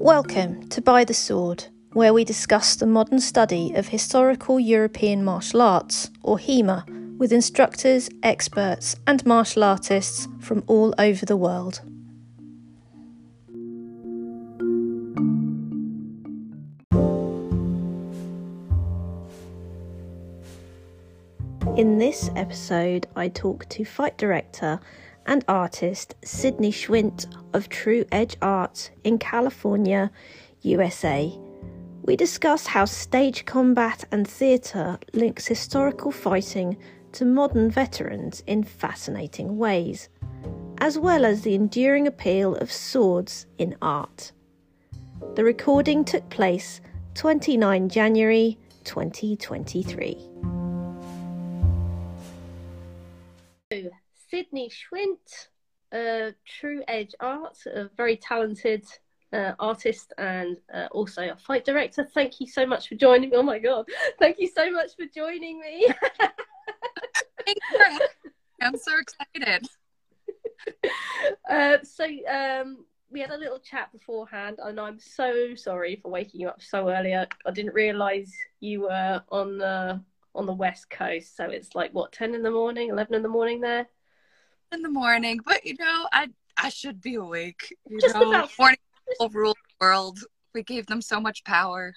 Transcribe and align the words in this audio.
Welcome 0.00 0.68
to 0.68 0.80
By 0.80 1.04
the 1.04 1.12
Sword, 1.12 1.66
where 1.92 2.14
we 2.14 2.24
discuss 2.24 2.76
the 2.76 2.86
modern 2.86 3.20
study 3.20 3.74
of 3.74 3.88
historical 3.88 4.58
European 4.58 5.22
martial 5.22 5.60
arts, 5.60 6.08
or 6.22 6.38
HEMA, 6.38 6.86
with 7.18 7.32
instructors, 7.32 8.08
experts, 8.22 8.96
and 9.06 9.26
martial 9.26 9.64
artists 9.64 10.26
from 10.40 10.62
all 10.66 10.94
over 10.98 11.26
the 11.26 11.36
world. 11.36 11.82
In 21.76 21.98
this 21.98 22.30
episode, 22.34 23.06
I 23.14 23.28
talk 23.28 23.68
to 23.68 23.84
fight 23.84 24.16
director 24.16 24.80
and 25.28 25.44
artist 25.46 26.16
Sydney 26.24 26.72
Schwint 26.72 27.26
of 27.52 27.68
True 27.68 28.04
Edge 28.10 28.36
Arts 28.42 28.90
in 29.04 29.18
California, 29.18 30.10
USA. 30.62 31.32
We 32.02 32.16
discuss 32.16 32.66
how 32.66 32.86
stage 32.86 33.44
combat 33.44 34.04
and 34.10 34.26
theatre 34.26 34.98
links 35.12 35.46
historical 35.46 36.10
fighting 36.10 36.78
to 37.12 37.26
modern 37.26 37.70
veterans 37.70 38.42
in 38.46 38.64
fascinating 38.64 39.58
ways, 39.58 40.08
as 40.78 40.98
well 40.98 41.26
as 41.26 41.42
the 41.42 41.54
enduring 41.54 42.06
appeal 42.06 42.56
of 42.56 42.72
swords 42.72 43.46
in 43.58 43.76
art. 43.82 44.32
The 45.34 45.44
recording 45.44 46.04
took 46.04 46.28
place 46.30 46.80
29 47.14 47.90
January 47.90 48.56
2023. 48.84 50.67
Sydney 54.30 54.70
Schwint, 54.70 55.48
uh, 55.92 56.32
True 56.46 56.82
Edge 56.88 57.14
Art, 57.20 57.56
a 57.66 57.88
very 57.96 58.16
talented 58.16 58.84
uh, 59.32 59.52
artist 59.58 60.12
and 60.18 60.56
uh, 60.72 60.88
also 60.90 61.30
a 61.30 61.36
fight 61.36 61.64
director. 61.64 62.04
Thank 62.14 62.40
you 62.40 62.46
so 62.46 62.66
much 62.66 62.88
for 62.88 62.94
joining 62.94 63.30
me. 63.30 63.36
Oh 63.36 63.42
my 63.42 63.58
god, 63.58 63.86
thank 64.18 64.38
you 64.38 64.48
so 64.48 64.70
much 64.70 64.92
for 64.96 65.06
joining 65.14 65.60
me. 65.60 65.88
I'm 68.60 68.76
so 68.76 68.92
excited. 68.98 69.66
Uh, 71.48 71.78
so 71.82 72.04
um, 72.30 72.84
we 73.10 73.20
had 73.20 73.30
a 73.30 73.36
little 73.36 73.58
chat 73.58 73.90
beforehand, 73.90 74.58
and 74.62 74.78
I'm 74.78 74.98
so 74.98 75.54
sorry 75.54 75.96
for 75.96 76.10
waking 76.10 76.40
you 76.40 76.48
up 76.48 76.60
so 76.62 76.90
early. 76.90 77.14
I, 77.14 77.26
I 77.46 77.50
didn't 77.50 77.72
realise 77.74 78.36
you 78.60 78.82
were 78.82 79.22
on 79.30 79.56
the 79.56 80.00
on 80.34 80.44
the 80.46 80.52
west 80.52 80.90
coast, 80.90 81.36
so 81.36 81.44
it's 81.44 81.74
like 81.74 81.92
what 81.92 82.12
ten 82.12 82.34
in 82.34 82.42
the 82.42 82.50
morning, 82.50 82.90
eleven 82.90 83.14
in 83.14 83.22
the 83.22 83.28
morning 83.28 83.60
there. 83.60 83.86
In 84.70 84.82
the 84.82 84.90
morning, 84.90 85.40
but 85.44 85.64
you 85.64 85.74
know, 85.78 86.06
I 86.12 86.28
I 86.56 86.68
should 86.68 87.00
be 87.00 87.14
awake. 87.14 87.74
You 87.88 88.00
Just 88.00 88.14
know, 88.14 88.28
about. 88.28 88.50
morning 88.58 88.78
people 89.08 89.28
rule 89.30 89.54
the 89.54 89.84
world. 89.84 90.18
We 90.54 90.62
gave 90.62 90.86
them 90.86 91.00
so 91.00 91.20
much 91.20 91.42
power. 91.44 91.94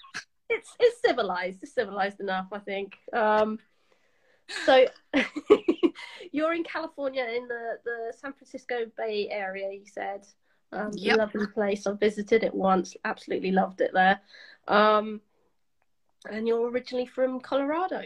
It's 0.48 0.70
it's 0.80 1.00
civilized. 1.04 1.62
It's 1.62 1.74
civilized 1.74 2.20
enough, 2.20 2.46
I 2.52 2.58
think. 2.58 2.96
Um, 3.12 3.58
so 4.64 4.86
you're 6.32 6.54
in 6.54 6.64
California 6.64 7.24
in 7.24 7.48
the, 7.48 7.78
the 7.84 8.12
San 8.18 8.32
Francisco 8.32 8.86
Bay 8.96 9.28
Area, 9.30 9.70
you 9.72 9.86
said. 9.86 10.26
Um, 10.72 10.90
Yep. 10.94 11.18
Lovely 11.18 11.46
place. 11.48 11.86
I've 11.86 12.00
visited 12.00 12.42
it 12.42 12.54
once. 12.54 12.96
Absolutely 13.04 13.50
loved 13.52 13.80
it 13.82 13.90
there. 13.92 14.20
Um, 14.68 15.20
and 16.30 16.46
you're 16.48 16.70
originally 16.70 17.06
from 17.06 17.40
Colorado. 17.40 18.02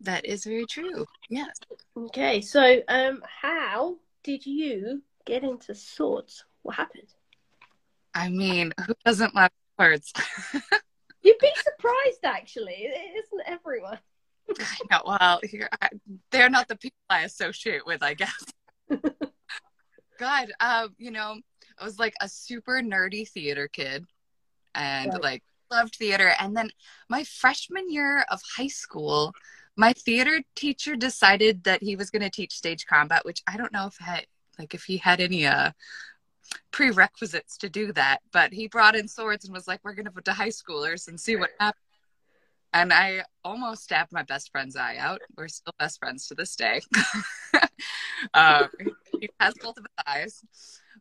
That 0.00 0.24
is 0.24 0.44
very 0.44 0.66
true. 0.66 1.06
Yes. 1.30 1.48
Okay, 1.96 2.40
so 2.40 2.82
um, 2.88 3.22
how 3.40 3.96
did 4.22 4.44
you 4.46 5.02
get 5.24 5.42
into 5.42 5.74
swords? 5.74 6.44
What 6.62 6.76
happened? 6.76 7.08
I 8.14 8.28
mean, 8.28 8.72
who 8.86 8.94
doesn't 9.04 9.34
love 9.34 9.50
swords? 9.78 10.12
You'd 11.22 11.38
be 11.38 11.50
surprised, 11.56 12.24
actually. 12.24 12.74
It 12.74 13.24
isn't 13.24 13.42
everyone. 13.46 13.98
I 14.58 14.76
know. 14.90 15.02
Well, 15.18 15.40
here, 15.42 15.68
I, 15.82 15.88
they're 16.30 16.50
not 16.50 16.68
the 16.68 16.76
people 16.76 16.96
I 17.10 17.22
associate 17.22 17.84
with, 17.84 18.02
I 18.02 18.14
guess. 18.14 18.44
God, 20.18 20.52
um, 20.60 20.94
you 20.98 21.10
know, 21.10 21.36
I 21.78 21.84
was 21.84 21.98
like 21.98 22.14
a 22.20 22.28
super 22.28 22.80
nerdy 22.80 23.28
theater 23.28 23.68
kid 23.68 24.04
and 24.74 25.12
Right. 25.14 25.22
like 25.22 25.42
loved 25.70 25.96
theater. 25.96 26.32
And 26.38 26.56
then 26.56 26.70
my 27.08 27.24
freshman 27.24 27.90
year 27.90 28.24
of 28.30 28.40
high 28.56 28.68
school, 28.68 29.32
my 29.76 29.92
theater 29.92 30.40
teacher 30.54 30.96
decided 30.96 31.64
that 31.64 31.82
he 31.82 31.96
was 31.96 32.10
going 32.10 32.22
to 32.22 32.30
teach 32.30 32.54
stage 32.54 32.86
combat, 32.86 33.24
which 33.24 33.42
I 33.46 33.56
don't 33.56 33.72
know 33.72 33.86
if 33.86 33.96
had, 33.98 34.26
like 34.58 34.74
if 34.74 34.84
he 34.84 34.96
had 34.96 35.20
any 35.20 35.46
uh 35.46 35.72
prerequisites 36.70 37.56
to 37.58 37.68
do 37.68 37.92
that, 37.92 38.20
but 38.32 38.52
he 38.52 38.68
brought 38.68 38.96
in 38.96 39.08
swords 39.08 39.44
and 39.44 39.54
was 39.54 39.68
like, 39.68 39.80
"We're 39.84 39.94
going 39.94 40.06
to 40.06 40.10
put 40.10 40.24
to 40.26 40.32
high 40.32 40.48
schoolers 40.48 41.08
and 41.08 41.20
see 41.20 41.36
what 41.36 41.50
happens." 41.60 41.82
And 42.72 42.92
I 42.92 43.24
almost 43.44 43.84
stabbed 43.84 44.12
my 44.12 44.22
best 44.22 44.50
friend's 44.50 44.76
eye 44.76 44.96
out. 44.98 45.20
We're 45.36 45.48
still 45.48 45.74
best 45.78 45.98
friends 45.98 46.28
to 46.28 46.34
this 46.34 46.56
day. 46.56 46.80
um, 48.34 48.68
he 49.20 49.30
has 49.40 49.54
both 49.62 49.78
of 49.78 49.84
his 49.84 50.04
eyes, 50.06 50.44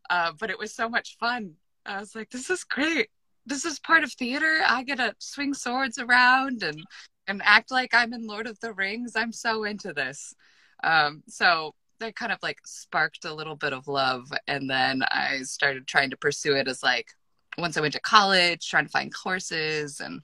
uh, 0.10 0.32
but 0.40 0.50
it 0.50 0.60
was 0.60 0.74
so 0.74 0.90
much 0.90 1.18
fun. 1.18 1.54
I 1.86 2.00
was 2.00 2.16
like, 2.16 2.30
"This 2.30 2.50
is 2.50 2.64
great. 2.64 3.10
This 3.46 3.66
is 3.66 3.80
part 3.80 4.04
of 4.04 4.12
theater. 4.12 4.62
I 4.66 4.84
get 4.84 4.98
to 4.98 5.14
swing 5.20 5.54
swords 5.54 6.00
around 6.00 6.64
and 6.64 6.84
and 7.28 7.42
act 7.44 7.72
like 7.72 7.94
I'm 7.94 8.14
in 8.14 8.28
Lord 8.28 8.48
of 8.48 8.60
the 8.60 8.74
Rings. 8.74 9.14
I'm 9.16 9.32
so 9.32 9.64
into 9.64 9.94
this." 9.94 10.36
Um, 10.84 11.24
so 11.28 11.74
that 12.00 12.16
kind 12.16 12.32
of 12.32 12.40
like 12.44 12.60
sparked 12.66 13.26
a 13.26 13.34
little 13.34 13.56
bit 13.56 13.74
of 13.74 13.88
love, 13.88 14.32
and 14.48 14.70
then 14.70 15.04
I 15.12 15.42
started 15.44 15.88
trying 15.88 16.10
to 16.12 16.18
pursue 16.18 16.56
it 16.56 16.68
as 16.68 16.84
like 16.84 17.10
once 17.58 17.78
I 17.78 17.82
went 17.82 17.94
to 17.94 18.02
college, 18.02 18.70
trying 18.70 18.86
to 18.86 18.92
find 18.92 19.14
courses 19.14 20.00
and 20.00 20.22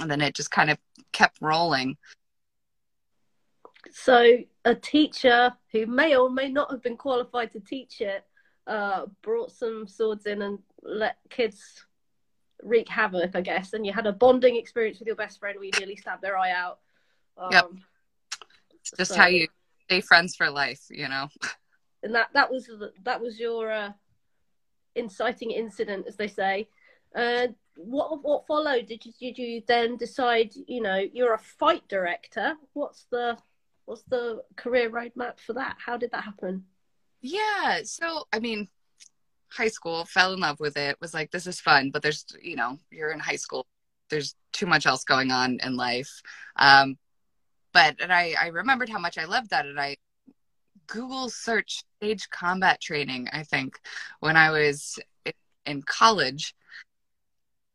and 0.00 0.10
then 0.10 0.20
it 0.20 0.34
just 0.34 0.50
kind 0.50 0.70
of 0.70 0.78
kept 1.12 1.38
rolling. 1.40 1.96
So 3.92 4.38
a 4.64 4.74
teacher 4.74 5.52
who 5.70 5.86
may 5.86 6.16
or 6.16 6.28
may 6.28 6.48
not 6.48 6.70
have 6.70 6.82
been 6.82 6.96
qualified 6.96 7.52
to 7.52 7.60
teach 7.60 8.00
it 8.00 8.24
uh, 8.66 9.06
brought 9.22 9.52
some 9.52 9.86
swords 9.86 10.26
in 10.26 10.42
and 10.42 10.58
let 10.82 11.18
kids 11.30 11.84
wreak 12.62 12.88
havoc, 12.88 13.34
I 13.34 13.40
guess. 13.40 13.72
And 13.72 13.86
you 13.86 13.92
had 13.92 14.06
a 14.06 14.12
bonding 14.12 14.56
experience 14.56 14.98
with 14.98 15.06
your 15.06 15.16
best 15.16 15.38
friend 15.38 15.56
where 15.56 15.66
you 15.66 15.72
nearly 15.78 15.96
stabbed 15.96 16.22
their 16.22 16.38
eye 16.38 16.52
out. 16.52 16.78
Um, 17.38 17.52
Yep. 17.52 17.70
Just 18.96 19.10
so- 19.12 19.16
how 19.16 19.26
you 19.26 19.48
stay 19.84 20.00
friends 20.00 20.36
for 20.36 20.50
life, 20.50 20.82
you 20.90 21.08
know. 21.08 21.28
And 22.02 22.14
that 22.14 22.28
that 22.34 22.52
was 22.52 22.70
that 23.02 23.20
was 23.20 23.40
your 23.40 23.72
uh, 23.72 23.90
inciting 24.94 25.50
incident, 25.50 26.06
as 26.06 26.14
they 26.14 26.28
say. 26.28 26.68
Uh, 27.14 27.48
what 27.76 28.22
what 28.22 28.46
followed? 28.46 28.86
Did 28.86 29.04
you 29.04 29.12
did 29.18 29.38
you 29.38 29.62
then 29.66 29.96
decide? 29.96 30.52
You 30.68 30.82
know, 30.82 30.96
you're 31.12 31.34
a 31.34 31.38
fight 31.38 31.82
director. 31.88 32.54
What's 32.74 33.06
the 33.10 33.36
what's 33.86 34.02
the 34.02 34.42
career 34.54 34.88
roadmap 34.90 35.40
for 35.40 35.54
that? 35.54 35.76
How 35.84 35.96
did 35.96 36.12
that 36.12 36.22
happen? 36.22 36.66
Yeah. 37.22 37.80
So, 37.84 38.28
I 38.32 38.38
mean, 38.38 38.68
high 39.50 39.68
school, 39.68 40.04
fell 40.04 40.32
in 40.32 40.40
love 40.40 40.60
with 40.60 40.76
it, 40.76 40.96
was 41.00 41.14
like, 41.14 41.30
this 41.30 41.46
is 41.46 41.60
fun, 41.60 41.90
but 41.90 42.02
there's, 42.02 42.24
you 42.42 42.56
know, 42.56 42.78
you're 42.90 43.10
in 43.10 43.18
high 43.18 43.36
school, 43.36 43.66
there's 44.10 44.34
too 44.52 44.66
much 44.66 44.86
else 44.86 45.04
going 45.04 45.30
on 45.30 45.58
in 45.62 45.76
life. 45.76 46.22
Um, 46.56 46.96
but, 47.72 47.96
and 48.00 48.12
I, 48.12 48.34
I 48.40 48.48
remembered 48.48 48.88
how 48.88 48.98
much 48.98 49.18
I 49.18 49.24
loved 49.24 49.50
that. 49.50 49.66
And 49.66 49.78
I 49.78 49.96
Google 50.86 51.28
search 51.28 51.82
stage 51.98 52.28
combat 52.30 52.80
training, 52.80 53.28
I 53.32 53.42
think, 53.42 53.78
when 54.20 54.36
I 54.36 54.50
was 54.50 54.98
in, 55.66 55.82
college. 55.82 56.54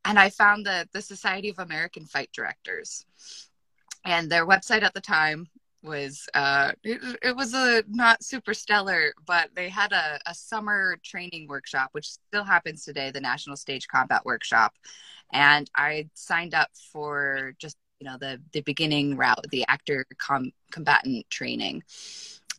And 0.05 0.17
I 0.17 0.29
found 0.29 0.65
the, 0.65 0.87
the 0.93 1.01
Society 1.01 1.49
of 1.49 1.59
American 1.59 2.05
Fight 2.05 2.29
Directors. 2.33 3.05
And 4.03 4.31
their 4.31 4.47
website 4.47 4.81
at 4.81 4.93
the 4.93 5.01
time 5.01 5.47
was 5.83 6.27
uh 6.35 6.71
it, 6.83 7.01
it 7.23 7.35
was 7.35 7.53
a 7.53 7.83
not 7.89 8.23
super 8.23 8.53
stellar 8.53 9.13
but 9.25 9.49
they 9.55 9.67
had 9.67 9.91
a, 9.91 10.19
a 10.27 10.33
summer 10.33 10.97
training 11.03 11.47
workshop 11.47 11.89
which 11.93 12.07
still 12.11 12.43
happens 12.43 12.83
today 12.85 13.09
the 13.11 13.19
national 13.21 13.55
stage 13.55 13.87
combat 13.87 14.23
workshop 14.25 14.73
and 15.33 15.69
i 15.75 16.07
signed 16.13 16.53
up 16.53 16.69
for 16.91 17.53
just 17.57 17.77
you 17.99 18.05
know 18.05 18.17
the 18.19 18.39
the 18.51 18.61
beginning 18.61 19.15
route 19.17 19.45
the 19.49 19.65
actor 19.67 20.05
com- 20.19 20.51
combatant 20.71 21.27
training 21.29 21.81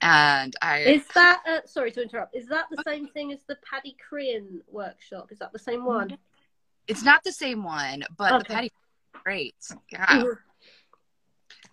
and 0.00 0.56
i 0.62 0.80
Is 0.80 1.06
that 1.14 1.42
uh, 1.48 1.60
sorry 1.64 1.92
to 1.92 2.02
interrupt? 2.02 2.34
Is 2.34 2.48
that 2.48 2.64
the 2.70 2.82
same 2.82 3.06
thing 3.08 3.32
as 3.32 3.38
the 3.46 3.56
Paddy 3.69 3.96
Crean 4.08 4.60
workshop? 4.69 5.30
Is 5.30 5.38
that 5.38 5.52
the 5.52 5.58
same 5.58 5.84
one? 5.84 6.19
it's 6.88 7.04
not 7.04 7.22
the 7.22 7.30
same 7.30 7.62
one 7.62 8.02
but 8.19 8.32
Okay. 8.32 8.38
the 8.38 8.44
patty 8.54 8.70
great 9.24 9.54
yeah, 9.92 10.06
Mhm. 10.06 10.36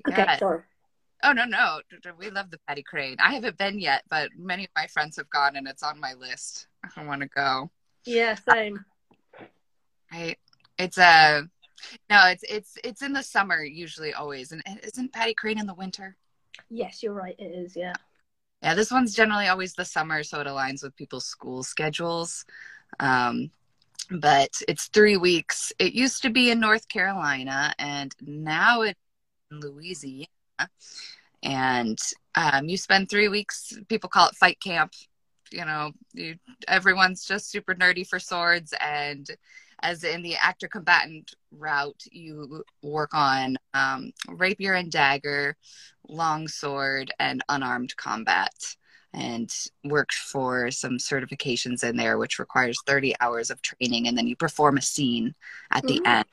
Okay, 0.08 0.16
yeah. 0.18 0.38
sorry. 0.38 0.62
Oh 1.24 1.34
no 1.34 1.46
no 1.46 1.80
we 2.18 2.30
love 2.30 2.50
the 2.50 2.60
Paddy 2.68 2.84
Crean 2.84 3.18
i 3.20 3.34
haven't 3.34 3.58
been 3.58 3.78
yet 3.78 4.04
but 4.10 4.30
many 4.38 4.64
of 4.64 4.70
my 4.76 4.88
friends 4.88 5.18
have 5.18 5.30
gone 5.30 5.56
and 5.58 5.68
it's 5.68 5.84
on 5.84 6.00
my 6.00 6.14
list 6.14 6.68
i 6.96 7.04
want 7.04 7.22
to 7.22 7.28
go 7.28 7.70
Yeah, 8.06 8.36
same. 8.36 8.84
Right. 10.12 10.38
It's 10.78 10.98
a 10.98 11.48
no, 12.10 12.28
it's 12.28 12.44
it's 12.44 12.78
it's 12.84 13.02
in 13.02 13.14
the 13.14 13.24
summer 13.24 13.64
usually 13.64 14.14
always. 14.14 14.52
And 14.52 14.62
isn't 14.84 15.14
Paddy 15.14 15.34
Crean 15.34 15.60
in 15.60 15.68
the 15.68 15.74
winter? 15.74 16.16
Yes, 16.70 17.04
you're 17.04 17.14
right. 17.14 17.36
It 17.38 17.52
is. 17.56 17.76
Yeah. 17.76 17.94
Yeah, 18.62 18.74
this 18.74 18.92
one's 18.92 19.16
generally 19.16 19.48
always 19.48 19.74
the 19.74 19.86
summer, 19.86 20.24
so 20.24 20.42
it 20.42 20.48
aligns 20.48 20.84
with 20.84 20.96
people's 20.96 21.26
school 21.26 21.64
schedules. 21.64 22.44
Um, 23.00 23.52
but 24.12 24.50
it's 24.68 24.88
three 24.88 25.16
weeks. 25.16 25.72
It 25.80 25.94
used 25.94 26.22
to 26.24 26.30
be 26.30 26.52
in 26.52 26.60
North 26.60 26.88
Carolina, 26.90 27.74
and 27.80 28.14
now 28.22 28.82
it's 28.82 29.00
in 29.52 29.60
Louisiana. 29.62 30.28
And 31.44 31.98
um, 32.36 32.68
you 32.68 32.78
spend 32.78 33.10
three 33.10 33.28
weeks. 33.28 33.74
People 33.88 34.10
call 34.10 34.28
it 34.28 34.36
fight 34.36 34.60
camp. 34.62 34.94
You 35.52 35.66
know, 35.66 35.92
you, 36.14 36.36
everyone's 36.68 37.26
just 37.26 37.50
super 37.50 37.74
nerdy 37.74 38.06
for 38.06 38.20
swords, 38.20 38.74
and 38.80 39.28
as 39.82 40.04
in 40.04 40.22
the 40.22 40.36
actor 40.36 40.68
combatant 40.68 41.34
route, 41.52 42.04
you 42.12 42.64
work 42.84 43.14
on 43.14 43.58
um, 43.74 44.12
rapier 44.28 44.74
and 44.74 44.92
dagger, 44.92 45.56
longsword, 46.08 47.12
and 47.20 47.44
unarmed 47.50 47.96
combat, 47.96 48.54
and 49.14 49.52
work 49.84 50.12
for 50.12 50.70
some 50.72 50.98
certifications 50.98 51.84
in 51.84 51.96
there, 51.98 52.18
which 52.18 52.40
requires 52.40 52.78
30 52.86 53.16
hours 53.22 53.50
of 53.50 53.62
training, 53.62 54.08
and 54.08 54.18
then 54.18 54.28
you 54.28 54.36
perform 54.36 54.78
a 54.78 54.82
scene 54.82 55.34
at 55.72 55.84
the 55.84 55.96
mm-hmm. 55.96 56.08
end 56.08 56.26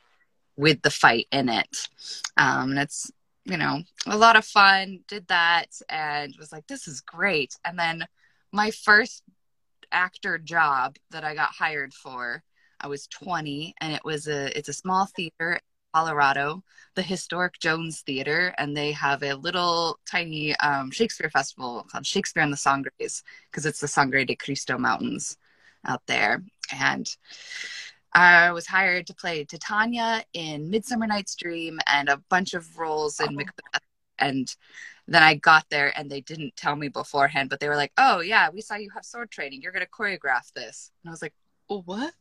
with 0.56 0.82
the 0.82 0.90
fight 0.90 1.26
in 1.32 1.48
it. 1.48 1.88
Um, 2.36 2.70
and 2.70 2.78
it's 2.78 3.10
you 3.46 3.56
know 3.56 3.82
a 4.06 4.16
lot 4.16 4.36
of 4.36 4.44
fun. 4.44 5.00
Did 5.08 5.26
that 5.28 5.66
and 5.88 6.34
was 6.38 6.52
like, 6.52 6.66
this 6.66 6.88
is 6.88 7.00
great. 7.00 7.56
And 7.64 7.78
then 7.78 8.04
my 8.52 8.70
first 8.70 9.22
actor 9.92 10.38
job 10.38 10.96
that 11.10 11.24
I 11.24 11.34
got 11.34 11.50
hired 11.50 11.94
for 11.94 12.42
I 12.80 12.88
was 12.88 13.06
20 13.08 13.74
and 13.80 13.92
it 13.92 14.04
was 14.04 14.28
a 14.28 14.56
it's 14.56 14.68
a 14.68 14.72
small 14.72 15.06
theater 15.06 15.52
in 15.52 15.60
Colorado, 15.94 16.62
the 16.94 17.02
historic 17.02 17.58
Jones 17.58 18.02
Theater, 18.02 18.54
and 18.58 18.76
they 18.76 18.92
have 18.92 19.22
a 19.22 19.34
little 19.34 19.98
tiny 20.10 20.54
um, 20.56 20.90
Shakespeare 20.90 21.30
festival 21.30 21.86
called 21.90 22.06
Shakespeare 22.06 22.42
and 22.42 22.52
the 22.52 22.56
Sangres 22.56 23.22
because 23.50 23.64
it's 23.64 23.80
the 23.80 23.88
Sangre 23.88 24.24
de 24.24 24.36
Cristo 24.36 24.76
Mountains 24.76 25.38
out 25.86 26.02
there. 26.06 26.42
And 26.72 27.08
I 28.16 28.50
was 28.50 28.66
hired 28.66 29.06
to 29.08 29.14
play 29.14 29.44
Titania 29.44 30.24
in 30.32 30.70
Midsummer 30.70 31.06
Night's 31.06 31.34
Dream 31.34 31.78
and 31.86 32.08
a 32.08 32.16
bunch 32.30 32.54
of 32.54 32.78
roles 32.78 33.20
in 33.20 33.28
oh. 33.28 33.32
Macbeth. 33.32 33.82
And 34.18 34.56
then 35.06 35.22
I 35.22 35.34
got 35.34 35.66
there 35.68 35.92
and 35.98 36.10
they 36.10 36.22
didn't 36.22 36.56
tell 36.56 36.76
me 36.76 36.88
beforehand, 36.88 37.50
but 37.50 37.60
they 37.60 37.68
were 37.68 37.76
like, 37.76 37.92
"Oh 37.98 38.20
yeah, 38.20 38.48
we 38.48 38.62
saw 38.62 38.76
you 38.76 38.88
have 38.94 39.04
sword 39.04 39.30
training. 39.30 39.60
You're 39.60 39.72
gonna 39.72 39.84
choreograph 39.84 40.50
this." 40.54 40.90
And 41.04 41.10
I 41.10 41.12
was 41.12 41.20
like, 41.20 41.34
"Oh 41.68 41.82
what?" 41.82 42.14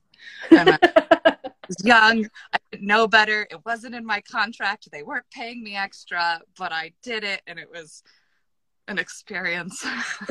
And 0.51 0.77
I 0.83 1.37
was 1.65 1.77
young. 1.85 2.27
I 2.51 2.57
didn't 2.71 2.85
know 2.85 3.07
better. 3.07 3.47
It 3.49 3.63
wasn't 3.65 3.95
in 3.95 4.05
my 4.05 4.19
contract. 4.19 4.91
They 4.91 5.03
weren't 5.03 5.25
paying 5.31 5.63
me 5.63 5.77
extra, 5.77 6.41
but 6.57 6.73
I 6.73 6.91
did 7.03 7.23
it 7.23 7.41
and 7.47 7.57
it 7.57 7.69
was 7.71 8.03
an 8.89 8.99
experience. 8.99 9.81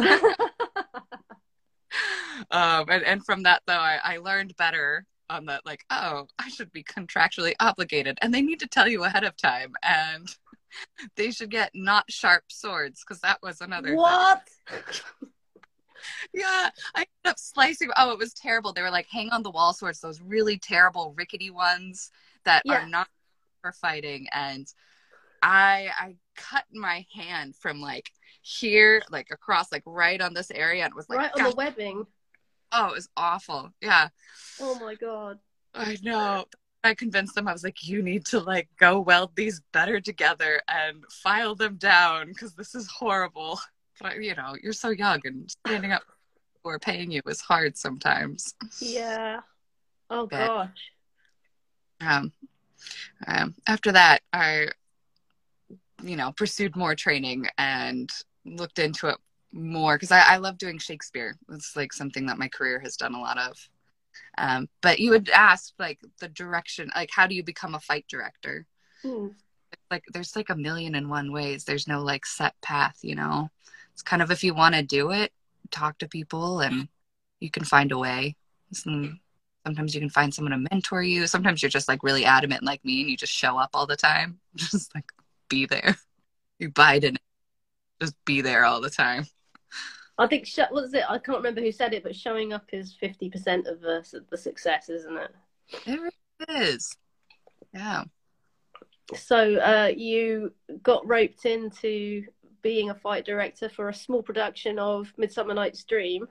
um, 2.50 2.84
and, 2.90 3.02
and 3.02 3.24
from 3.24 3.44
that, 3.44 3.62
though, 3.66 3.72
I, 3.72 3.98
I 4.04 4.18
learned 4.18 4.54
better 4.58 5.06
on 5.30 5.46
that, 5.46 5.64
like, 5.64 5.84
oh, 5.90 6.28
I 6.38 6.48
should 6.48 6.72
be 6.72 6.82
contractually 6.82 7.54
obligated. 7.60 8.18
And 8.22 8.32
they 8.32 8.42
need 8.42 8.60
to 8.60 8.66
tell 8.66 8.88
you 8.88 9.04
ahead 9.04 9.24
of 9.24 9.36
time. 9.36 9.74
And 9.82 10.28
they 11.16 11.30
should 11.30 11.50
get 11.50 11.70
not 11.74 12.10
sharp 12.10 12.44
swords 12.48 13.02
because 13.06 13.20
that 13.20 13.38
was 13.42 13.60
another. 13.60 13.94
What? 13.94 14.42
yeah, 16.32 16.70
I 16.94 17.00
ended 17.00 17.08
up 17.24 17.38
slicing. 17.38 17.90
Oh, 17.96 18.12
it 18.12 18.18
was 18.18 18.34
terrible. 18.34 18.72
They 18.72 18.82
were 18.82 18.90
like 18.90 19.08
hang 19.10 19.30
on 19.30 19.42
the 19.42 19.50
wall 19.50 19.72
swords, 19.72 20.00
those 20.00 20.20
really 20.20 20.58
terrible 20.58 21.14
rickety 21.16 21.50
ones 21.50 22.10
that 22.44 22.62
yeah. 22.64 22.82
are 22.82 22.88
not 22.88 23.08
for 23.62 23.72
fighting. 23.72 24.26
And 24.32 24.66
I 25.42 25.88
I 25.98 26.16
cut 26.36 26.64
my 26.72 27.06
hand 27.14 27.54
from 27.56 27.80
like 27.80 28.10
here, 28.42 29.02
like 29.10 29.28
across, 29.30 29.72
like 29.72 29.82
right 29.86 30.20
on 30.20 30.34
this 30.34 30.50
area, 30.50 30.84
and 30.84 30.92
it 30.92 30.96
was 30.96 31.08
like 31.08 31.18
right 31.18 31.32
on 31.38 31.50
the 31.50 31.56
webbing. 31.56 32.06
Oh, 32.74 32.88
it 32.88 32.94
was 32.94 33.08
awful. 33.16 33.70
Yeah. 33.80 34.08
Oh 34.60 34.78
my 34.78 34.94
god. 34.94 35.38
I 35.74 35.96
know. 36.02 36.44
I 36.82 36.94
convinced 36.94 37.34
them 37.34 37.48
I 37.48 37.52
was 37.52 37.64
like, 37.64 37.86
you 37.86 38.02
need 38.02 38.26
to 38.26 38.40
like 38.40 38.68
go 38.78 39.00
weld 39.00 39.30
these 39.36 39.62
better 39.72 40.00
together 40.00 40.60
and 40.68 41.02
file 41.10 41.54
them 41.54 41.76
down 41.76 42.28
because 42.28 42.54
this 42.54 42.74
is 42.74 42.86
horrible 42.88 43.58
but 44.00 44.22
you 44.22 44.34
know, 44.34 44.54
you're 44.62 44.72
so 44.72 44.90
young 44.90 45.20
and 45.24 45.50
standing 45.50 45.92
up 45.92 46.02
or 46.62 46.78
paying 46.78 47.10
you 47.10 47.22
is 47.26 47.40
hard 47.40 47.76
sometimes. 47.76 48.54
Yeah. 48.80 49.40
Oh 50.10 50.26
but, 50.26 50.46
gosh. 50.46 50.90
Um, 52.00 52.32
um, 53.26 53.54
after 53.66 53.92
that, 53.92 54.20
I, 54.32 54.68
you 56.02 56.16
know, 56.16 56.32
pursued 56.32 56.76
more 56.76 56.94
training 56.94 57.46
and 57.56 58.10
looked 58.44 58.78
into 58.78 59.08
it 59.08 59.16
more 59.54 59.96
because 59.96 60.12
I, 60.12 60.20
I 60.20 60.36
love 60.36 60.58
doing 60.58 60.78
Shakespeare. 60.78 61.36
It's 61.50 61.76
like 61.76 61.92
something 61.92 62.26
that 62.26 62.38
my 62.38 62.48
career 62.48 62.80
has 62.80 62.96
done 62.96 63.14
a 63.14 63.20
lot 63.20 63.38
of. 63.38 63.56
Um, 64.36 64.68
but 64.80 64.98
you 64.98 65.10
would 65.10 65.30
ask 65.30 65.72
like 65.78 66.00
the 66.20 66.28
direction, 66.28 66.90
like 66.94 67.10
how 67.12 67.26
do 67.26 67.34
you 67.34 67.42
become 67.42 67.74
a 67.74 67.80
fight 67.80 68.04
director? 68.08 68.66
Hmm. 69.02 69.28
Like 69.90 70.04
there's 70.12 70.36
like 70.36 70.50
a 70.50 70.56
million 70.56 70.94
and 70.94 71.08
one 71.08 71.32
ways. 71.32 71.64
There's 71.64 71.88
no 71.88 72.02
like 72.02 72.26
set 72.26 72.60
path, 72.60 72.98
you 73.02 73.14
know 73.14 73.50
it's 73.94 74.02
kind 74.02 74.20
of 74.20 74.30
if 74.30 74.44
you 74.44 74.54
want 74.54 74.74
to 74.74 74.82
do 74.82 75.12
it, 75.12 75.32
talk 75.70 75.98
to 75.98 76.08
people 76.08 76.60
and 76.60 76.88
you 77.40 77.50
can 77.50 77.64
find 77.64 77.92
a 77.92 77.98
way. 77.98 78.36
Some, 78.72 79.20
sometimes 79.64 79.94
you 79.94 80.00
can 80.00 80.10
find 80.10 80.34
someone 80.34 80.50
to 80.50 80.68
mentor 80.70 81.02
you. 81.02 81.26
Sometimes 81.28 81.62
you're 81.62 81.70
just 81.70 81.88
like 81.88 82.02
really 82.02 82.24
adamant 82.24 82.64
like 82.64 82.84
me 82.84 83.02
and 83.02 83.10
you 83.10 83.16
just 83.16 83.32
show 83.32 83.56
up 83.56 83.70
all 83.72 83.86
the 83.86 83.96
time. 83.96 84.40
Just 84.56 84.94
like 84.94 85.10
be 85.48 85.66
there. 85.66 85.96
You 86.58 86.70
bide 86.70 87.04
in 87.04 87.16
it. 87.16 87.22
Just 88.00 88.14
be 88.24 88.40
there 88.40 88.64
all 88.64 88.80
the 88.80 88.90
time. 88.90 89.26
I 90.16 90.26
think 90.26 90.46
sh- 90.46 90.60
what 90.70 90.84
is 90.84 90.94
it? 90.94 91.02
I 91.08 91.18
can't 91.18 91.38
remember 91.38 91.60
who 91.60 91.72
said 91.72 91.92
it, 91.92 92.02
but 92.02 92.14
showing 92.14 92.52
up 92.52 92.66
is 92.72 92.94
fifty 92.94 93.28
percent 93.28 93.66
of 93.66 93.80
the 93.80 94.04
the 94.30 94.38
success, 94.38 94.88
isn't 94.88 95.16
it? 95.16 95.34
It 95.86 96.00
really 96.00 96.62
is. 96.62 96.96
Yeah. 97.72 98.04
So 99.14 99.56
uh, 99.56 99.92
you 99.94 100.52
got 100.82 101.06
roped 101.06 101.44
into 101.46 102.24
being 102.62 102.90
a 102.90 102.94
fight 102.94 103.24
director 103.26 103.68
for 103.68 103.88
a 103.88 103.94
small 103.94 104.22
production 104.22 104.78
of 104.78 105.12
Midsummer 105.18 105.52
Night's 105.54 105.84
Dream. 105.84 106.26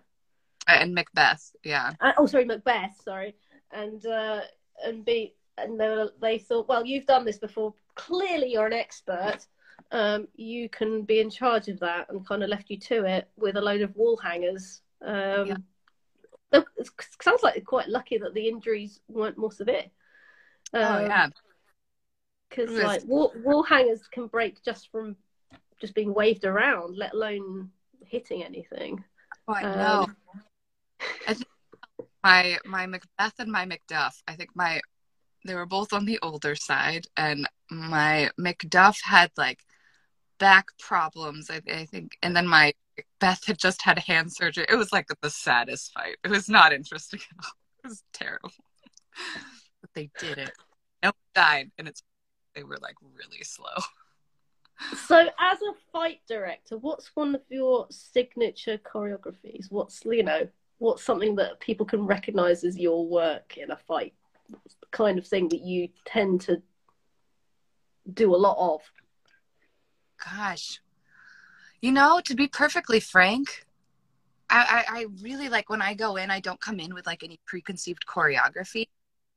And 0.67 0.95
Macbeth, 0.95 1.51
yeah. 1.63 1.91
Uh, 1.99 2.13
oh, 2.17 2.25
sorry, 2.25 2.45
Macbeth. 2.45 2.95
Sorry, 3.03 3.35
and 3.71 4.03
uh, 4.05 4.41
and 4.83 5.03
be 5.03 5.35
and 5.57 5.79
they, 5.79 5.89
were, 5.89 6.11
they 6.21 6.37
thought, 6.39 6.67
well, 6.67 6.85
you've 6.85 7.05
done 7.05 7.25
this 7.25 7.37
before. 7.37 7.73
Clearly, 7.95 8.53
you're 8.53 8.65
an 8.65 8.73
expert. 8.73 9.45
Um, 9.91 10.27
you 10.35 10.69
can 10.69 11.03
be 11.03 11.19
in 11.19 11.29
charge 11.29 11.67
of 11.67 11.79
that, 11.79 12.09
and 12.09 12.25
kind 12.27 12.43
of 12.43 12.49
left 12.49 12.69
you 12.69 12.77
to 12.79 13.05
it 13.05 13.29
with 13.35 13.57
a 13.57 13.61
load 13.61 13.81
of 13.81 13.95
wall 13.95 14.17
hangers. 14.17 14.81
Um, 15.01 15.47
yeah. 15.47 15.57
It 16.53 16.89
sounds 17.21 17.41
like 17.41 17.63
quite 17.65 17.89
lucky 17.89 18.17
that 18.19 18.33
the 18.33 18.47
injuries 18.47 18.99
weren't 19.07 19.37
more 19.37 19.51
severe. 19.51 19.85
Um, 20.73 20.83
oh 20.83 20.99
yeah. 21.01 21.27
Because 22.49 22.71
like 22.71 23.03
wall, 23.05 23.33
wall 23.43 23.63
hangers 23.63 24.07
can 24.07 24.27
break 24.27 24.63
just 24.63 24.91
from 24.91 25.15
just 25.81 25.95
being 25.95 26.13
waved 26.13 26.45
around, 26.45 26.95
let 26.95 27.13
alone 27.13 27.71
hitting 28.05 28.43
anything. 28.43 29.03
Oh, 29.47 29.53
I 29.53 29.61
know. 29.63 30.03
Um, 30.03 30.15
I 31.27 31.33
think 31.33 31.47
my 32.23 32.57
my 32.65 32.85
Macbeth 32.85 33.33
and 33.39 33.51
my 33.51 33.65
Macduff. 33.65 34.13
I 34.27 34.35
think 34.35 34.51
my 34.55 34.79
they 35.45 35.55
were 35.55 35.65
both 35.65 35.91
on 35.91 36.05
the 36.05 36.19
older 36.21 36.55
side, 36.55 37.05
and 37.17 37.49
my 37.69 38.29
Macduff 38.39 38.97
had 39.03 39.31
like 39.35 39.59
back 40.39 40.67
problems. 40.79 41.49
I, 41.49 41.61
I 41.71 41.85
think, 41.85 42.17
and 42.21 42.35
then 42.35 42.47
my 42.47 42.73
Beth 43.19 43.45
had 43.45 43.57
just 43.57 43.81
had 43.81 43.99
hand 43.99 44.31
surgery. 44.31 44.65
It 44.69 44.75
was 44.75 44.91
like 44.91 45.07
the 45.21 45.29
saddest 45.29 45.91
fight. 45.93 46.17
It 46.23 46.29
was 46.29 46.47
not 46.49 46.73
interesting 46.73 47.19
at 47.31 47.45
all. 47.45 47.51
It 47.83 47.87
was 47.87 48.03
terrible. 48.13 48.51
but 49.81 49.89
they 49.93 50.09
did 50.19 50.37
it. 50.37 50.51
No 51.01 51.09
one 51.09 51.13
died, 51.35 51.71
and 51.77 51.87
it's 51.87 52.03
they 52.55 52.63
were 52.63 52.77
like 52.81 52.95
really 53.01 53.43
slow. 53.43 53.83
So, 55.07 55.19
as 55.19 55.61
a 55.61 55.73
fight 55.91 56.21
director, 56.27 56.77
what's 56.77 57.11
one 57.15 57.35
of 57.35 57.41
your 57.49 57.87
signature 57.89 58.77
choreographies? 58.77 59.67
What's 59.69 60.03
you 60.05 60.23
know, 60.23 60.47
what's 60.79 61.03
something 61.03 61.35
that 61.35 61.59
people 61.59 61.85
can 61.85 62.05
recognize 62.05 62.63
as 62.63 62.77
your 62.77 63.07
work 63.07 63.57
in 63.57 63.71
a 63.71 63.77
fight? 63.77 64.13
kind 64.91 65.17
of 65.17 65.27
thing 65.27 65.49
that 65.49 65.61
you 65.61 65.89
tend 66.05 66.41
to 66.41 66.61
do 68.13 68.33
a 68.33 68.37
lot 68.37 68.57
of? 68.57 68.81
Gosh, 70.23 70.79
you 71.81 71.91
know, 71.91 72.21
to 72.25 72.35
be 72.35 72.47
perfectly 72.47 72.99
frank, 72.99 73.65
I, 74.49 74.85
I, 74.87 74.99
I 74.99 75.05
really 75.21 75.49
like 75.49 75.69
when 75.69 75.81
I 75.81 75.93
go 75.93 76.15
in. 76.15 76.31
I 76.31 76.39
don't 76.39 76.61
come 76.61 76.79
in 76.79 76.93
with 76.93 77.05
like 77.05 77.23
any 77.23 77.39
preconceived 77.45 78.05
choreography. 78.07 78.87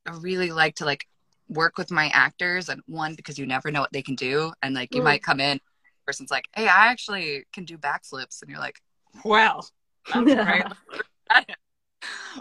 I 0.07 0.13
really 0.13 0.53
like 0.53 0.77
to 0.77 0.85
like 0.85 1.09
work 1.49 1.79
with 1.79 1.91
my 1.91 2.09
actors 2.09 2.69
and 2.69 2.83
one 2.87 3.15
because 3.15 3.39
you 3.39 3.47
never 3.47 3.71
know 3.71 3.81
what 3.81 3.93
they 3.93 4.03
can 4.03 4.15
do 4.15 4.53
and 4.63 4.75
like 4.75 4.95
you 4.95 5.01
mm. 5.01 5.05
might 5.05 5.23
come 5.23 5.41
in 5.41 5.61
person's 6.05 6.31
like 6.31 6.45
hey 6.55 6.67
i 6.67 6.87
actually 6.87 7.45
can 7.53 7.65
do 7.65 7.79
backflips 7.79 8.43
and 8.43 8.51
you're 8.51 8.61
like 8.61 8.81
well 9.25 9.69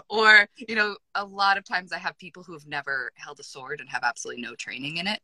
or 0.08 0.48
you 0.56 0.74
know 0.74 0.96
a 1.14 1.24
lot 1.24 1.56
of 1.56 1.64
times 1.64 1.92
i 1.92 1.98
have 1.98 2.16
people 2.18 2.42
who 2.42 2.52
have 2.52 2.66
never 2.66 3.10
held 3.14 3.38
a 3.40 3.44
sword 3.44 3.80
and 3.80 3.88
have 3.88 4.02
absolutely 4.02 4.42
no 4.42 4.54
training 4.54 4.96
in 4.96 5.06
it 5.06 5.20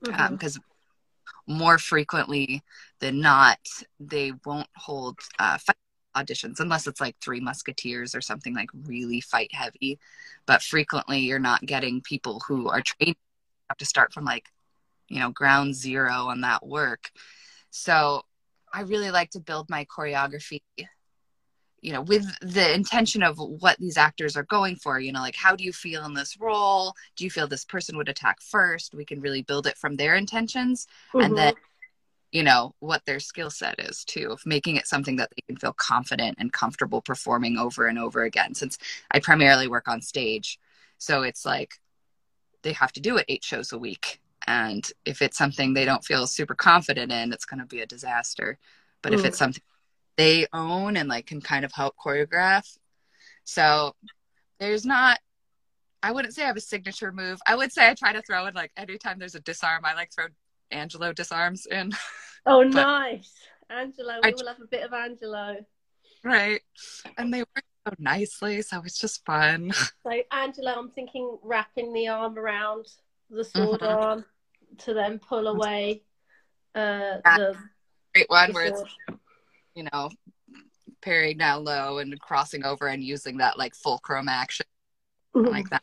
because 0.00 0.56
mm-hmm. 0.56 0.60
um, 0.60 0.77
more 1.46 1.78
frequently 1.78 2.62
than 3.00 3.20
not, 3.20 3.58
they 4.00 4.32
won't 4.44 4.68
hold 4.76 5.18
uh, 5.38 5.58
fight 5.58 5.76
auditions 6.16 6.60
unless 6.60 6.86
it's 6.86 7.00
like 7.00 7.16
Three 7.20 7.40
Musketeers 7.40 8.14
or 8.14 8.20
something 8.20 8.54
like 8.54 8.70
really 8.84 9.20
fight 9.20 9.54
heavy. 9.54 9.98
But 10.46 10.62
frequently, 10.62 11.20
you're 11.20 11.38
not 11.38 11.66
getting 11.66 12.00
people 12.00 12.42
who 12.46 12.68
are 12.68 12.82
trained 12.82 13.16
have 13.68 13.78
to 13.78 13.84
start 13.84 14.12
from 14.12 14.24
like 14.24 14.46
you 15.08 15.20
know 15.20 15.30
ground 15.30 15.74
zero 15.74 16.10
on 16.10 16.40
that 16.42 16.66
work. 16.66 17.10
So 17.70 18.22
I 18.72 18.82
really 18.82 19.10
like 19.10 19.30
to 19.30 19.40
build 19.40 19.70
my 19.70 19.84
choreography 19.86 20.60
you 21.80 21.92
know 21.92 22.02
with 22.02 22.26
the 22.40 22.74
intention 22.74 23.22
of 23.22 23.38
what 23.38 23.78
these 23.78 23.96
actors 23.96 24.36
are 24.36 24.44
going 24.44 24.76
for 24.76 24.98
you 24.98 25.12
know 25.12 25.20
like 25.20 25.36
how 25.36 25.54
do 25.54 25.64
you 25.64 25.72
feel 25.72 26.04
in 26.04 26.14
this 26.14 26.38
role 26.40 26.92
do 27.16 27.24
you 27.24 27.30
feel 27.30 27.46
this 27.46 27.64
person 27.64 27.96
would 27.96 28.08
attack 28.08 28.40
first 28.40 28.94
we 28.94 29.04
can 29.04 29.20
really 29.20 29.42
build 29.42 29.66
it 29.66 29.76
from 29.76 29.96
their 29.96 30.14
intentions 30.14 30.86
mm-hmm. 31.12 31.24
and 31.24 31.36
then 31.36 31.54
you 32.32 32.42
know 32.42 32.74
what 32.80 33.04
their 33.06 33.20
skill 33.20 33.50
set 33.50 33.78
is 33.78 34.04
too 34.04 34.30
of 34.30 34.44
making 34.44 34.76
it 34.76 34.86
something 34.86 35.16
that 35.16 35.30
they 35.30 35.42
can 35.46 35.56
feel 35.56 35.72
confident 35.72 36.36
and 36.38 36.52
comfortable 36.52 37.00
performing 37.00 37.56
over 37.56 37.86
and 37.86 37.98
over 37.98 38.22
again 38.22 38.54
since 38.54 38.78
i 39.10 39.18
primarily 39.18 39.68
work 39.68 39.88
on 39.88 40.02
stage 40.02 40.58
so 40.98 41.22
it's 41.22 41.44
like 41.44 41.74
they 42.62 42.72
have 42.72 42.92
to 42.92 43.00
do 43.00 43.16
it 43.16 43.24
eight 43.28 43.44
shows 43.44 43.72
a 43.72 43.78
week 43.78 44.20
and 44.46 44.90
if 45.04 45.22
it's 45.22 45.38
something 45.38 45.74
they 45.74 45.84
don't 45.84 46.04
feel 46.04 46.26
super 46.26 46.54
confident 46.54 47.12
in 47.12 47.32
it's 47.32 47.44
going 47.44 47.60
to 47.60 47.66
be 47.66 47.80
a 47.80 47.86
disaster 47.86 48.58
but 49.02 49.12
mm. 49.12 49.18
if 49.18 49.24
it's 49.24 49.38
something 49.38 49.62
they 50.18 50.46
own 50.52 50.96
and 50.96 51.08
like 51.08 51.26
can 51.26 51.40
kind 51.40 51.64
of 51.64 51.72
help 51.72 51.94
choreograph. 51.96 52.76
So 53.44 53.94
there's 54.60 54.84
not 54.84 55.18
I 56.02 56.12
wouldn't 56.12 56.34
say 56.34 56.44
I 56.44 56.48
have 56.48 56.56
a 56.56 56.60
signature 56.60 57.10
move. 57.10 57.40
I 57.46 57.56
would 57.56 57.72
say 57.72 57.88
I 57.88 57.94
try 57.94 58.12
to 58.12 58.22
throw 58.22 58.46
in 58.46 58.54
like 58.54 58.72
anytime 58.76 59.18
there's 59.18 59.34
a 59.34 59.40
disarm, 59.40 59.84
I 59.84 59.94
like 59.94 60.12
throw 60.12 60.26
Angelo 60.70 61.12
disarms 61.12 61.66
in. 61.66 61.92
Oh 62.44 62.62
nice. 62.64 63.32
Angelo, 63.70 64.14
we 64.22 64.30
I, 64.30 64.34
will 64.36 64.48
have 64.48 64.60
a 64.60 64.66
bit 64.66 64.84
of 64.84 64.92
Angelo. 64.92 65.56
Right. 66.24 66.60
And 67.16 67.32
they 67.32 67.40
work 67.40 67.64
so 67.86 67.94
nicely, 67.98 68.62
so 68.62 68.82
it's 68.84 68.98
just 68.98 69.24
fun. 69.24 69.72
So 70.02 70.12
Angelo, 70.32 70.72
I'm 70.72 70.90
thinking 70.90 71.38
wrapping 71.42 71.92
the 71.92 72.08
arm 72.08 72.38
around 72.38 72.86
the 73.30 73.44
sword 73.44 73.80
mm-hmm. 73.80 74.02
arm 74.02 74.24
to 74.78 74.94
then 74.94 75.18
pull 75.18 75.46
away 75.48 76.02
uh 76.74 77.18
yeah. 77.24 77.38
the 77.38 77.56
great 78.14 78.30
one 78.30 78.48
the 78.48 78.54
where 78.54 78.74
sword. 78.74 78.88
it's 79.08 79.18
you 79.78 79.84
know, 79.92 80.10
parrying 81.00 81.38
down 81.38 81.62
low 81.62 81.98
and 81.98 82.20
crossing 82.20 82.64
over 82.64 82.88
and 82.88 83.02
using 83.02 83.36
that 83.36 83.56
like 83.56 83.76
fulcrum 83.76 84.28
action 84.28 84.66
mm-hmm. 85.34 85.48
like 85.48 85.70
that. 85.70 85.82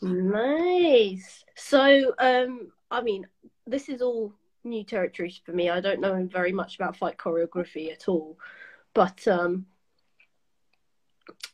Nice. 0.00 1.44
So, 1.54 2.14
um, 2.18 2.72
I 2.90 3.02
mean, 3.02 3.26
this 3.66 3.90
is 3.90 4.00
all 4.00 4.32
new 4.64 4.84
territory 4.84 5.34
for 5.44 5.52
me. 5.52 5.68
I 5.68 5.80
don't 5.80 6.00
know 6.00 6.26
very 6.32 6.52
much 6.52 6.76
about 6.76 6.96
fight 6.96 7.18
choreography 7.18 7.92
at 7.92 8.08
all, 8.08 8.38
but 8.94 9.26
um, 9.28 9.66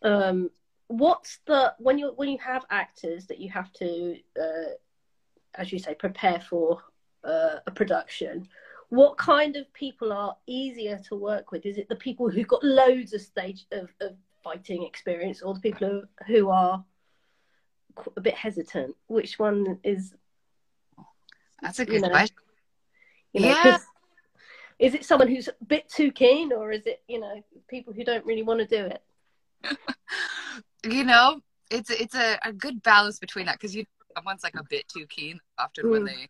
um, 0.02 0.50
what's 0.86 1.40
the 1.46 1.74
when 1.78 1.98
you 1.98 2.12
when 2.16 2.28
you 2.28 2.38
have 2.38 2.64
actors 2.70 3.26
that 3.26 3.40
you 3.40 3.50
have 3.50 3.72
to, 3.74 4.16
uh, 4.40 4.70
as 5.54 5.72
you 5.72 5.80
say, 5.80 5.94
prepare 5.94 6.40
for 6.40 6.80
uh, 7.24 7.56
a 7.66 7.70
production? 7.72 8.48
What 8.88 9.16
kind 9.16 9.56
of 9.56 9.72
people 9.72 10.12
are 10.12 10.36
easier 10.46 10.98
to 11.08 11.16
work 11.16 11.50
with? 11.52 11.66
Is 11.66 11.78
it 11.78 11.88
the 11.88 11.96
people 11.96 12.30
who've 12.30 12.46
got 12.46 12.62
loads 12.62 13.12
of 13.12 13.20
stage 13.20 13.66
of, 13.72 13.90
of 14.00 14.16
fighting 14.44 14.84
experience, 14.84 15.42
or 15.42 15.54
the 15.54 15.60
people 15.60 15.88
who, 15.88 16.02
who 16.26 16.50
are 16.50 16.84
a 18.16 18.20
bit 18.20 18.34
hesitant? 18.34 18.94
Which 19.08 19.38
one 19.38 19.78
is? 19.82 20.14
That's 21.62 21.78
a 21.78 21.84
good 21.84 21.94
you 21.94 22.00
know, 22.02 22.10
question. 22.10 22.36
You 23.32 23.40
know, 23.40 23.48
yeah. 23.48 23.78
Is 24.78 24.94
it 24.94 25.04
someone 25.04 25.28
who's 25.28 25.48
a 25.48 25.64
bit 25.66 25.88
too 25.88 26.12
keen, 26.12 26.52
or 26.52 26.70
is 26.70 26.86
it 26.86 27.02
you 27.08 27.18
know 27.18 27.42
people 27.68 27.92
who 27.92 28.04
don't 28.04 28.24
really 28.26 28.42
want 28.42 28.60
to 28.60 28.66
do 28.66 28.86
it? 28.86 29.02
you 30.84 31.02
know, 31.02 31.40
it's 31.70 31.90
it's 31.90 32.14
a, 32.14 32.38
a 32.44 32.52
good 32.52 32.82
balance 32.82 33.18
between 33.18 33.46
that 33.46 33.54
because 33.54 33.74
you 33.74 33.84
someone's 34.16 34.42
like 34.42 34.54
a 34.54 34.64
bit 34.70 34.86
too 34.88 35.06
keen 35.08 35.38
often 35.58 35.86
mm. 35.86 35.90
when 35.90 36.04
they 36.04 36.28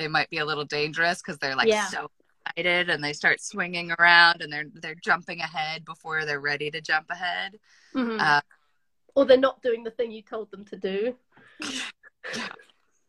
they 0.00 0.08
might 0.08 0.30
be 0.30 0.38
a 0.38 0.44
little 0.44 0.64
dangerous 0.64 1.20
because 1.20 1.38
they're 1.38 1.54
like 1.54 1.68
yeah. 1.68 1.86
so 1.86 2.10
excited 2.46 2.88
and 2.88 3.04
they 3.04 3.12
start 3.12 3.40
swinging 3.40 3.92
around 3.98 4.40
and 4.40 4.50
they're 4.50 4.64
they're 4.74 4.96
jumping 5.04 5.40
ahead 5.40 5.84
before 5.84 6.24
they're 6.24 6.40
ready 6.40 6.70
to 6.70 6.80
jump 6.80 7.06
ahead. 7.10 7.58
Mm-hmm. 7.94 8.18
Uh, 8.18 8.40
or 9.14 9.26
they're 9.26 9.36
not 9.36 9.60
doing 9.62 9.84
the 9.84 9.90
thing 9.90 10.10
you 10.10 10.22
told 10.22 10.50
them 10.50 10.64
to 10.64 10.76
do. 10.76 11.14
yeah, 12.34 12.48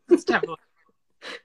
it's 0.10 0.25
terrible. 0.25 0.57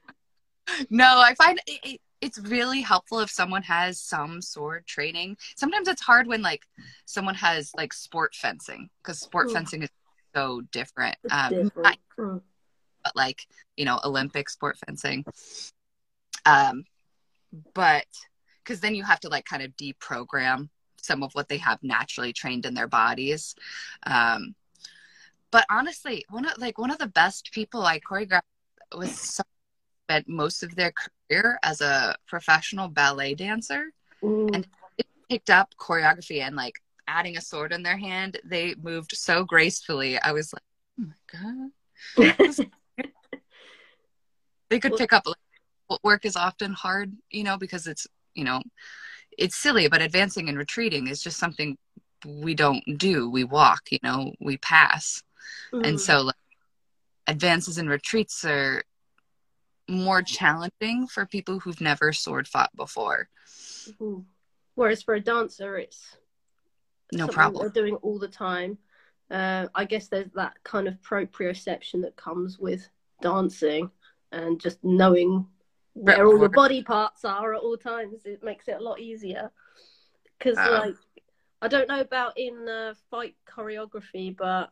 no, 0.91 1.19
I 1.19 1.35
find 1.35 1.61
it, 1.67 1.81
it, 1.85 2.01
it's 2.21 2.39
really 2.39 2.81
helpful 2.81 3.21
if 3.21 3.31
someone 3.31 3.63
has 3.63 4.01
some 4.01 4.43
sword 4.43 4.85
training. 4.87 5.37
Sometimes 5.57 5.87
it's 5.87 6.03
hard 6.03 6.27
when 6.27 6.43
like 6.43 6.63
someone 7.05 7.37
has 7.37 7.71
like 7.77 7.93
sport 7.93 8.35
fencing 8.35 8.89
because 9.03 9.21
sport 9.21 9.49
mm. 9.49 9.53
fencing 9.53 9.83
is 9.85 9.91
so 10.35 10.63
different. 10.73 11.17
Um, 11.31 11.51
different. 11.51 11.99
Mm 12.19 12.41
but 13.07 13.15
like 13.17 13.47
you 13.77 13.85
know 13.85 14.01
olympic 14.05 14.51
sport 14.51 14.77
fencing. 14.85 15.25
Um 16.45 16.85
but 17.75 18.07
because 18.63 18.81
then 18.81 18.95
you 18.95 19.05
have 19.05 19.21
to 19.21 19.29
like 19.29 19.45
kind 19.45 19.63
of 19.63 19.77
deprogram 19.77 20.69
some 21.01 21.23
of 21.23 21.33
what 21.35 21.49
they 21.49 21.59
have 21.59 21.79
naturally 21.83 22.33
trained 22.33 22.67
in 22.67 22.75
their 22.75 22.89
bodies. 22.89 23.55
Um 24.05 24.55
but 25.53 25.65
honestly 25.71 26.25
one 26.31 26.47
of 26.47 26.59
like 26.59 26.79
one 26.79 26.91
of 26.91 26.99
the 26.99 27.07
best 27.07 27.51
people 27.53 27.83
i 27.83 28.01
choreographed 28.01 28.43
was 28.97 29.41
spent 30.09 30.29
most 30.29 30.63
of 30.63 30.75
their 30.75 30.93
career 30.93 31.59
as 31.63 31.81
a 31.81 32.17
professional 32.27 32.89
ballet 32.89 33.35
dancer. 33.35 33.93
Ooh. 34.25 34.49
and 34.53 34.67
picked 35.29 35.51
up 35.51 35.75
choreography 35.79 36.41
and 36.41 36.57
like 36.57 36.75
adding 37.07 37.37
a 37.37 37.41
sword 37.41 37.73
in 37.73 37.83
their 37.83 37.99
hand 37.99 38.39
they 38.45 38.75
moved 38.83 39.13
so 39.17 39.45
gracefully. 39.45 40.19
I 40.19 40.33
was 40.33 40.53
like 40.53 40.63
oh 41.01 41.05
my 41.07 41.39
god 41.39 41.71
they 44.71 44.81
could 44.81 44.97
pick 44.97 45.13
up 45.13 45.27
like, 45.27 46.01
work 46.03 46.25
is 46.25 46.37
often 46.37 46.73
hard 46.73 47.13
you 47.31 47.45
know 47.45 47.57
because 47.57 47.87
it's 47.87 48.07
you 48.35 48.45
know 48.45 48.61
it's 49.39 49.57
silly 49.57 49.89
but 49.89 50.03
advancing 50.03 50.49
and 50.49 50.59
retreating 50.59 51.07
is 51.07 51.23
just 51.23 51.39
something 51.39 51.77
we 52.25 52.55
don't 52.55 52.83
do. 52.99 53.31
We 53.31 53.45
walk 53.45 53.83
you 53.91 53.99
know 54.03 54.33
we 54.41 54.57
pass. 54.59 55.23
Mm-hmm. 55.73 55.85
and 55.85 56.01
so 56.01 56.23
like, 56.23 56.35
advances 57.27 57.79
and 57.79 57.89
retreats 57.89 58.45
are 58.45 58.83
more 59.89 60.23
challenging 60.23 61.07
for 61.07 61.25
people 61.25 61.61
who've 61.61 61.81
never 61.81 62.13
sword 62.13 62.49
fought 62.49 62.75
before. 62.77 63.29
Mm-hmm. 63.89 64.21
whereas 64.75 65.03
for 65.03 65.15
a 65.15 65.21
dancer 65.21 65.77
it's 65.79 66.17
no 67.13 67.29
problem. 67.29 67.63
they're 67.63 67.83
doing 67.83 67.95
all 67.97 68.19
the 68.19 68.29
time. 68.29 68.79
Uh, 69.31 69.67
i 69.75 69.85
guess 69.85 70.09
there's 70.09 70.31
that 70.35 70.55
kind 70.65 70.87
of 70.89 70.95
proprioception 71.03 72.03
that 72.03 72.17
comes 72.17 72.59
with 72.59 72.89
dancing 73.21 73.91
and 74.37 74.61
just 74.61 74.83
knowing 74.85 75.47
where 75.95 76.27
all 76.27 76.39
the 76.39 76.49
body 76.49 76.83
parts 76.83 77.25
are 77.25 77.55
at 77.55 77.61
all 77.61 77.77
times 77.77 78.27
it 78.27 78.43
makes 78.45 78.69
it 78.69 78.77
a 78.79 78.83
lot 78.83 79.01
easier. 79.01 79.51
Because 80.39 80.59
um, 80.59 80.71
like 80.71 80.95
i 81.63 81.69
don't 81.69 81.89
know 81.89 82.01
about 82.01 82.37
in 82.37 82.69
uh, 82.69 82.93
fight 83.11 83.35
choreography 83.49 84.37
but 84.37 84.71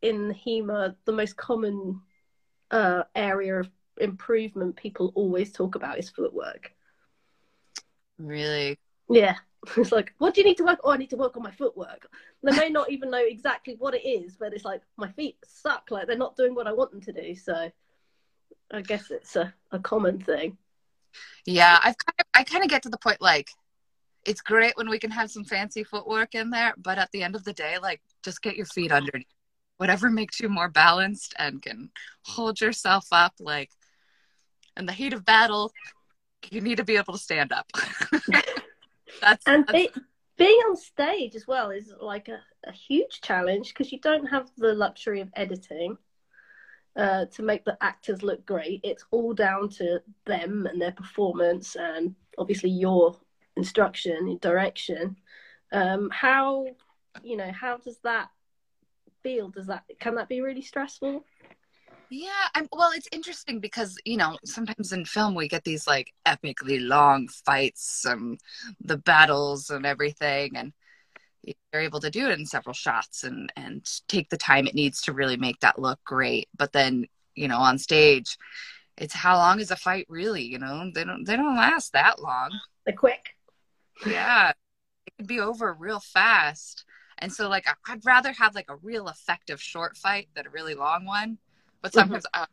in 0.00 0.32
HEMA 0.32 0.96
the 1.04 1.12
most 1.12 1.36
common 1.36 2.00
uh, 2.70 3.02
area 3.14 3.60
of 3.60 3.68
improvement 3.98 4.76
people 4.76 5.12
always 5.14 5.52
talk 5.52 5.74
about 5.74 5.98
is 5.98 6.10
footwork. 6.10 6.72
Really? 8.18 8.78
Yeah. 9.08 9.36
It's 9.76 9.90
like 9.90 10.14
what 10.18 10.32
do 10.32 10.40
you 10.40 10.46
need 10.46 10.58
to 10.58 10.64
work 10.64 10.78
oh 10.84 10.92
i 10.92 10.96
need 10.96 11.10
to 11.10 11.16
work 11.16 11.36
on 11.36 11.42
my 11.42 11.50
footwork. 11.50 12.08
They 12.42 12.52
may 12.52 12.68
not 12.68 12.88
even 12.90 13.10
know 13.10 13.24
exactly 13.24 13.74
what 13.78 13.94
it 13.94 14.06
is 14.06 14.36
but 14.36 14.54
it's 14.54 14.64
like 14.64 14.80
my 14.96 15.10
feet 15.12 15.36
suck 15.44 15.90
like 15.90 16.06
they're 16.06 16.16
not 16.16 16.36
doing 16.36 16.54
what 16.54 16.68
i 16.68 16.72
want 16.72 16.92
them 16.92 17.00
to 17.00 17.12
do 17.12 17.34
so 17.34 17.68
I 18.72 18.82
guess 18.82 19.10
it's 19.10 19.36
a, 19.36 19.52
a 19.70 19.78
common 19.78 20.18
thing. 20.18 20.56
Yeah, 21.44 21.78
I've 21.78 21.96
kind 21.96 22.20
of 22.20 22.26
I 22.34 22.44
kind 22.44 22.64
of 22.64 22.70
get 22.70 22.82
to 22.82 22.88
the 22.88 22.98
point 22.98 23.20
like 23.20 23.48
it's 24.24 24.40
great 24.40 24.76
when 24.76 24.90
we 24.90 24.98
can 24.98 25.10
have 25.12 25.30
some 25.30 25.44
fancy 25.44 25.84
footwork 25.84 26.34
in 26.34 26.50
there, 26.50 26.74
but 26.76 26.98
at 26.98 27.10
the 27.12 27.22
end 27.22 27.36
of 27.36 27.44
the 27.44 27.52
day, 27.52 27.78
like 27.80 28.00
just 28.24 28.42
get 28.42 28.56
your 28.56 28.66
feet 28.66 28.92
underneath. 28.92 29.26
Whatever 29.78 30.10
makes 30.10 30.40
you 30.40 30.48
more 30.48 30.68
balanced 30.68 31.34
and 31.38 31.62
can 31.62 31.90
hold 32.24 32.60
yourself 32.60 33.06
up 33.12 33.34
like 33.38 33.70
in 34.76 34.86
the 34.86 34.92
heat 34.92 35.12
of 35.12 35.24
battle, 35.24 35.72
you 36.50 36.60
need 36.60 36.78
to 36.78 36.84
be 36.84 36.96
able 36.96 37.12
to 37.12 37.18
stand 37.18 37.52
up. 37.52 37.70
that's 39.20 39.46
and 39.46 39.66
that's... 39.66 39.72
Be, 39.72 39.88
being 40.36 40.58
on 40.68 40.76
stage 40.76 41.34
as 41.34 41.46
well 41.46 41.70
is 41.70 41.92
like 42.00 42.28
a, 42.28 42.40
a 42.66 42.72
huge 42.72 43.20
challenge 43.22 43.68
because 43.68 43.92
you 43.92 44.00
don't 44.00 44.26
have 44.26 44.50
the 44.56 44.74
luxury 44.74 45.20
of 45.20 45.30
editing 45.34 45.96
uh, 46.96 47.26
to 47.26 47.42
make 47.42 47.64
the 47.64 47.76
actors 47.80 48.22
look 48.22 48.44
great. 48.46 48.80
It's 48.82 49.04
all 49.10 49.34
down 49.34 49.68
to 49.70 50.00
them 50.24 50.66
and 50.66 50.80
their 50.80 50.92
performance, 50.92 51.76
and 51.76 52.14
obviously 52.38 52.70
your 52.70 53.16
instruction, 53.56 54.38
direction. 54.40 55.16
Um, 55.72 56.10
how 56.10 56.66
you 57.22 57.36
know 57.36 57.50
how 57.52 57.76
does 57.78 57.98
that 58.04 58.30
feel? 59.22 59.48
Does 59.48 59.66
that 59.66 59.84
can 60.00 60.14
that 60.14 60.28
be 60.28 60.40
really 60.40 60.62
stressful? 60.62 61.24
Yeah, 62.08 62.28
I'm, 62.54 62.68
well, 62.72 62.92
it's 62.94 63.08
interesting 63.10 63.58
because 63.58 63.98
you 64.04 64.16
know 64.16 64.38
sometimes 64.44 64.92
in 64.92 65.04
film 65.04 65.34
we 65.34 65.48
get 65.48 65.64
these 65.64 65.86
like 65.86 66.14
epically 66.26 66.86
long 66.86 67.28
fights 67.28 68.04
and 68.04 68.40
the 68.80 68.96
battles 68.96 69.70
and 69.70 69.84
everything, 69.84 70.56
and 70.56 70.72
you're 71.46 71.82
able 71.82 72.00
to 72.00 72.10
do 72.10 72.26
it 72.26 72.38
in 72.38 72.46
several 72.46 72.74
shots 72.74 73.24
and 73.24 73.52
and 73.56 73.86
take 74.08 74.28
the 74.30 74.36
time 74.36 74.66
it 74.66 74.74
needs 74.74 75.02
to 75.02 75.12
really 75.12 75.36
make 75.36 75.60
that 75.60 75.78
look 75.78 76.00
great. 76.04 76.48
But 76.56 76.72
then 76.72 77.06
you 77.34 77.48
know 77.48 77.58
on 77.58 77.78
stage, 77.78 78.36
it's 78.96 79.14
how 79.14 79.36
long 79.36 79.60
is 79.60 79.70
a 79.70 79.76
fight 79.76 80.06
really? 80.08 80.42
You 80.42 80.58
know 80.58 80.90
they 80.94 81.04
don't 81.04 81.24
they 81.24 81.36
don't 81.36 81.56
last 81.56 81.92
that 81.92 82.20
long. 82.20 82.50
They're 82.84 82.94
quick. 82.94 83.30
Yeah, 84.06 84.50
it 85.06 85.12
could 85.18 85.26
be 85.26 85.40
over 85.40 85.72
real 85.74 86.00
fast. 86.00 86.84
And 87.18 87.32
so 87.32 87.48
like 87.48 87.66
I'd 87.88 88.04
rather 88.04 88.32
have 88.32 88.54
like 88.54 88.70
a 88.70 88.76
real 88.76 89.08
effective 89.08 89.60
short 89.60 89.96
fight 89.96 90.28
than 90.34 90.46
a 90.46 90.50
really 90.50 90.74
long 90.74 91.06
one 91.06 91.38
but 91.86 91.92
mm-hmm. 91.92 92.00
sometimes 92.00 92.26
mm-hmm. 92.34 92.44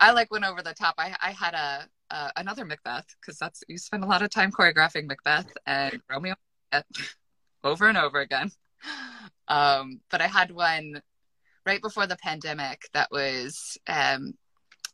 I, 0.00 0.08
I, 0.08 0.12
like 0.12 0.30
went 0.30 0.44
over 0.44 0.62
the 0.62 0.74
top. 0.74 0.94
I 0.98 1.14
I 1.22 1.30
had 1.30 1.54
a 1.54 1.86
uh, 2.10 2.30
another 2.36 2.64
Macbeth 2.64 3.06
because 3.20 3.38
that's 3.38 3.62
you 3.68 3.78
spend 3.78 4.04
a 4.04 4.06
lot 4.06 4.22
of 4.22 4.30
time 4.30 4.50
choreographing 4.50 5.06
Macbeth 5.06 5.52
and 5.66 6.00
Romeo 6.10 6.34
over 7.64 7.88
and 7.88 7.98
over 7.98 8.20
again. 8.20 8.50
Um, 9.48 10.00
but 10.10 10.20
I 10.20 10.26
had 10.26 10.50
one 10.50 11.02
right 11.66 11.82
before 11.82 12.06
the 12.06 12.16
pandemic 12.16 12.88
that 12.92 13.08
was 13.10 13.76
um, 13.86 14.34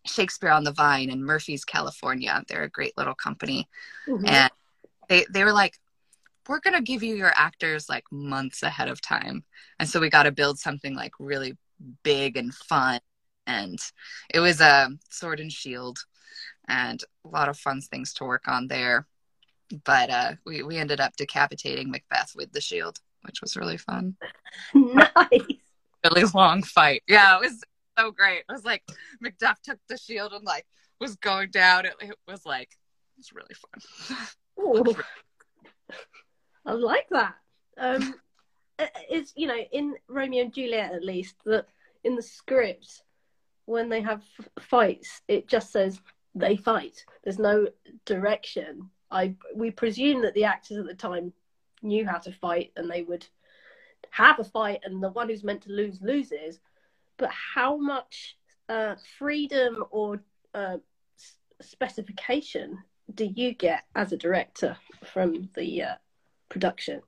Shakespeare 0.06 0.50
on 0.50 0.64
the 0.64 0.72
Vine 0.72 1.10
in 1.10 1.22
Murphys, 1.22 1.64
California. 1.64 2.42
They're 2.48 2.64
a 2.64 2.70
great 2.70 2.96
little 2.96 3.14
company, 3.14 3.68
mm-hmm. 4.08 4.26
and 4.26 4.50
they 5.08 5.26
they 5.32 5.44
were 5.44 5.52
like, 5.52 5.78
"We're 6.48 6.60
gonna 6.60 6.82
give 6.82 7.02
you 7.02 7.14
your 7.14 7.32
actors 7.36 7.88
like 7.88 8.04
months 8.10 8.62
ahead 8.62 8.88
of 8.88 9.00
time," 9.00 9.44
and 9.78 9.88
so 9.88 10.00
we 10.00 10.10
got 10.10 10.24
to 10.24 10.32
build 10.32 10.58
something 10.58 10.94
like 10.94 11.12
really 11.18 11.56
big 12.02 12.36
and 12.36 12.52
fun 12.54 13.00
and 13.46 13.78
it 14.32 14.40
was 14.40 14.60
a 14.60 14.90
sword 15.08 15.40
and 15.40 15.52
shield 15.52 15.98
and 16.68 17.02
a 17.24 17.28
lot 17.28 17.48
of 17.48 17.58
fun 17.58 17.80
things 17.80 18.12
to 18.14 18.24
work 18.24 18.46
on 18.46 18.68
there 18.68 19.06
but 19.84 20.10
uh, 20.10 20.32
we, 20.44 20.62
we 20.62 20.76
ended 20.76 21.00
up 21.00 21.16
decapitating 21.16 21.90
macbeth 21.90 22.32
with 22.34 22.52
the 22.52 22.60
shield 22.60 22.98
which 23.22 23.40
was 23.40 23.56
really 23.56 23.76
fun. 23.76 24.16
Nice. 24.74 25.42
Really 26.04 26.24
long 26.34 26.62
fight. 26.62 27.02
Yeah 27.06 27.36
it 27.36 27.40
was 27.42 27.62
so 27.98 28.10
great. 28.10 28.38
It 28.48 28.52
was 28.52 28.64
like 28.64 28.82
macduff 29.22 29.60
took 29.62 29.78
the 29.88 29.98
shield 29.98 30.32
and 30.32 30.44
like 30.44 30.66
was 31.00 31.16
going 31.16 31.50
down. 31.50 31.84
It, 31.86 31.94
it 32.00 32.16
was 32.26 32.46
like 32.46 32.70
it 32.70 33.18
was 33.18 33.32
really 33.32 33.54
fun. 33.54 34.96
I 36.66 36.72
like 36.72 37.08
that. 37.10 37.34
Um 37.78 38.14
it's 39.10 39.32
you 39.36 39.46
know 39.46 39.58
in 39.72 39.94
romeo 40.08 40.42
and 40.44 40.54
juliet 40.54 40.94
at 40.94 41.04
least 41.04 41.34
that 41.44 41.66
in 42.02 42.16
the 42.16 42.22
script 42.22 43.02
when 43.66 43.88
they 43.88 44.00
have 44.00 44.22
fights, 44.58 45.22
it 45.28 45.48
just 45.48 45.70
says 45.70 46.00
they 46.34 46.56
fight. 46.56 47.04
There's 47.22 47.38
no 47.38 47.68
direction. 48.04 48.90
I 49.10 49.34
we 49.54 49.70
presume 49.70 50.22
that 50.22 50.34
the 50.34 50.44
actors 50.44 50.78
at 50.78 50.86
the 50.86 50.94
time 50.94 51.32
knew 51.82 52.06
how 52.06 52.18
to 52.18 52.32
fight 52.32 52.72
and 52.76 52.90
they 52.90 53.02
would 53.02 53.26
have 54.10 54.38
a 54.38 54.44
fight, 54.44 54.80
and 54.84 55.02
the 55.02 55.10
one 55.10 55.28
who's 55.28 55.44
meant 55.44 55.62
to 55.62 55.72
lose 55.72 56.00
loses. 56.00 56.58
But 57.16 57.30
how 57.30 57.76
much 57.76 58.36
uh, 58.68 58.94
freedom 59.18 59.84
or 59.90 60.22
uh, 60.54 60.78
specification 61.60 62.78
do 63.14 63.24
you 63.24 63.52
get 63.52 63.84
as 63.94 64.12
a 64.12 64.16
director 64.16 64.76
from 65.04 65.50
the 65.54 65.82
uh, 65.82 65.94
production? 66.48 67.02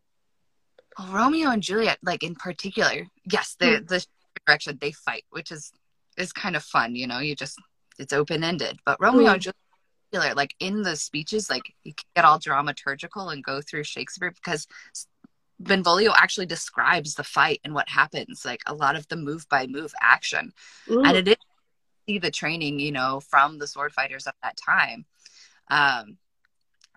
Well 0.98 1.12
Romeo 1.12 1.50
and 1.50 1.62
Juliet, 1.62 1.98
like 2.02 2.22
in 2.22 2.34
particular, 2.34 3.06
yes, 3.24 3.56
the 3.58 3.66
mm. 3.66 3.88
the 3.88 4.04
direction 4.46 4.78
they 4.80 4.92
fight, 4.92 5.24
which 5.30 5.50
is 5.50 5.72
is 6.18 6.32
kind 6.32 6.56
of 6.56 6.62
fun, 6.62 6.94
you 6.94 7.06
know, 7.06 7.20
you 7.20 7.34
just 7.34 7.58
it's 7.98 8.12
open 8.12 8.44
ended. 8.44 8.78
But 8.84 9.00
Romeo 9.00 9.34
mm. 9.34 9.38
Juliet, 9.38 9.56
like 10.12 10.54
in 10.60 10.82
the 10.82 10.96
speeches, 10.96 11.48
like 11.48 11.74
you 11.84 11.94
can 11.94 12.06
get 12.16 12.24
all 12.24 12.38
dramaturgical 12.38 13.32
and 13.32 13.44
go 13.44 13.60
through 13.60 13.84
Shakespeare 13.84 14.30
because 14.30 14.66
Benvolio 15.60 16.12
actually 16.16 16.46
describes 16.46 17.14
the 17.14 17.24
fight 17.24 17.60
and 17.64 17.74
what 17.74 17.88
happens, 17.88 18.44
like 18.44 18.62
a 18.66 18.74
lot 18.74 18.96
of 18.96 19.06
the 19.08 19.16
move 19.16 19.46
by 19.48 19.66
move 19.66 19.92
action. 20.02 20.52
Mm. 20.88 21.06
And 21.06 21.16
it 21.16 21.28
is 21.28 21.36
see 22.08 22.18
the 22.18 22.30
training, 22.30 22.80
you 22.80 22.92
know, 22.92 23.20
from 23.20 23.58
the 23.58 23.66
sword 23.66 23.92
fighters 23.92 24.26
at 24.26 24.34
that 24.42 24.56
time. 24.56 25.06
Um, 25.68 26.18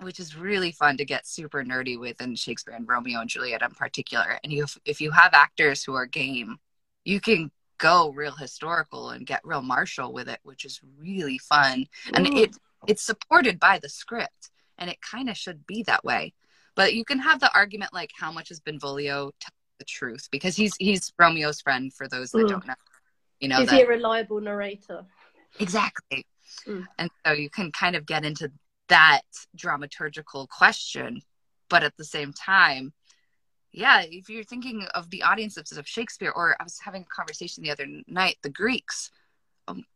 which 0.01 0.19
is 0.19 0.35
really 0.35 0.71
fun 0.71 0.97
to 0.97 1.05
get 1.05 1.25
super 1.25 1.63
nerdy 1.63 1.97
with 1.97 2.19
in 2.19 2.35
Shakespeare 2.35 2.75
and 2.75 2.85
Romeo 2.87 3.21
and 3.21 3.29
Juliet 3.29 3.61
in 3.61 3.71
particular. 3.71 4.37
And 4.43 4.51
you, 4.51 4.65
if 4.83 4.99
you 4.99 5.11
have 5.11 5.33
actors 5.33 5.83
who 5.83 5.93
are 5.93 6.05
game, 6.05 6.57
you 7.05 7.21
can 7.21 7.49
go 7.77 8.09
real 8.09 8.35
historical 8.35 9.11
and 9.11 9.25
get 9.25 9.45
real 9.45 9.61
martial 9.61 10.11
with 10.11 10.27
it, 10.27 10.39
which 10.43 10.65
is 10.65 10.81
really 10.99 11.37
fun. 11.37 11.87
And 12.13 12.27
it 12.27 12.57
it's 12.87 13.03
supported 13.03 13.59
by 13.59 13.79
the 13.79 13.89
script, 13.89 14.51
and 14.77 14.89
it 14.89 14.97
kind 15.01 15.29
of 15.29 15.37
should 15.37 15.65
be 15.65 15.83
that 15.83 16.03
way. 16.03 16.33
But 16.75 16.93
you 16.93 17.05
can 17.05 17.19
have 17.19 17.39
the 17.39 17.53
argument 17.55 17.93
like, 17.93 18.11
how 18.17 18.31
much 18.31 18.49
has 18.49 18.59
Benvolio 18.59 19.31
tell 19.39 19.53
the 19.79 19.85
truth? 19.85 20.27
Because 20.31 20.55
he's 20.55 20.75
he's 20.77 21.13
Romeo's 21.17 21.61
friend. 21.61 21.93
For 21.93 22.07
those 22.07 22.31
that 22.31 22.45
mm. 22.45 22.49
don't 22.49 22.67
know, 22.67 22.73
you 23.39 23.47
know, 23.47 23.61
is 23.61 23.69
that, 23.69 23.75
he 23.75 23.81
a 23.83 23.87
reliable 23.87 24.41
narrator? 24.41 25.05
Exactly. 25.59 26.25
Mm. 26.67 26.85
And 26.97 27.09
so 27.25 27.33
you 27.33 27.49
can 27.49 27.71
kind 27.71 27.95
of 27.95 28.05
get 28.05 28.25
into 28.25 28.51
that 28.89 29.21
dramaturgical 29.57 30.47
question, 30.47 31.21
but 31.69 31.83
at 31.83 31.95
the 31.97 32.03
same 32.03 32.33
time, 32.33 32.93
yeah, 33.71 34.03
if 34.07 34.29
you're 34.29 34.43
thinking 34.43 34.85
of 34.93 35.09
the 35.09 35.23
audiences 35.23 35.77
of 35.77 35.87
Shakespeare, 35.87 36.31
or 36.33 36.55
I 36.59 36.63
was 36.63 36.79
having 36.79 37.01
a 37.01 37.15
conversation 37.15 37.63
the 37.63 37.71
other 37.71 37.87
night, 38.07 38.37
the 38.41 38.49
Greeks, 38.49 39.11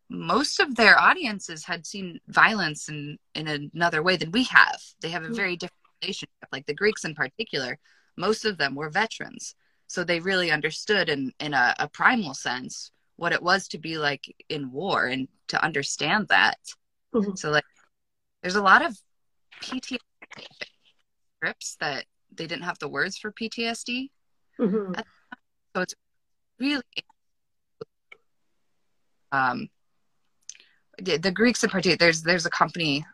most 0.09 0.59
of 0.59 0.75
their 0.75 0.99
audiences 0.99 1.63
had 1.63 1.85
seen 1.85 2.19
violence 2.27 2.89
in, 2.89 3.17
in 3.35 3.69
another 3.73 4.01
way 4.01 4.17
than 4.17 4.31
we 4.31 4.43
have. 4.45 4.79
They 5.01 5.09
have 5.09 5.23
a 5.23 5.29
very 5.29 5.55
different 5.55 5.75
relationship. 6.01 6.29
Like 6.51 6.65
the 6.65 6.73
Greeks 6.73 7.05
in 7.05 7.13
particular, 7.13 7.77
most 8.17 8.45
of 8.45 8.57
them 8.57 8.75
were 8.75 8.89
veterans. 8.89 9.55
So 9.87 10.03
they 10.03 10.19
really 10.19 10.51
understood 10.51 11.09
in, 11.09 11.31
in 11.39 11.53
a, 11.53 11.75
a 11.79 11.87
primal 11.87 12.33
sense 12.33 12.91
what 13.17 13.33
it 13.33 13.43
was 13.43 13.67
to 13.67 13.77
be 13.77 13.97
like 13.97 14.33
in 14.49 14.71
war 14.71 15.05
and 15.05 15.27
to 15.49 15.63
understand 15.63 16.27
that. 16.29 16.57
Mm-hmm. 17.13 17.35
So 17.35 17.51
like 17.51 17.65
there's 18.41 18.55
a 18.55 18.63
lot 18.63 18.83
of 18.83 18.97
PTSD 19.61 19.99
scripts 21.37 21.75
that 21.79 22.05
they 22.33 22.47
didn't 22.47 22.63
have 22.63 22.79
the 22.79 22.87
words 22.87 23.17
for 23.17 23.31
PTSD. 23.31 24.09
Mm-hmm. 24.59 24.93
So 25.75 25.81
it's 25.81 25.95
really 26.59 26.81
um, 29.31 29.69
the, 31.01 31.31
Greeks 31.31 31.63
in 31.63 31.69
particular. 31.69 31.97
There's 31.97 32.21
there's 32.21 32.45
a 32.45 32.49
company. 32.49 33.05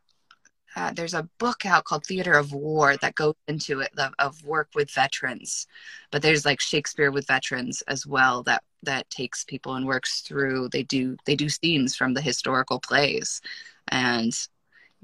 Uh, 0.76 0.92
there's 0.92 1.14
a 1.14 1.30
book 1.40 1.66
out 1.66 1.86
called 1.86 2.06
Theater 2.06 2.34
of 2.34 2.52
War 2.52 2.98
that 2.98 3.16
goes 3.16 3.36
into 3.48 3.80
it 3.80 3.92
of, 3.98 4.14
of 4.20 4.44
work 4.44 4.68
with 4.76 4.92
veterans, 4.92 5.68
but 6.12 6.22
there's 6.22 6.46
like 6.46 6.60
Shakespeare 6.60 7.12
with 7.12 7.28
veterans 7.28 7.82
as 7.88 8.06
well 8.06 8.44
that 8.44 8.62
that 8.84 9.10
takes 9.10 9.46
people 9.46 9.76
and 9.76 9.86
works 9.86 10.20
through. 10.22 10.70
They 10.70 10.84
do 10.84 11.16
they 11.26 11.36
do 11.36 11.48
scenes 11.48 11.96
from 11.96 12.14
the 12.14 12.22
historical 12.22 12.80
plays, 12.80 13.42
and 13.88 14.34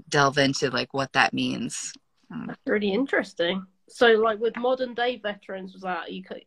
delve 0.10 0.38
into 0.38 0.70
like 0.70 0.94
what 0.94 1.14
that 1.14 1.34
means. 1.34 1.94
That's 2.30 2.60
pretty 2.66 2.92
interesting 2.92 3.66
so 3.92 4.08
like 4.14 4.40
with 4.40 4.56
modern 4.58 4.94
day 4.94 5.18
veterans 5.18 5.74
was 5.74 5.82
that 5.82 6.12
you 6.12 6.24
could 6.24 6.46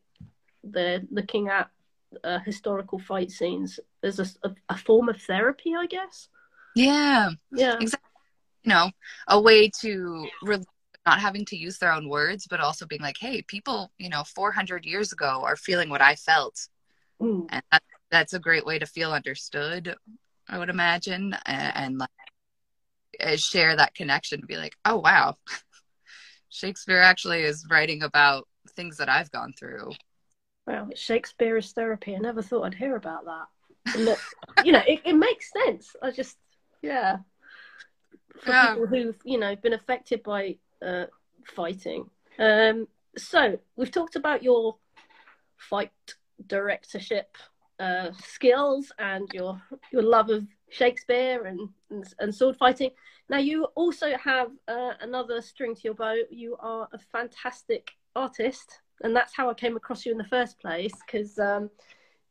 they're 0.62 1.02
looking 1.10 1.48
at 1.48 1.68
uh, 2.24 2.38
historical 2.40 2.98
fight 2.98 3.30
scenes 3.30 3.80
as 4.02 4.18
a, 4.18 4.48
a, 4.48 4.54
a, 4.70 4.76
form 4.76 5.08
of 5.08 5.20
therapy 5.22 5.74
i 5.76 5.86
guess. 5.86 6.28
Yeah. 6.74 7.30
Yeah. 7.52 7.76
Exactly. 7.80 8.08
You 8.64 8.70
know 8.70 8.90
a 9.28 9.40
way 9.40 9.70
to 9.80 10.28
re- 10.42 10.58
not 11.06 11.20
having 11.20 11.44
to 11.46 11.56
use 11.56 11.78
their 11.78 11.92
own 11.92 12.08
words 12.08 12.46
but 12.48 12.60
also 12.60 12.86
being 12.86 13.02
like 13.02 13.16
hey 13.18 13.42
people 13.42 13.92
you 13.98 14.08
know 14.08 14.24
400 14.24 14.84
years 14.84 15.12
ago 15.12 15.42
are 15.44 15.56
feeling 15.56 15.90
what 15.90 16.02
i 16.02 16.14
felt. 16.14 16.68
Mm. 17.22 17.46
and 17.50 17.62
that, 17.70 17.82
that's 18.10 18.32
a 18.32 18.40
great 18.40 18.66
way 18.66 18.78
to 18.78 18.86
feel 18.86 19.12
understood 19.12 19.94
i 20.48 20.58
would 20.58 20.68
imagine 20.68 21.36
and, 21.46 21.72
and 21.76 21.98
like 21.98 22.10
uh, 23.20 23.36
share 23.36 23.76
that 23.76 23.94
connection 23.94 24.42
be 24.46 24.56
like 24.56 24.76
oh 24.84 24.96
wow. 24.96 25.36
Shakespeare 26.54 27.00
actually 27.00 27.42
is 27.42 27.66
writing 27.68 28.04
about 28.04 28.46
things 28.76 28.96
that 28.98 29.08
I've 29.08 29.30
gone 29.32 29.52
through. 29.58 29.90
Well, 30.66 30.88
Shakespeare 30.94 31.56
is 31.56 31.72
therapy. 31.72 32.14
I 32.14 32.18
never 32.18 32.42
thought 32.42 32.62
I'd 32.62 32.74
hear 32.74 32.96
about 32.96 33.26
that. 33.26 34.18
you 34.64 34.72
know, 34.72 34.82
it, 34.86 35.00
it, 35.04 35.12
makes 35.14 35.52
sense. 35.52 35.94
I 36.02 36.10
just, 36.10 36.38
yeah. 36.82 37.18
For 38.42 38.50
yeah. 38.50 38.74
people 38.74 38.86
who've, 38.86 39.16
you 39.24 39.38
know, 39.38 39.54
been 39.56 39.74
affected 39.74 40.22
by 40.22 40.56
uh, 40.84 41.04
fighting. 41.54 42.08
Um, 42.38 42.88
so 43.16 43.58
we've 43.76 43.90
talked 43.90 44.16
about 44.16 44.42
your 44.42 44.76
fight 45.56 45.92
directorship 46.46 47.36
uh, 47.78 48.10
skills 48.18 48.92
and 48.98 49.28
your 49.32 49.60
your 49.92 50.02
love 50.02 50.30
of 50.30 50.46
Shakespeare 50.70 51.44
and, 51.44 51.68
and, 51.90 52.04
and 52.18 52.34
sword 52.34 52.56
fighting. 52.56 52.90
Now 53.28 53.38
you 53.38 53.64
also 53.74 54.16
have 54.16 54.48
uh, 54.68 54.92
another 55.00 55.40
string 55.40 55.74
to 55.74 55.80
your 55.82 55.94
bow. 55.94 56.16
You 56.30 56.56
are 56.60 56.88
a 56.92 56.98
fantastic 56.98 57.92
artist, 58.14 58.80
and 59.02 59.14
that's 59.14 59.34
how 59.34 59.50
I 59.50 59.54
came 59.54 59.76
across 59.76 60.06
you 60.06 60.12
in 60.12 60.18
the 60.18 60.24
first 60.24 60.58
place. 60.58 60.92
Because 61.04 61.38
um, 61.38 61.70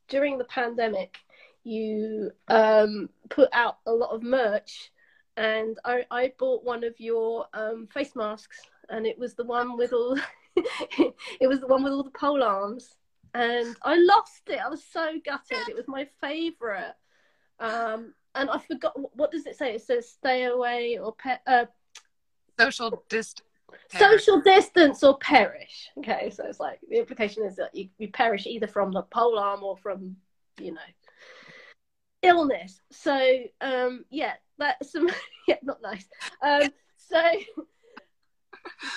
during 0.07 0.37
the 0.37 0.45
pandemic, 0.45 1.17
you 1.63 2.31
um, 2.47 3.09
put 3.29 3.49
out 3.53 3.77
a 3.85 3.91
lot 3.91 4.11
of 4.11 4.23
merch, 4.23 4.91
and 5.37 5.77
I, 5.85 6.05
I 6.11 6.33
bought 6.37 6.63
one 6.63 6.83
of 6.83 6.99
your 6.99 7.45
um, 7.53 7.87
face 7.93 8.15
masks, 8.15 8.61
and 8.89 9.05
it 9.05 9.17
was 9.17 9.33
the 9.33 9.45
one 9.45 9.77
with 9.77 9.93
all 9.93 10.17
it 10.55 11.47
was 11.47 11.59
the 11.59 11.67
one 11.67 11.83
with 11.83 11.93
all 11.93 12.03
the 12.03 12.11
pole 12.11 12.43
arms, 12.43 12.95
and 13.33 13.75
I 13.83 13.97
lost 13.97 14.43
it. 14.47 14.59
I 14.63 14.69
was 14.69 14.83
so 14.83 15.13
gutted. 15.25 15.69
It 15.69 15.75
was 15.75 15.87
my 15.87 16.07
favorite, 16.21 16.95
um, 17.59 18.13
and 18.35 18.49
I 18.49 18.59
forgot 18.59 18.93
what 19.15 19.31
does 19.31 19.45
it 19.45 19.57
say? 19.57 19.75
It 19.75 19.81
says 19.81 20.09
stay 20.09 20.45
away 20.45 20.99
or 20.99 21.13
pe- 21.13 21.37
uh, 21.47 21.65
social 22.59 23.03
distance. 23.09 23.47
Social 23.97 24.41
distance 24.41 25.03
or 25.03 25.17
perish. 25.17 25.89
Okay, 25.97 26.29
so 26.29 26.45
it's 26.45 26.59
like 26.59 26.79
the 26.89 26.99
implication 26.99 27.45
is 27.45 27.55
that 27.57 27.73
you, 27.73 27.89
you 27.97 28.07
perish 28.09 28.45
either 28.45 28.67
from 28.67 28.91
the 28.91 29.03
pole 29.03 29.37
arm 29.37 29.63
or 29.63 29.77
from, 29.77 30.15
you 30.59 30.73
know, 30.73 30.81
illness. 32.21 32.81
So 32.91 33.43
um, 33.61 34.05
yeah, 34.09 34.33
that's 34.57 34.91
some 34.91 35.09
yeah, 35.47 35.57
not 35.63 35.81
nice. 35.81 36.05
Um, 36.41 36.69
so 36.97 37.21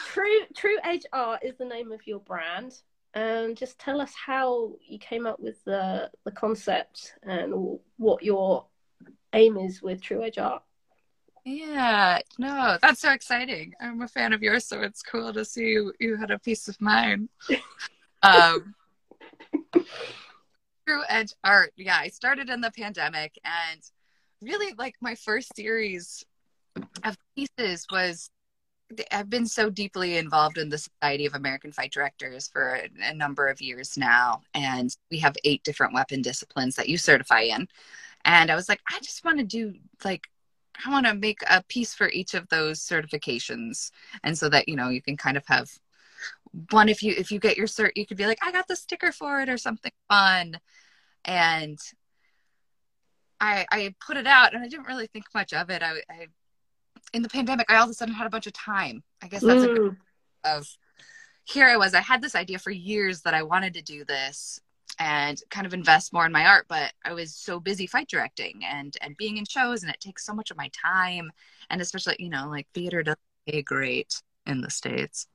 True 0.07 0.41
True 0.57 0.79
Edge 0.85 1.05
Art 1.13 1.41
is 1.45 1.57
the 1.57 1.65
name 1.65 1.93
of 1.93 2.07
your 2.07 2.21
brand. 2.21 2.81
And 3.15 3.47
um, 3.47 3.55
just 3.55 3.79
tell 3.79 4.03
us 4.03 4.13
how 4.15 4.75
you 4.87 4.99
came 4.99 5.27
up 5.27 5.41
with 5.41 5.63
the 5.65 6.11
the 6.25 6.31
concept 6.31 7.15
and 7.23 7.79
what 7.97 8.23
your 8.23 8.67
aim 9.33 9.57
is 9.57 9.83
with 9.83 10.03
True 10.03 10.23
Edge 10.23 10.39
Art. 10.39 10.63
Yeah, 11.49 12.19
no, 12.41 12.77
that's 12.83 13.01
so 13.01 13.13
exciting. 13.13 13.73
I'm 13.81 14.03
a 14.03 14.09
fan 14.09 14.33
of 14.33 14.43
yours, 14.43 14.67
so 14.67 14.81
it's 14.81 15.01
cool 15.01 15.33
to 15.33 15.45
see 15.45 15.69
you, 15.69 15.93
you 16.01 16.17
had 16.17 16.33
a 16.33 16.41
piece 16.41 16.67
of 16.67 16.77
mine. 16.81 17.29
um, 18.25 18.75
True 19.73 21.03
Edge 21.09 21.35
Art. 21.45 21.73
Yeah, 21.77 21.99
I 22.01 22.09
started 22.09 22.51
in 22.51 22.61
the 22.61 22.73
pandemic 22.73 23.39
and 23.45 23.81
really 24.43 24.75
like 24.77 24.97
my 25.01 25.15
first 25.15 25.55
series 25.55 26.25
of 27.05 27.17
pieces 27.37 27.87
was 27.93 28.29
I've 29.13 29.31
been 29.31 29.47
so 29.47 29.71
deeply 29.71 30.17
involved 30.17 30.59
in 30.59 30.69
the 30.69 30.79
Society 30.79 31.27
of 31.27 31.35
American 31.35 31.71
Fight 31.71 31.93
Directors 31.93 32.49
for 32.49 32.75
a, 32.75 32.89
a, 33.05 33.15
number 33.15 33.47
of 33.47 33.61
years 33.61 33.97
now, 33.97 34.43
and 34.55 34.97
we 35.13 35.19
have 35.21 35.37
eight 35.45 35.63
different 35.63 35.95
weapon 35.95 36.23
disciplines 36.23 36.75
that 36.75 36.89
you 36.89 36.99
certify 36.99 37.43
in. 37.43 37.69
And 38.25 38.51
I 38.51 38.57
was 38.57 38.69
like, 38.69 38.81
I 38.91 38.99
just 38.99 39.25
want 39.25 39.39
to 39.39 39.45
do 39.45 39.75
like, 40.05 40.29
I 40.85 40.91
want 40.91 41.07
to 41.07 41.15
make 41.15 41.41
a 41.49 41.63
piece 41.63 41.95
for 41.95 42.09
each 42.09 42.35
of 42.35 42.49
those 42.49 42.81
certifications, 42.81 43.91
and 44.23 44.37
so 44.37 44.49
that 44.49 44.69
you 44.69 44.77
know 44.77 44.89
you 44.89 45.03
can 45.03 45.17
kind 45.17 45.37
of 45.37 45.47
have 45.47 45.71
one 46.71 46.89
if 46.89 47.03
you 47.03 47.15
if 47.17 47.31
you 47.31 47.39
get 47.39 47.57
your 47.57 47.67
cert, 47.67 47.93
you 47.97 48.07
could 48.07 48.17
be 48.17 48.27
like, 48.27 48.39
I 48.43 48.53
got 48.53 48.69
the 48.69 48.77
sticker 48.77 49.13
for 49.13 49.41
it 49.41 49.49
or 49.49 49.59
something 49.59 49.93
fun, 50.09 50.59
and 51.25 51.79
I 53.41 53.67
I 53.71 53.95
put 54.05 54.17
it 54.17 54.27
out, 54.27 54.55
and 54.55 54.63
I 54.63 54.69
didn't 54.69 54.87
really 54.87 55.07
think 55.07 55.27
much 55.35 55.53
of 55.53 55.71
it. 55.71 55.83
I, 55.83 56.03
I 56.11 56.27
in 57.13 57.23
the 57.23 57.29
pandemic, 57.29 57.71
I 57.71 57.77
all 57.77 57.85
of 57.85 57.91
a 57.91 57.95
sudden 57.95 58.15
had 58.15 58.27
a 58.27 58.31
bunch 58.31 58.47
of 58.47 58.53
time. 58.53 59.03
I 59.23 59.29
guess 59.29 59.43
that's 59.43 59.65
mm. 59.65 59.97
a 60.45 60.57
of 60.57 60.67
here 61.45 61.67
I 61.67 61.77
was. 61.77 61.95
I 61.95 62.01
had 62.01 62.23
this 62.23 62.35
idea 62.35 62.59
for 62.59 62.71
years 62.71 63.23
that 63.23 63.35
I 63.35 63.43
wanted 63.43 63.75
to 63.75 63.83
do 63.83 64.05
this 64.05 64.61
and 64.99 65.41
kind 65.51 65.67
of 65.67 65.75
invest 65.75 66.13
more 66.13 66.27
in 66.27 66.33
my 66.33 66.47
art, 66.47 66.67
but 66.69 66.93
I 67.05 67.13
was 67.13 67.35
so 67.35 67.61
busy 67.61 67.87
fight 67.87 68.09
directing 68.09 68.63
and 68.65 68.97
and 69.01 69.17
being 69.17 69.37
in 69.37 69.45
shows, 69.45 69.83
and 69.83 69.93
it 69.93 70.01
takes 70.01 70.25
so 70.25 70.35
much 70.35 70.51
of 70.51 70.57
my 70.57 70.71
time. 70.73 71.31
And 71.71 71.81
especially, 71.81 72.17
you 72.19 72.31
know, 72.31 72.49
like 72.49 72.67
theater 72.75 73.03
doesn't 73.03 73.19
pay 73.47 73.63
great 73.63 74.23
in 74.47 74.61
the 74.61 74.71
states, 74.71 75.29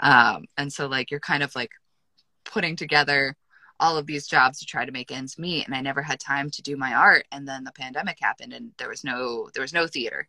um, 0.00 0.46
and 0.56 0.72
so 0.72 0.86
like 0.86 1.10
you're 1.10 1.20
kind 1.20 1.42
of 1.42 1.54
like 1.54 1.70
putting 2.44 2.76
together 2.76 3.36
all 3.80 3.96
of 3.96 4.06
these 4.06 4.26
jobs 4.26 4.60
to 4.60 4.66
try 4.66 4.84
to 4.84 4.92
make 4.92 5.10
ends 5.10 5.36
meet 5.36 5.66
and 5.66 5.74
i 5.74 5.80
never 5.80 6.00
had 6.00 6.20
time 6.20 6.48
to 6.48 6.62
do 6.62 6.76
my 6.76 6.94
art 6.94 7.26
and 7.32 7.46
then 7.46 7.64
the 7.64 7.72
pandemic 7.72 8.16
happened 8.20 8.52
and 8.52 8.70
there 8.78 8.88
was 8.88 9.02
no 9.02 9.50
there 9.52 9.62
was 9.62 9.72
no 9.72 9.84
theater 9.84 10.28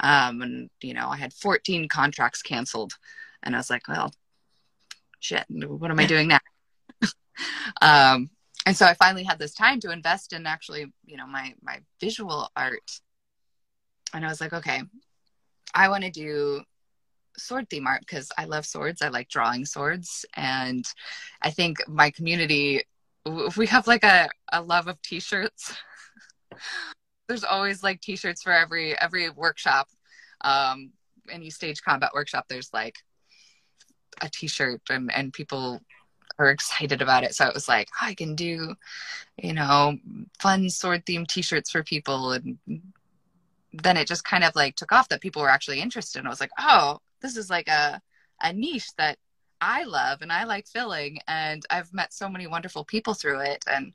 um, 0.00 0.42
and, 0.42 0.70
you 0.82 0.94
know, 0.94 1.08
I 1.08 1.16
had 1.16 1.32
14 1.32 1.88
contracts 1.88 2.42
canceled. 2.42 2.94
And 3.42 3.54
I 3.54 3.58
was 3.58 3.70
like, 3.70 3.88
well, 3.88 4.12
shit, 5.20 5.44
what 5.48 5.90
am 5.90 6.00
I 6.00 6.06
doing 6.06 6.28
now? 6.28 6.38
um, 7.82 8.30
and 8.64 8.76
so 8.76 8.86
I 8.86 8.94
finally 8.94 9.24
had 9.24 9.38
this 9.38 9.54
time 9.54 9.80
to 9.80 9.92
invest 9.92 10.32
in 10.32 10.46
actually, 10.46 10.92
you 11.04 11.16
know, 11.16 11.26
my, 11.26 11.54
my 11.62 11.80
visual 12.00 12.48
art. 12.56 13.00
And 14.12 14.24
I 14.24 14.28
was 14.28 14.40
like, 14.40 14.52
okay, 14.52 14.82
I 15.74 15.88
want 15.88 16.04
to 16.04 16.10
do 16.10 16.62
sword 17.36 17.68
theme 17.68 17.86
art 17.86 18.00
because 18.00 18.30
I 18.36 18.46
love 18.46 18.66
swords. 18.66 19.02
I 19.02 19.08
like 19.08 19.28
drawing 19.28 19.66
swords. 19.66 20.24
And 20.34 20.84
I 21.42 21.50
think 21.50 21.78
my 21.86 22.10
community, 22.10 22.82
we 23.56 23.66
have 23.66 23.86
like 23.86 24.04
a, 24.04 24.28
a 24.52 24.62
love 24.62 24.88
of 24.88 25.00
t-shirts 25.02 25.76
there's 27.28 27.44
always 27.44 27.82
like 27.82 28.00
t-shirts 28.00 28.42
for 28.42 28.52
every 28.52 28.98
every 29.00 29.30
workshop 29.30 29.88
um 30.42 30.92
any 31.30 31.50
stage 31.50 31.82
combat 31.82 32.10
workshop 32.14 32.44
there's 32.48 32.72
like 32.72 32.96
a 34.22 34.28
t-shirt 34.28 34.80
and 34.90 35.12
and 35.12 35.32
people 35.32 35.80
are 36.38 36.50
excited 36.50 37.02
about 37.02 37.24
it. 37.24 37.34
So 37.34 37.46
it 37.46 37.54
was 37.54 37.68
like 37.68 37.88
oh, 38.02 38.06
i 38.06 38.14
can 38.14 38.34
do 38.34 38.74
you 39.36 39.52
know 39.52 39.98
fun 40.38 40.70
sword 40.70 41.04
themed 41.06 41.28
t-shirts 41.28 41.70
for 41.70 41.82
people. 41.82 42.32
And 42.32 42.58
then 43.72 43.96
it 43.96 44.08
just 44.08 44.24
kind 44.24 44.44
of 44.44 44.54
like 44.56 44.76
took 44.76 44.92
off 44.92 45.08
that 45.10 45.20
people 45.20 45.42
were 45.42 45.50
actually 45.50 45.80
interested. 45.80 46.18
And 46.18 46.28
i 46.28 46.30
was 46.30 46.40
like 46.40 46.52
oh 46.58 47.00
this 47.20 47.36
is 47.36 47.50
like 47.50 47.68
a 47.68 48.00
a 48.42 48.52
niche 48.52 48.90
that 48.98 49.18
i 49.60 49.84
love 49.84 50.20
and 50.20 50.30
i 50.30 50.44
like 50.44 50.66
filling 50.66 51.18
and 51.26 51.64
i've 51.70 51.92
met 51.94 52.12
so 52.12 52.28
many 52.28 52.46
wonderful 52.46 52.84
people 52.84 53.14
through 53.14 53.40
it. 53.40 53.64
And 53.66 53.92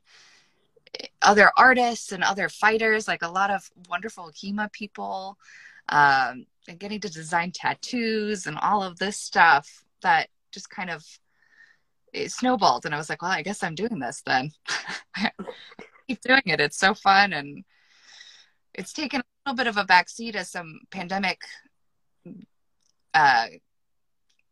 other 1.22 1.50
artists 1.56 2.12
and 2.12 2.22
other 2.22 2.48
fighters, 2.48 3.08
like 3.08 3.22
a 3.22 3.28
lot 3.28 3.50
of 3.50 3.70
wonderful 3.88 4.30
HEMA 4.30 4.70
people, 4.72 5.38
um, 5.88 6.46
and 6.68 6.78
getting 6.78 7.00
to 7.00 7.10
design 7.10 7.50
tattoos 7.50 8.46
and 8.46 8.58
all 8.58 8.82
of 8.82 8.98
this 8.98 9.16
stuff 9.16 9.84
that 10.02 10.28
just 10.52 10.70
kind 10.70 10.90
of 10.90 11.04
it 12.12 12.32
snowballed. 12.32 12.84
And 12.84 12.94
I 12.94 12.98
was 12.98 13.08
like, 13.08 13.22
well, 13.22 13.30
I 13.30 13.42
guess 13.42 13.62
I'm 13.62 13.74
doing 13.74 13.98
this 13.98 14.22
then. 14.24 14.50
keep 16.08 16.20
doing 16.20 16.42
it. 16.46 16.60
It's 16.60 16.78
so 16.78 16.94
fun. 16.94 17.32
And 17.32 17.64
it's 18.74 18.92
taken 18.92 19.20
a 19.20 19.24
little 19.50 19.56
bit 19.56 19.66
of 19.66 19.76
a 19.76 19.84
backseat 19.84 20.34
as 20.34 20.50
some 20.50 20.80
pandemic 20.90 21.40
uh, 23.14 23.46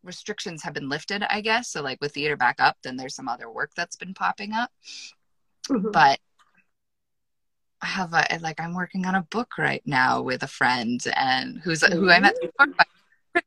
restrictions 0.03 0.63
have 0.63 0.75
been 0.75 0.89
lifted, 0.89 1.23
I 1.29 1.41
guess. 1.41 1.71
So, 1.71 1.83
like 1.83 2.01
with 2.01 2.15
theater 2.15 2.37
back 2.37 2.57
up, 2.59 2.77
then 2.83 2.97
there's 2.97 3.15
some 3.15 3.29
other 3.29 3.51
work 3.51 3.71
that's 3.77 3.97
been 3.97 4.15
popping 4.15 4.53
up. 4.53 4.71
Mm-hmm. 5.69 5.91
But 5.91 6.19
I 7.83 7.87
have 7.87 8.13
a 8.13 8.39
like 8.41 8.61
I'm 8.61 8.75
working 8.75 9.07
on 9.07 9.15
a 9.15 9.23
book 9.31 9.57
right 9.59 9.83
now 9.87 10.21
with 10.21 10.43
a 10.43 10.49
friend 10.49 11.01
and 11.17 11.59
who's 11.59 11.83
who 11.83 12.11
I 12.11 12.21
met 12.21 12.35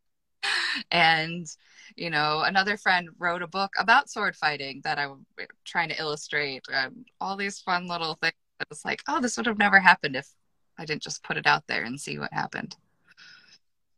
and 0.92 1.48
you 1.96 2.10
know 2.10 2.42
another 2.46 2.78
friend 2.78 3.10
wrote 3.18 3.42
a 3.42 3.48
book 3.48 3.72
about 3.78 4.10
sword 4.10 4.36
fighting 4.36 4.82
that 4.84 5.00
I'm 5.00 5.26
trying 5.66 5.90
to 5.90 6.00
illustrate. 6.00 6.64
Um, 6.74 7.06
all 7.20 7.38
these 7.38 7.60
fun 7.60 7.88
little 7.88 8.18
things. 8.22 8.34
It's 8.72 8.86
like, 8.86 9.02
oh, 9.08 9.20
this 9.20 9.36
would 9.36 9.46
have 9.46 9.58
never 9.58 9.80
happened 9.80 10.16
if 10.16 10.28
I 10.78 10.86
didn't 10.86 11.02
just 11.02 11.24
put 11.24 11.38
it 11.38 11.48
out 11.48 11.64
there 11.68 11.84
and 11.84 12.00
see 12.00 12.18
what 12.18 12.32
happened. 12.32 12.76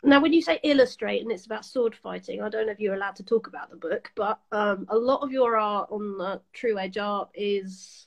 Now, 0.04 0.20
when 0.20 0.34
you 0.34 0.42
say 0.42 0.60
illustrate 0.64 1.22
and 1.22 1.32
it's 1.32 1.46
about 1.46 1.66
sword 1.66 1.96
fighting, 1.96 2.42
I 2.42 2.50
don't 2.50 2.68
know 2.68 2.72
if 2.72 2.80
you're 2.80 2.96
allowed 2.96 3.16
to 3.18 3.24
talk 3.24 3.48
about 3.48 3.70
the 3.70 3.76
book, 3.76 4.12
but 4.16 4.40
um, 4.52 4.86
a 4.90 4.96
lot 4.96 5.24
of 5.24 5.32
your 5.32 5.58
art 5.58 5.90
on 5.92 6.18
the 6.18 6.42
True 6.54 6.78
Edge 6.78 6.98
art 6.98 7.30
is 7.34 8.06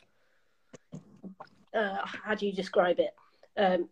uh, 1.74 1.98
how 2.05 2.35
do 2.35 2.46
you 2.46 2.53
describe 2.53 3.01
it? 3.01 3.14
Um, 3.57 3.88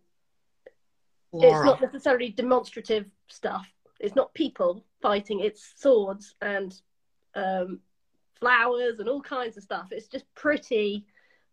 it's 1.33 1.65
not 1.65 1.81
necessarily 1.81 2.29
demonstrative 2.29 3.05
stuff. 3.27 3.67
It's 3.99 4.15
not 4.15 4.33
people 4.33 4.85
fighting. 5.01 5.39
It's 5.39 5.73
swords 5.77 6.35
and 6.41 6.79
um, 7.35 7.79
flowers 8.39 8.99
and 8.99 9.09
all 9.09 9.21
kinds 9.21 9.57
of 9.57 9.63
stuff. 9.63 9.87
It's 9.91 10.07
just 10.07 10.25
pretty 10.35 11.05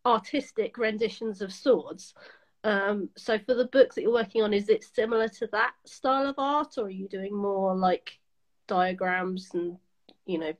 artistic 0.06 0.78
renditions 0.78 1.40
of 1.40 1.52
swords. 1.52 2.14
Um, 2.62 3.10
so 3.16 3.38
for 3.38 3.54
the 3.54 3.66
books 3.66 3.94
that 3.94 4.02
you're 4.02 4.12
working 4.12 4.42
on, 4.42 4.54
is 4.54 4.68
it 4.68 4.84
similar 4.84 5.28
to 5.28 5.46
that 5.48 5.74
style 5.84 6.26
of 6.26 6.36
art, 6.38 6.78
or 6.78 6.86
are 6.86 6.90
you 6.90 7.08
doing 7.08 7.34
more 7.34 7.74
like 7.74 8.18
diagrams 8.66 9.50
and 9.52 9.76
you 10.24 10.38
know 10.38 10.52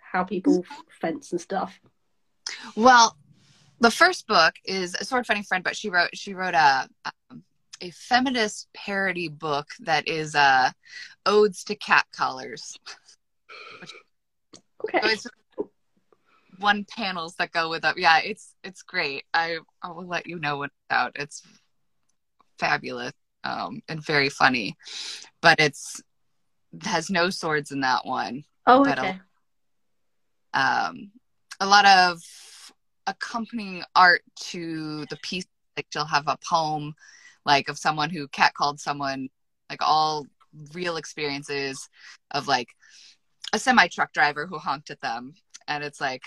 how 0.00 0.24
people 0.24 0.64
fence 1.00 1.30
and 1.30 1.40
stuff? 1.40 1.80
Well, 2.74 3.16
the 3.80 3.90
first 3.90 4.26
book 4.26 4.54
is 4.64 4.96
a 5.00 5.04
sword 5.04 5.26
fighting 5.26 5.44
friend, 5.44 5.62
but 5.62 5.76
she 5.76 5.88
wrote 5.88 6.10
she 6.14 6.34
wrote 6.34 6.54
a 6.54 6.88
um, 7.30 7.44
a 7.82 7.90
feminist 7.90 8.68
parody 8.74 9.28
book 9.28 9.66
that 9.80 10.08
is 10.08 10.34
uh 10.34 10.70
odes 11.26 11.64
to 11.64 11.74
cat 11.74 12.06
collars. 12.14 12.78
okay. 14.84 15.00
So 15.00 15.08
it's 15.08 15.26
one 16.58 16.86
panels 16.88 17.34
that 17.36 17.52
go 17.52 17.68
with 17.68 17.84
it. 17.84 17.98
Yeah, 17.98 18.20
it's 18.20 18.54
it's 18.62 18.82
great. 18.82 19.24
I 19.34 19.58
I 19.82 19.90
will 19.90 20.06
let 20.06 20.26
you 20.26 20.38
know 20.38 20.58
when 20.58 20.68
it's 20.68 20.96
out. 20.96 21.12
It's 21.16 21.42
fabulous 22.58 23.12
um, 23.44 23.82
and 23.88 24.04
very 24.04 24.28
funny, 24.28 24.76
but 25.40 25.60
it's 25.60 26.00
has 26.84 27.10
no 27.10 27.30
swords 27.30 27.72
in 27.72 27.80
that 27.80 28.06
one. 28.06 28.44
Oh, 28.66 28.88
okay. 28.88 29.20
A, 30.54 30.58
um, 30.58 31.10
a 31.60 31.66
lot 31.66 31.84
of 31.84 32.20
accompanying 33.06 33.82
art 33.94 34.22
to 34.36 35.04
the 35.10 35.18
piece. 35.22 35.44
Like 35.76 35.86
she'll 35.90 36.04
have 36.04 36.28
a 36.28 36.38
poem, 36.48 36.94
like 37.44 37.68
of 37.68 37.78
someone 37.78 38.10
who 38.10 38.28
catcalled 38.28 38.78
someone, 38.78 39.28
like 39.70 39.80
all 39.82 40.26
real 40.74 40.96
experiences 40.96 41.88
of 42.32 42.48
like 42.48 42.68
a 43.52 43.58
semi 43.58 43.88
truck 43.88 44.12
driver 44.12 44.46
who 44.46 44.58
honked 44.58 44.90
at 44.90 45.00
them, 45.00 45.34
and 45.68 45.84
it's 45.84 46.00
like, 46.00 46.22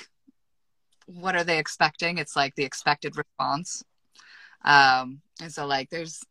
what 1.06 1.36
are 1.36 1.43
they 1.43 1.60
expecting? 1.60 2.17
It's 2.17 2.36
like 2.36 2.56
the 2.56 2.63
expected 2.63 3.17
response. 3.17 3.84
Um, 4.63 5.21
and 5.41 5.51
so 5.51 5.65
like 5.65 5.89
there's 5.89 6.23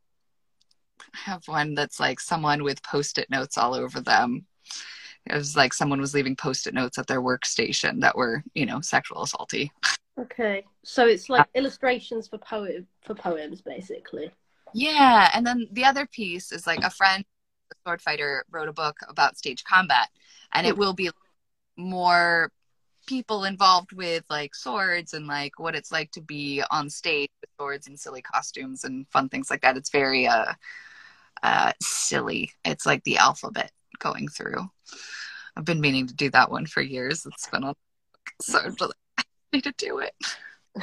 I 1.14 1.18
have 1.30 1.46
one 1.46 1.74
that's 1.74 2.00
like 2.00 2.20
someone 2.20 2.62
with 2.62 2.82
post-it 2.82 3.30
notes 3.30 3.58
all 3.58 3.74
over 3.74 4.00
them. 4.00 4.46
It 5.26 5.34
was 5.34 5.56
like 5.56 5.72
someone 5.72 6.00
was 6.00 6.14
leaving 6.14 6.36
post-it 6.36 6.74
notes 6.74 6.98
at 6.98 7.06
their 7.06 7.22
workstation 7.22 8.00
that 8.00 8.16
were, 8.16 8.42
you 8.54 8.66
know, 8.66 8.80
sexual 8.80 9.24
assaulty. 9.24 9.70
Okay, 10.18 10.64
so 10.84 11.06
it's 11.06 11.28
like 11.28 11.46
illustrations 11.54 12.28
for 12.28 12.38
poem 12.38 12.86
for 13.02 13.14
poems, 13.14 13.62
basically. 13.62 14.30
Yeah, 14.74 15.30
and 15.32 15.46
then 15.46 15.68
the 15.72 15.84
other 15.84 16.06
piece 16.06 16.52
is 16.52 16.66
like 16.66 16.82
a 16.82 16.90
friend, 16.90 17.24
a 17.72 17.74
sword 17.86 18.02
fighter, 18.02 18.44
wrote 18.50 18.68
a 18.68 18.72
book 18.72 18.96
about 19.08 19.38
stage 19.38 19.62
combat, 19.64 20.08
and 20.52 20.66
it 20.66 20.76
will 20.76 20.92
be 20.92 21.10
more 21.76 22.50
people 23.06 23.44
involved 23.44 23.92
with 23.92 24.24
like 24.30 24.54
swords 24.54 25.14
and 25.14 25.26
like 25.26 25.58
what 25.58 25.74
it's 25.74 25.92
like 25.92 26.10
to 26.12 26.20
be 26.20 26.62
on 26.70 26.88
stage 26.88 27.30
with 27.40 27.50
swords 27.58 27.86
and 27.86 28.00
silly 28.00 28.22
costumes 28.22 28.84
and 28.84 29.06
fun 29.08 29.28
things 29.28 29.50
like 29.50 29.60
that. 29.60 29.76
It's 29.76 29.90
very 29.90 30.26
uh 30.26 30.52
uh 31.42 31.72
silly. 31.80 32.50
It's 32.64 32.86
like 32.86 33.04
the 33.04 33.18
alphabet 33.18 33.70
going 33.98 34.28
through. 34.28 34.68
I've 35.56 35.64
been 35.64 35.80
meaning 35.80 36.06
to 36.08 36.14
do 36.14 36.30
that 36.30 36.50
one 36.50 36.66
for 36.66 36.80
years. 36.80 37.26
It's 37.26 37.48
been 37.48 37.64
on 37.64 37.74
so 38.40 38.58
I'm 38.58 38.76
just 38.76 38.92
need 39.52 39.64
to 39.64 39.74
do 39.76 39.98
it. 39.98 40.14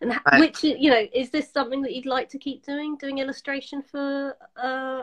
and 0.00 0.10
Right. 0.26 0.40
which 0.40 0.64
you 0.64 0.90
know, 0.90 1.06
is 1.12 1.30
this 1.30 1.50
something 1.52 1.82
that 1.82 1.94
you'd 1.94 2.06
like 2.06 2.28
to 2.30 2.38
keep 2.38 2.64
doing, 2.64 2.96
doing 2.96 3.18
illustration 3.18 3.82
for 3.82 4.36
uh 4.56 5.02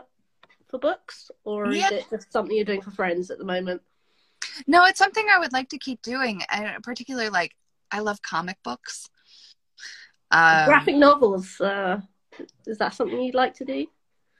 for 0.68 0.78
books, 0.78 1.30
or 1.44 1.72
Yeah. 1.72 1.86
is 1.86 1.92
it 1.92 2.10
just 2.10 2.32
something 2.32 2.54
you're 2.54 2.64
doing 2.64 2.82
for 2.82 2.90
friends 2.92 3.30
at 3.30 3.38
the 3.38 3.44
moment? 3.44 3.82
No, 4.66 4.84
it's 4.84 4.98
something 4.98 5.26
I 5.30 5.38
would 5.38 5.52
like 5.52 5.68
to 5.70 5.78
keep 5.78 6.02
doing. 6.02 6.42
And 6.50 6.82
particularly 6.82 7.28
like 7.30 7.52
I 7.90 8.00
love 8.00 8.22
comic 8.22 8.56
books. 8.62 9.08
Um, 10.30 10.64
Graphic 10.64 10.94
novels, 10.96 11.60
uh, 11.60 12.00
is 12.66 12.78
that 12.78 12.94
something 12.94 13.20
you'd 13.20 13.34
like 13.34 13.54
to 13.54 13.64
do? 13.64 13.86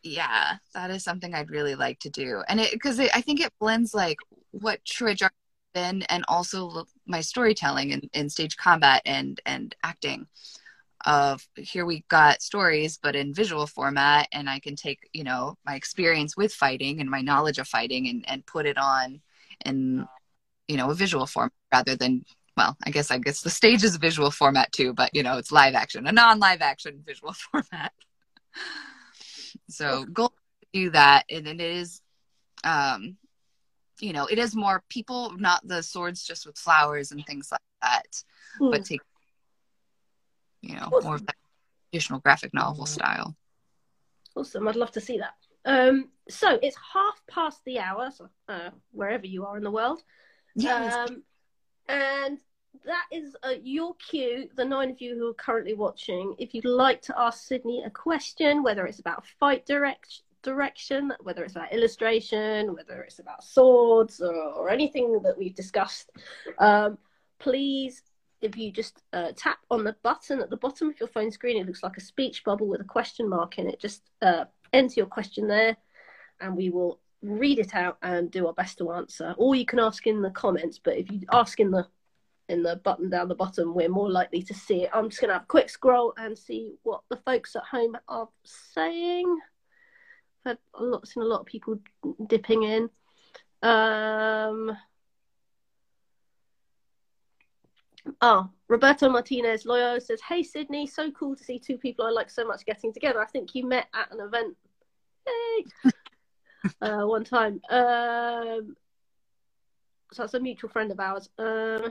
yeah 0.03 0.57
that 0.72 0.90
is 0.90 1.05
something 1.05 1.35
i'd 1.35 1.50
really 1.50 1.74
like 1.74 1.98
to 1.98 2.09
do 2.09 2.42
and 2.48 2.59
it 2.59 2.72
because 2.72 2.98
i 2.98 3.20
think 3.20 3.38
it 3.38 3.53
blends 3.61 3.92
like 3.92 4.16
what 4.50 4.83
true 4.87 5.14
art 5.20 5.33
been 5.72 6.02
and 6.02 6.24
also 6.28 6.85
my 7.06 7.20
storytelling 7.20 7.90
in, 7.90 8.11
in 8.12 8.28
stage 8.28 8.56
combat 8.56 9.02
and 9.04 9.40
and 9.46 9.74
acting. 9.83 10.26
Of 11.06 11.48
here 11.56 11.87
we 11.87 12.04
got 12.09 12.42
stories 12.42 12.98
but 13.02 13.16
in 13.16 13.33
visual 13.33 13.66
format 13.66 14.28
and 14.33 14.50
i 14.50 14.59
can 14.59 14.76
take 14.76 15.09
you 15.14 15.24
know 15.24 15.56
my 15.64 15.74
experience 15.74 16.37
with 16.37 16.52
fighting 16.52 17.00
and 17.00 17.09
my 17.09 17.22
knowledge 17.22 17.59
of 17.59 17.66
fighting 17.66 18.06
and 18.06 18.22
and 18.28 18.44
put 18.44 18.66
it 18.66 18.76
on 18.76 19.22
in 19.64 20.06
you 20.68 20.76
know 20.76 20.90
a 20.90 20.94
visual 20.94 21.26
form 21.26 21.50
rather 21.72 21.96
than 21.96 22.24
well 22.56 22.76
i 22.85 22.90
guess 22.90 23.11
i 23.11 23.18
guess 23.18 23.40
the 23.42 23.50
stage 23.50 23.83
is 23.83 23.96
a 23.96 23.98
visual 23.98 24.30
format 24.30 24.70
too 24.72 24.92
but 24.92 25.11
you 25.14 25.22
know 25.22 25.37
it's 25.37 25.50
live 25.50 25.74
action 25.74 26.06
a 26.06 26.12
non-live 26.12 26.62
action 26.62 27.02
visual 27.04 27.33
format. 27.50 27.92
So 29.68 30.04
goal 30.12 30.28
to 30.28 30.66
do 30.72 30.90
that 30.90 31.24
and 31.30 31.48
it 31.48 31.61
is 31.61 32.02
um 32.62 33.16
you 34.03 34.13
know 34.13 34.27
it 34.27 34.39
is 34.39 34.55
more 34.55 34.83
people 34.89 35.33
not 35.39 35.67
the 35.67 35.83
swords 35.83 36.25
just 36.25 36.47
with 36.47 36.57
flowers 36.59 37.13
and 37.13 37.25
things 37.27 37.49
like 37.53 37.61
that 37.83 38.23
Hmm. 38.59 38.71
but 38.71 38.85
take 38.85 39.01
you 40.63 40.75
know 40.77 40.89
Awesome. 40.93 41.05
more 41.05 41.15
of 41.17 41.27
that 41.27 41.37
traditional 41.91 42.21
graphic 42.21 42.53
novel 42.55 42.87
style 42.87 43.37
Awesome, 44.37 44.69
I'd 44.69 44.77
love 44.77 44.93
to 44.93 45.01
see 45.01 45.19
that. 45.19 45.35
Um, 45.65 46.09
so 46.29 46.59
it's 46.63 46.77
half 46.95 47.21
past 47.29 47.63
the 47.65 47.81
hour, 47.81 48.11
so, 48.13 48.29
uh, 48.49 48.71
wherever 48.93 49.27
you 49.27 49.45
are 49.45 49.57
in 49.57 49.65
the 49.65 49.71
world. 49.73 50.03
Um, 51.09 51.25
and 51.89 52.39
that 52.85 53.07
is 53.11 53.37
uh, 53.43 53.55
your 53.63 53.97
cue, 53.97 54.49
the 54.55 54.65
nine 54.65 54.89
of 54.91 55.01
you 55.01 55.17
who 55.17 55.29
are 55.31 55.35
currently 55.35 55.75
watching. 55.75 56.37
If 56.39 56.55
you'd 56.55 56.65
like 56.65 57.03
to 57.03 57.21
ask 57.21 57.43
Sydney 57.47 57.83
a 57.85 57.91
question, 57.91 58.63
whether 58.63 58.87
it's 58.87 59.01
about 59.01 59.27
fight 59.27 59.67
direct, 59.67 60.23
direction, 60.42 61.12
whether 61.20 61.44
it's 61.44 61.57
about 61.57 61.72
illustration, 61.72 62.74
whether 62.74 63.03
it's 63.03 63.18
about 63.18 63.44
swords, 63.44 64.20
or, 64.20 64.35
or 64.35 64.70
anything 64.70 65.20
that 65.22 65.37
we've 65.37 65.55
discussed, 65.55 66.11
um, 66.59 66.98
please, 67.38 68.03
if 68.40 68.57
you 68.57 68.72
just 68.72 69.03
uh, 69.12 69.33
tap 69.37 69.59
on 69.70 69.85
the 69.85 69.96
button 70.03 70.40
at 70.40 70.50
the 70.50 70.57
bottom 70.57 70.88
of 70.88 70.98
your 70.98 71.09
phone 71.09 71.31
screen, 71.31 71.61
it 71.61 71.66
looks 71.66 71.83
like 71.83 71.96
a 71.96 72.00
speech 72.00 72.44
bubble 72.44 72.68
with 72.68 72.81
a 72.81 72.85
question 72.85 73.29
mark 73.29 73.59
in 73.59 73.68
it. 73.68 73.81
Just 73.81 74.03
uh, 74.22 74.44
enter 74.72 74.94
your 74.96 75.07
question 75.07 75.46
there, 75.46 75.76
and 76.40 76.57
we 76.57 76.70
will 76.70 77.00
read 77.22 77.59
it 77.59 77.74
out 77.74 77.98
and 78.03 78.31
do 78.31 78.46
our 78.46 78.55
best 78.55 78.79
to 78.79 78.92
answer. 78.92 79.35
Or 79.37 79.55
you 79.55 79.66
can 79.66 79.79
ask 79.79 80.07
in 80.07 80.22
the 80.22 80.31
comments, 80.31 80.81
but 80.83 80.96
if 80.96 81.11
you 81.11 81.20
ask 81.33 81.61
in 81.61 81.70
the 81.70 81.87
in 82.48 82.64
the 82.64 82.76
button 82.76 83.09
down 83.09 83.29
the 83.29 83.35
bottom, 83.35 83.74
we're 83.74 83.88
more 83.88 84.11
likely 84.11 84.42
to 84.42 84.55
see 84.55 84.83
it. 84.83 84.90
I'm 84.92 85.09
just 85.09 85.20
gonna 85.20 85.35
have 85.35 85.42
a 85.42 85.46
quick 85.46 85.70
scroll 85.70 86.12
and 86.16 86.37
see 86.37 86.74
what 86.83 87.03
the 87.09 87.16
folks 87.18 87.55
at 87.55 87.62
home 87.62 87.96
are 88.09 88.29
saying. 88.44 89.38
I've 90.44 90.53
had 90.53 90.59
a 90.74 90.83
lot 90.83 91.07
seen 91.07 91.22
a 91.22 91.26
lot 91.26 91.40
of 91.40 91.46
people 91.46 91.79
dipping 92.26 92.62
in. 92.62 92.90
Um 93.62 94.76
Oh, 98.22 98.48
Roberto 98.68 99.09
Martinez 99.11 99.64
Loyo 99.64 100.00
says, 100.00 100.20
Hey 100.26 100.42
Sydney, 100.42 100.87
so 100.87 101.11
cool 101.11 101.37
to 101.37 101.44
see 101.44 101.59
two 101.59 101.76
people 101.76 102.07
I 102.07 102.11
like 102.11 102.31
so 102.31 102.46
much 102.46 102.64
getting 102.64 102.92
together. 102.92 103.20
I 103.20 103.26
think 103.26 103.55
you 103.55 103.66
met 103.66 103.88
at 103.94 104.12
an 104.12 104.20
event. 104.20 104.57
Hey 105.26 105.90
uh, 106.81 107.07
one 107.07 107.24
time. 107.24 107.61
Um, 107.70 108.76
so 110.12 110.22
that's 110.22 110.35
a 110.35 110.40
mutual 110.40 110.70
friend 110.70 110.90
of 110.90 111.00
ours. 111.00 111.29
Uh, 111.38 111.90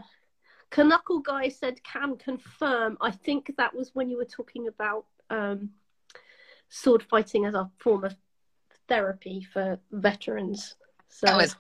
Knuckle 0.75 1.19
guy 1.19 1.49
said, 1.49 1.81
"Can 1.83 2.17
confirm." 2.17 2.97
I 3.01 3.11
think 3.11 3.53
that 3.57 3.73
was 3.73 3.91
when 3.93 4.09
you 4.09 4.17
were 4.17 4.25
talking 4.25 4.67
about 4.67 5.05
um, 5.29 5.71
sword 6.69 7.03
fighting 7.03 7.45
as 7.45 7.53
a 7.53 7.69
form 7.79 8.03
of 8.03 8.15
therapy 8.89 9.47
for 9.53 9.79
veterans. 9.91 10.75
So 11.07 11.27
that 11.27 11.37
was 11.37 11.55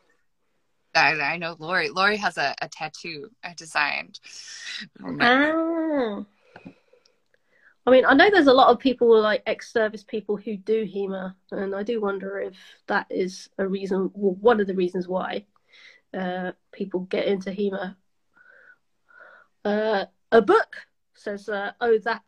I, 0.95 1.13
I 1.13 1.37
know 1.37 1.55
Lori. 1.59 1.89
Lori 1.89 2.17
has 2.17 2.37
a, 2.37 2.55
a 2.61 2.67
tattoo 2.67 3.29
I 3.43 3.53
designed. 3.53 4.19
Ah. 5.21 6.23
I 7.85 7.91
mean, 7.91 8.05
I 8.05 8.13
know 8.13 8.29
there's 8.29 8.47
a 8.47 8.53
lot 8.53 8.69
of 8.69 8.79
people 8.79 9.19
like 9.19 9.41
ex-service 9.47 10.03
people 10.03 10.37
who 10.37 10.57
do 10.57 10.85
HEMA, 10.85 11.35
and 11.51 11.75
I 11.75 11.83
do 11.83 12.01
wonder 12.01 12.39
if 12.39 12.55
that 12.87 13.07
is 13.09 13.49
a 13.57 13.67
reason, 13.67 14.11
well, 14.13 14.35
one 14.35 14.59
of 14.59 14.67
the 14.67 14.75
reasons 14.75 15.07
why 15.07 15.45
uh, 16.13 16.51
people 16.71 17.01
get 17.01 17.25
into 17.25 17.51
HEMA. 17.51 17.95
Uh, 19.65 20.05
a 20.31 20.41
book 20.41 20.75
says, 21.15 21.49
uh, 21.49 21.71
"Oh, 21.81 21.97
that 21.99 22.21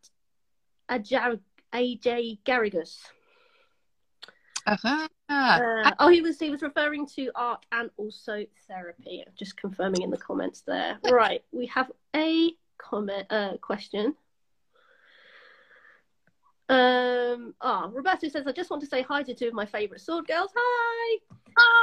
AJ, 0.89 1.39
AJ 1.73 2.39
Garrigus." 2.43 2.97
Uh-huh. 4.67 5.07
Uh, 5.29 5.91
oh, 5.99 6.09
he 6.09 6.21
was 6.21 6.39
he 6.39 6.49
was 6.49 6.61
referring 6.61 7.07
to 7.07 7.31
art 7.35 7.65
and 7.71 7.89
also 7.97 8.45
therapy. 8.67 9.23
Just 9.37 9.57
confirming 9.57 10.01
in 10.01 10.09
the 10.09 10.17
comments 10.17 10.61
there. 10.61 10.99
Right, 11.09 11.43
we 11.51 11.65
have 11.67 11.91
a 12.15 12.51
comment 12.77 13.27
uh, 13.29 13.57
question. 13.61 14.15
Um, 16.69 17.53
ah, 17.59 17.89
Roberto 17.91 18.29
says, 18.29 18.47
I 18.47 18.53
just 18.53 18.69
want 18.69 18.81
to 18.81 18.87
say 18.87 19.01
hi 19.01 19.23
to 19.23 19.33
two 19.33 19.49
of 19.49 19.53
my 19.53 19.65
favourite 19.65 19.99
sword 19.99 20.25
girls. 20.25 20.51
Hi. 20.55 21.19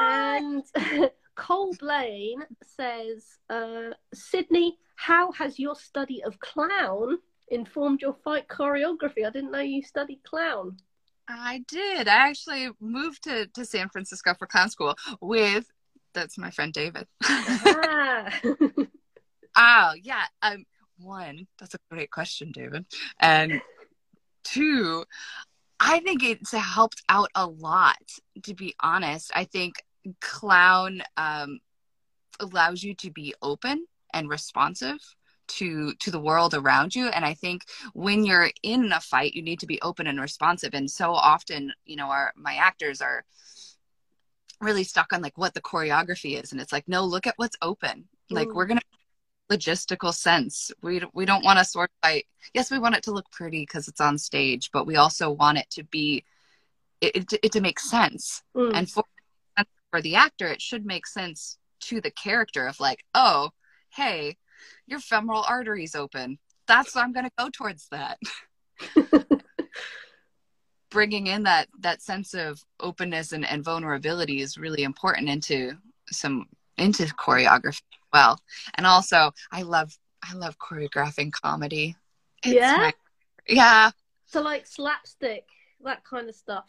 And 0.01 0.65
Cole 1.35 1.75
Blaine 1.79 2.43
says, 2.63 3.39
uh, 3.51 3.91
Sydney, 4.15 4.79
how 4.97 5.31
has 5.33 5.59
your 5.59 5.75
study 5.75 6.25
of 6.25 6.41
clown 6.41 7.19
informed 7.49 8.01
your 8.01 8.15
fight 8.25 8.49
choreography? 8.49 9.27
I 9.27 9.31
didn't 9.31 9.53
know 9.53 9.61
you 9.61 9.83
studied 9.83 10.23
clown. 10.25 10.79
I 11.29 11.63
did. 11.69 12.09
I 12.09 12.29
actually 12.29 12.71
moved 12.81 13.25
to, 13.25 13.47
to 13.47 13.65
San 13.65 13.89
Francisco 13.91 14.35
for 14.39 14.47
clown 14.47 14.71
school 14.71 14.97
with 15.21 15.67
that's 16.15 16.39
my 16.39 16.51
friend 16.51 16.73
David. 16.73 17.07
ah. 17.25 18.41
oh 19.57 19.93
yeah. 20.03 20.25
Um 20.43 20.65
one, 20.99 21.47
that's 21.59 21.75
a 21.75 21.79
great 21.91 22.11
question, 22.11 22.51
David. 22.51 22.87
And 23.21 23.61
two, 24.43 25.05
I 25.79 26.01
think 26.01 26.25
it's 26.25 26.53
helped 26.53 27.03
out 27.09 27.31
a 27.35 27.47
lot, 27.47 28.03
to 28.43 28.55
be 28.55 28.75
honest. 28.81 29.31
I 29.35 29.45
think 29.45 29.75
clown 30.21 31.03
um 31.17 31.61
allows 32.41 32.83
you 32.83 32.95
to 32.95 33.11
be 33.11 33.35
open 33.43 33.87
and 34.15 34.29
responsive 34.29 34.99
to 35.49 35.95
to 35.95 36.11
the 36.11 36.21
world 36.21 36.55
around 36.55 36.95
you 36.95 37.09
and 37.09 37.25
i 37.25 37.35
think 37.35 37.63
when 37.95 38.25
you're 38.25 38.51
in 38.63 38.93
a 38.93 39.01
fight 39.01 39.35
you 39.35 39.43
need 39.43 39.59
to 39.59 39.67
be 39.67 39.81
open 39.83 40.07
and 40.07 40.21
responsive 40.21 40.75
and 40.75 40.91
so 40.91 41.13
often 41.13 41.73
you 41.85 41.97
know 41.97 42.11
our 42.11 42.33
my 42.37 42.55
actors 42.55 43.01
are 43.01 43.25
really 44.61 44.85
stuck 44.85 45.13
on 45.13 45.23
like 45.23 45.39
what 45.39 45.55
the 45.55 45.61
choreography 45.61 46.43
is 46.43 46.53
and 46.53 46.61
it's 46.61 46.73
like 46.73 46.87
no 46.89 47.05
look 47.05 47.27
at 47.27 47.35
what's 47.37 47.57
open 47.63 48.09
like 48.31 48.49
Mm. 48.49 48.55
we're 48.55 48.67
gonna 48.67 48.81
logistical 49.51 50.13
sense. 50.13 50.71
We 50.83 51.03
we 51.15 51.25
don't 51.25 51.45
want 51.45 51.59
to 51.59 51.65
sword 51.65 51.91
fight. 52.03 52.27
Yes, 52.55 52.71
we 52.71 52.79
want 52.79 52.97
it 52.97 53.03
to 53.05 53.13
look 53.13 53.31
pretty 53.31 53.63
because 53.63 53.89
it's 53.89 54.01
on 54.01 54.19
stage, 54.19 54.71
but 54.73 54.87
we 54.87 54.97
also 54.97 55.31
want 55.31 55.59
it 55.59 55.71
to 55.71 55.85
be 55.85 56.25
it, 57.01 57.17
it, 57.17 57.41
it 57.43 57.53
to 57.53 57.61
make 57.61 57.81
sense. 57.81 58.43
Mm. 58.55 58.73
And 58.75 58.91
for 58.91 59.05
for 59.91 60.03
the 60.03 60.17
actor, 60.17 60.47
it 60.47 60.61
should 60.61 60.85
make 60.85 61.07
sense 61.07 61.57
to 61.81 62.01
the 62.01 62.11
character 62.11 62.67
of 62.67 62.79
like, 62.79 63.05
oh, 63.15 63.51
hey, 63.91 64.37
your 64.87 65.01
femoral 65.01 65.45
arteries 65.49 65.95
open. 65.95 66.39
That's 66.67 66.95
what 66.95 67.05
I'm 67.05 67.13
going 67.13 67.27
to 67.27 67.33
go 67.39 67.49
towards 67.51 67.89
that. 67.91 68.19
Bringing 70.91 71.27
in 71.27 71.43
that 71.43 71.69
that 71.81 72.01
sense 72.01 72.33
of 72.33 72.63
openness 72.81 73.33
and, 73.33 73.45
and 73.47 73.63
vulnerability 73.63 74.41
is 74.41 74.57
really 74.57 74.85
important 74.85 75.29
into 75.29 75.73
some 76.11 76.47
into 76.79 77.05
choreography 77.05 77.67
as 77.93 78.09
well. 78.13 78.41
And 78.77 78.87
also, 78.87 79.33
I 79.53 79.63
love 79.63 79.93
I 80.23 80.33
love 80.35 80.57
choreographing 80.59 81.31
comedy. 81.33 81.95
It's 82.43 82.55
Yeah? 82.55 82.77
my- 82.79 82.95
yeah. 83.47 83.91
so 84.27 84.41
like 84.41 84.67
slapstick, 84.67 85.45
that 85.85 86.05
kind 86.05 86.29
of 86.29 86.35
stuff. 86.35 86.65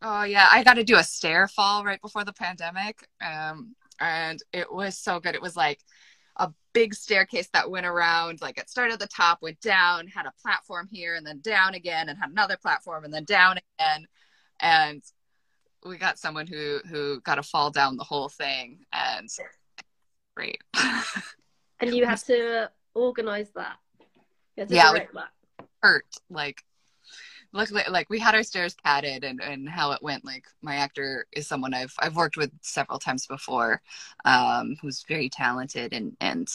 Oh 0.00 0.22
yeah, 0.24 0.48
I 0.50 0.62
got 0.64 0.74
to 0.74 0.84
do 0.84 0.96
a 0.96 1.04
stair 1.04 1.46
fall 1.48 1.84
right 1.84 2.00
before 2.00 2.24
the 2.24 2.32
pandemic, 2.32 3.06
um, 3.22 3.74
and 4.00 4.42
it 4.52 4.70
was 4.72 4.98
so 4.98 5.20
good. 5.20 5.34
It 5.34 5.42
was 5.42 5.56
like 5.56 5.80
a 6.36 6.52
big 6.72 6.94
staircase 6.94 7.48
that 7.52 7.70
went 7.70 7.86
around. 7.86 8.40
Like 8.40 8.58
it 8.58 8.68
started 8.68 8.94
at 8.94 9.00
the 9.00 9.06
top, 9.08 9.42
went 9.42 9.60
down, 9.60 10.06
had 10.06 10.26
a 10.26 10.32
platform 10.42 10.88
here, 10.90 11.14
and 11.14 11.26
then 11.26 11.40
down 11.40 11.74
again, 11.74 12.08
and 12.08 12.18
had 12.18 12.30
another 12.30 12.56
platform, 12.56 13.04
and 13.04 13.12
then 13.12 13.24
down 13.24 13.58
again. 13.78 14.06
And 14.60 15.02
we 15.84 15.98
got 15.98 16.18
someone 16.18 16.46
who 16.46 16.80
who 16.88 17.20
got 17.20 17.36
to 17.36 17.42
fall 17.42 17.70
down 17.70 17.96
the 17.96 18.04
whole 18.04 18.28
thing, 18.28 18.84
and 18.92 19.28
great. 20.34 20.62
And 21.80 21.94
you 21.94 22.06
had 22.06 22.18
to 22.20 22.70
organize 22.94 23.50
that. 23.54 23.76
You 24.56 24.62
had 24.62 24.68
to 24.68 24.74
Yeah, 24.74 24.92
that. 24.92 25.28
hurt 25.82 26.06
like 26.30 26.62
luckily 27.56 27.82
like 27.90 28.08
we 28.10 28.18
had 28.18 28.34
our 28.34 28.42
stairs 28.42 28.74
padded 28.84 29.24
and 29.24 29.40
and 29.40 29.68
how 29.68 29.92
it 29.92 30.02
went 30.02 30.24
like 30.24 30.46
my 30.62 30.76
actor 30.76 31.26
is 31.32 31.46
someone 31.46 31.74
i've 31.74 31.94
i've 32.00 32.16
worked 32.16 32.36
with 32.36 32.50
several 32.60 32.98
times 32.98 33.26
before 33.26 33.80
um 34.24 34.76
who's 34.80 35.04
very 35.08 35.28
talented 35.28 35.92
and 35.92 36.16
and 36.20 36.48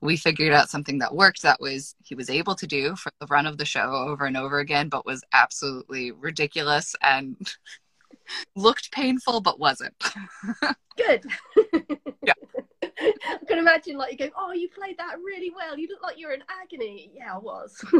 we 0.00 0.16
figured 0.16 0.52
out 0.52 0.70
something 0.70 0.98
that 0.98 1.14
worked 1.14 1.42
that 1.42 1.60
was 1.60 1.94
he 2.04 2.14
was 2.14 2.30
able 2.30 2.54
to 2.54 2.66
do 2.66 2.96
for 2.96 3.12
the 3.20 3.26
run 3.26 3.46
of 3.46 3.58
the 3.58 3.64
show 3.64 3.92
over 3.92 4.24
and 4.24 4.36
over 4.36 4.58
again 4.58 4.88
but 4.88 5.06
was 5.06 5.22
absolutely 5.32 6.12
ridiculous 6.12 6.94
and 7.02 7.36
looked 8.56 8.90
painful 8.92 9.40
but 9.40 9.58
wasn't 9.58 9.94
Good. 10.98 11.24
Yeah. 12.26 12.34
I 12.82 13.38
can 13.46 13.58
imagine 13.58 13.96
like 13.96 14.12
you 14.12 14.18
go, 14.18 14.30
oh, 14.36 14.52
you 14.52 14.68
played 14.68 14.98
that 14.98 15.16
really 15.24 15.52
well. 15.54 15.78
You 15.78 15.86
look 15.88 16.02
like 16.02 16.18
you're 16.18 16.32
in 16.32 16.42
agony. 16.62 17.10
Yeah, 17.14 17.36
I 17.36 17.38
was. 17.38 17.84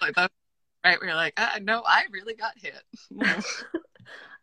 like 0.00 0.14
that, 0.14 0.30
right 0.86 0.98
we 1.00 1.08
are 1.08 1.14
like 1.14 1.34
uh, 1.36 1.58
no 1.62 1.82
i 1.86 2.04
really 2.12 2.34
got 2.34 2.52
hit 2.56 2.82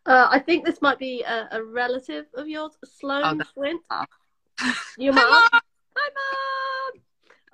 uh, 0.06 0.28
I 0.30 0.38
think 0.38 0.64
this 0.64 0.82
might 0.82 0.98
be 0.98 1.22
a, 1.22 1.48
a 1.52 1.62
relative 1.62 2.26
of 2.34 2.46
yours, 2.46 2.72
Sloan 2.84 3.22
Oh, 3.24 3.34
that's 3.36 3.50
Swint. 3.52 3.80
Your 4.98 5.14
Hi, 5.14 5.20
mum. 5.20 5.30
Mom. 5.30 5.60
Hi, 5.96 6.10
mum. 6.20 7.02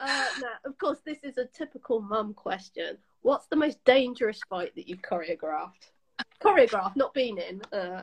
Uh, 0.00 0.26
no, 0.40 0.48
of 0.70 0.79
course, 0.79 0.98
this 1.05 1.18
is 1.22 1.38
a 1.38 1.44
typical 1.44 2.00
mum 2.00 2.35
question. 2.35 2.98
What's 3.22 3.46
the 3.46 3.57
most 3.57 3.79
dangerous 3.85 4.40
fight 4.48 4.74
that 4.74 4.88
you've 4.88 5.03
choreographed? 5.03 5.92
Choreographed, 6.42 6.96
not 6.96 7.14
been 7.14 7.38
in. 7.38 7.62
Uh, 7.72 8.03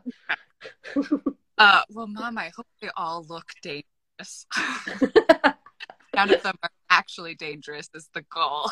Uh, 1.60 1.82
well, 1.90 2.06
Mom, 2.06 2.38
I 2.38 2.52
hope 2.56 2.68
they 2.84 2.90
all 2.96 3.26
look 3.28 3.48
dangerous. 3.64 4.46
None 6.16 6.32
of 6.32 6.44
them 6.44 6.56
are 6.62 6.70
actually 6.92 7.34
dangerous 7.34 7.90
is 7.96 8.10
the 8.14 8.22
goal. 8.30 8.72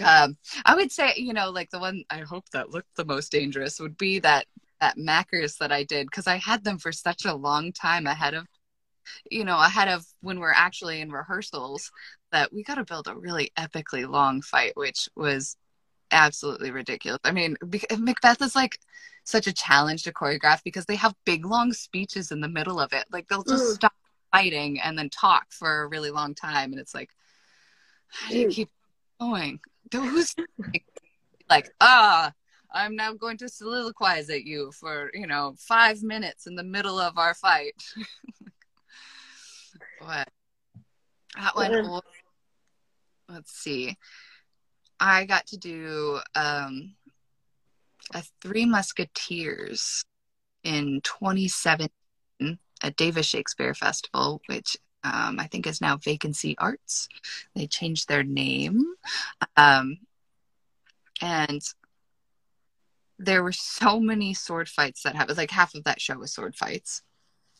Um, 0.00 0.36
I 0.64 0.74
would 0.74 0.92
say, 0.92 1.12
you 1.16 1.32
know, 1.32 1.50
like 1.50 1.70
the 1.70 1.78
one 1.78 2.04
I 2.10 2.20
hope 2.20 2.48
that 2.50 2.70
looked 2.70 2.94
the 2.96 3.04
most 3.04 3.32
dangerous 3.32 3.80
would 3.80 3.96
be 3.96 4.18
that 4.20 4.46
that 4.80 4.98
Mackers 4.98 5.56
that 5.56 5.72
I 5.72 5.84
did 5.84 6.06
because 6.06 6.26
I 6.26 6.36
had 6.36 6.64
them 6.64 6.78
for 6.78 6.92
such 6.92 7.24
a 7.24 7.34
long 7.34 7.72
time 7.72 8.06
ahead 8.06 8.34
of, 8.34 8.46
you 9.30 9.44
know, 9.44 9.58
ahead 9.58 9.88
of 9.88 10.04
when 10.20 10.38
we're 10.40 10.52
actually 10.52 11.00
in 11.00 11.10
rehearsals 11.10 11.90
that 12.32 12.52
we 12.52 12.62
got 12.62 12.74
to 12.76 12.84
build 12.84 13.08
a 13.08 13.14
really 13.16 13.52
epically 13.58 14.08
long 14.08 14.42
fight, 14.42 14.72
which 14.76 15.08
was 15.16 15.56
absolutely 16.10 16.70
ridiculous. 16.70 17.20
I 17.24 17.32
mean, 17.32 17.56
Macbeth 17.98 18.42
is 18.42 18.54
like 18.54 18.78
such 19.24 19.46
a 19.46 19.52
challenge 19.52 20.04
to 20.04 20.12
choreograph 20.12 20.62
because 20.64 20.86
they 20.86 20.96
have 20.96 21.14
big 21.24 21.44
long 21.44 21.72
speeches 21.72 22.30
in 22.30 22.40
the 22.40 22.48
middle 22.48 22.78
of 22.80 22.92
it. 22.92 23.04
Like 23.10 23.28
they'll 23.28 23.42
just 23.42 23.72
Mm. 23.72 23.74
stop 23.74 23.92
fighting 24.32 24.80
and 24.80 24.98
then 24.98 25.08
talk 25.10 25.46
for 25.50 25.82
a 25.82 25.88
really 25.88 26.10
long 26.10 26.34
time, 26.34 26.72
and 26.72 26.80
it's 26.80 26.94
like, 26.94 27.10
how 28.08 28.30
do 28.30 28.38
you 28.38 28.46
Mm. 28.46 28.52
keep 28.54 28.70
going? 29.20 29.60
Who's 29.92 30.34
like, 31.48 31.70
ah, 31.80 32.32
I'm 32.72 32.96
now 32.96 33.14
going 33.14 33.38
to 33.38 33.46
soliloquize 33.46 34.30
at 34.30 34.44
you 34.44 34.72
for 34.72 35.10
you 35.14 35.26
know 35.26 35.54
five 35.58 36.02
minutes 36.02 36.46
in 36.46 36.54
the 36.54 36.64
middle 36.64 36.98
of 36.98 37.18
our 37.18 37.34
fight. 37.34 37.74
what? 40.00 40.28
That 41.36 41.56
one. 41.56 42.00
Let's 43.28 43.52
see. 43.52 43.96
I 45.00 45.24
got 45.24 45.46
to 45.48 45.56
do 45.56 46.20
um, 46.34 46.94
a 48.14 48.22
Three 48.40 48.64
Musketeers 48.64 50.04
in 50.64 51.00
2017 51.02 51.90
at 52.82 52.96
Davis 52.96 53.26
Shakespeare 53.26 53.74
Festival, 53.74 54.40
which 54.46 54.76
um, 55.12 55.38
I 55.38 55.46
think 55.46 55.66
is 55.66 55.80
now 55.80 55.96
Vacancy 55.96 56.56
Arts. 56.58 57.08
They 57.54 57.66
changed 57.66 58.08
their 58.08 58.22
name. 58.22 58.84
Um, 59.56 59.98
and 61.20 61.62
there 63.18 63.42
were 63.42 63.52
so 63.52 64.00
many 64.00 64.34
sword 64.34 64.68
fights 64.68 65.02
that 65.02 65.16
happened. 65.16 65.38
Like 65.38 65.50
half 65.50 65.74
of 65.74 65.84
that 65.84 66.00
show 66.00 66.18
was 66.18 66.32
sword 66.32 66.56
fights 66.56 67.02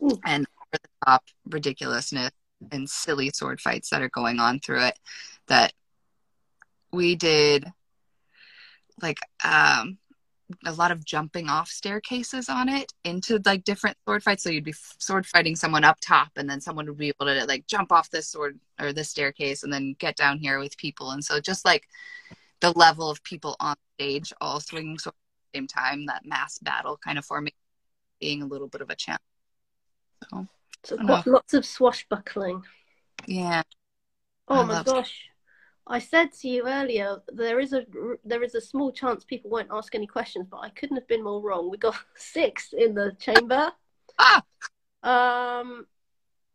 Ooh. 0.03 0.19
and 0.25 0.47
over 0.61 0.83
the 0.83 0.89
top 1.07 1.25
ridiculousness 1.49 2.31
and 2.73 2.89
silly 2.89 3.31
sword 3.31 3.61
fights 3.61 3.91
that 3.91 4.03
are 4.03 4.09
going 4.09 4.39
on 4.41 4.61
through 4.61 4.83
it 4.83 4.99
that 5.47 5.73
we 6.93 7.15
did 7.15 7.71
like 9.03 9.19
um 9.45 9.99
a 10.65 10.73
lot 10.73 10.91
of 10.93 11.05
jumping 11.05 11.49
off 11.49 11.69
staircases 11.69 12.49
on 12.49 12.69
it 12.69 12.93
into 13.05 13.41
like 13.45 13.65
different 13.65 13.97
sword 14.07 14.23
fights. 14.23 14.45
So 14.45 14.51
you'd 14.51 14.65
be 14.65 14.75
sword 14.99 15.27
fighting 15.27 15.57
someone 15.57 15.85
up 15.85 15.99
top, 16.01 16.31
and 16.37 16.49
then 16.49 16.61
someone 16.61 16.87
would 16.87 16.99
be 16.99 17.09
able 17.09 17.27
to 17.27 17.45
like 17.47 17.67
jump 17.67 17.93
off 17.93 18.11
this 18.11 18.29
sword 18.29 18.59
or 18.81 18.93
this 18.93 19.11
staircase 19.11 19.63
and 19.63 19.73
then 19.73 19.97
get 19.99 20.17
down 20.17 20.39
here 20.39 20.59
with 20.59 20.77
people. 20.77 21.11
And 21.11 21.25
so 21.25 21.41
just 21.41 21.65
like 21.65 21.85
the 22.61 22.73
level 22.73 23.11
of 23.11 23.23
people 23.23 23.57
on 23.61 23.77
stage 23.97 24.33
all 24.41 24.61
swinging 24.61 24.99
swords 24.99 25.17
at 25.17 25.53
the 25.53 25.59
same 25.59 25.67
time, 25.67 26.07
that 26.07 26.25
mass 26.25 26.59
battle 26.59 26.99
kind 27.03 27.19
of 27.19 27.25
forming 27.25 27.53
being 28.21 28.43
a 28.43 28.47
little 28.47 28.69
bit 28.69 28.81
of 28.81 28.91
a 28.91 28.97
challenge. 28.97 29.21
So 30.31 30.47
so 30.85 30.97
lots 31.27 31.55
of 31.55 31.67
swashbuckling. 31.67 32.63
yeah, 33.27 33.63
Oh 34.49 34.61
I 34.61 34.65
my 34.65 34.83
gosh. 34.83 35.23
I 35.88 35.99
said 36.01 36.33
to 36.40 36.49
you 36.49 36.66
earlier 36.66 37.22
there 37.29 37.61
is 37.61 37.72
a 37.72 37.85
there 38.25 38.42
is 38.42 38.55
a 38.55 38.61
small 38.61 38.90
chance 38.90 39.25
people 39.25 39.51
won't 39.51 39.68
ask 39.70 39.94
any 39.94 40.07
questions, 40.07 40.46
but 40.51 40.59
I 40.59 40.70
couldn't 40.70 40.96
have 40.96 41.07
been 41.09 41.22
more 41.22 41.40
wrong. 41.40 41.70
We 41.70 41.77
got 41.79 41.96
six 42.16 42.72
in 42.72 42.94
the 42.94 43.16
chamber. 43.20 43.72
ah, 44.18 44.42
Um, 45.03 45.87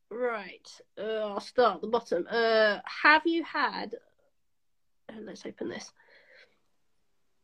right. 0.09 0.67
Uh, 0.97 1.29
I'll 1.31 1.39
start 1.39 1.75
at 1.75 1.81
the 1.81 1.87
bottom. 1.87 2.27
Uh, 2.29 2.79
have 3.03 3.21
you 3.25 3.43
had? 3.43 3.95
uh, 5.09 5.21
let's 5.21 5.45
open 5.45 5.69
this. 5.69 5.91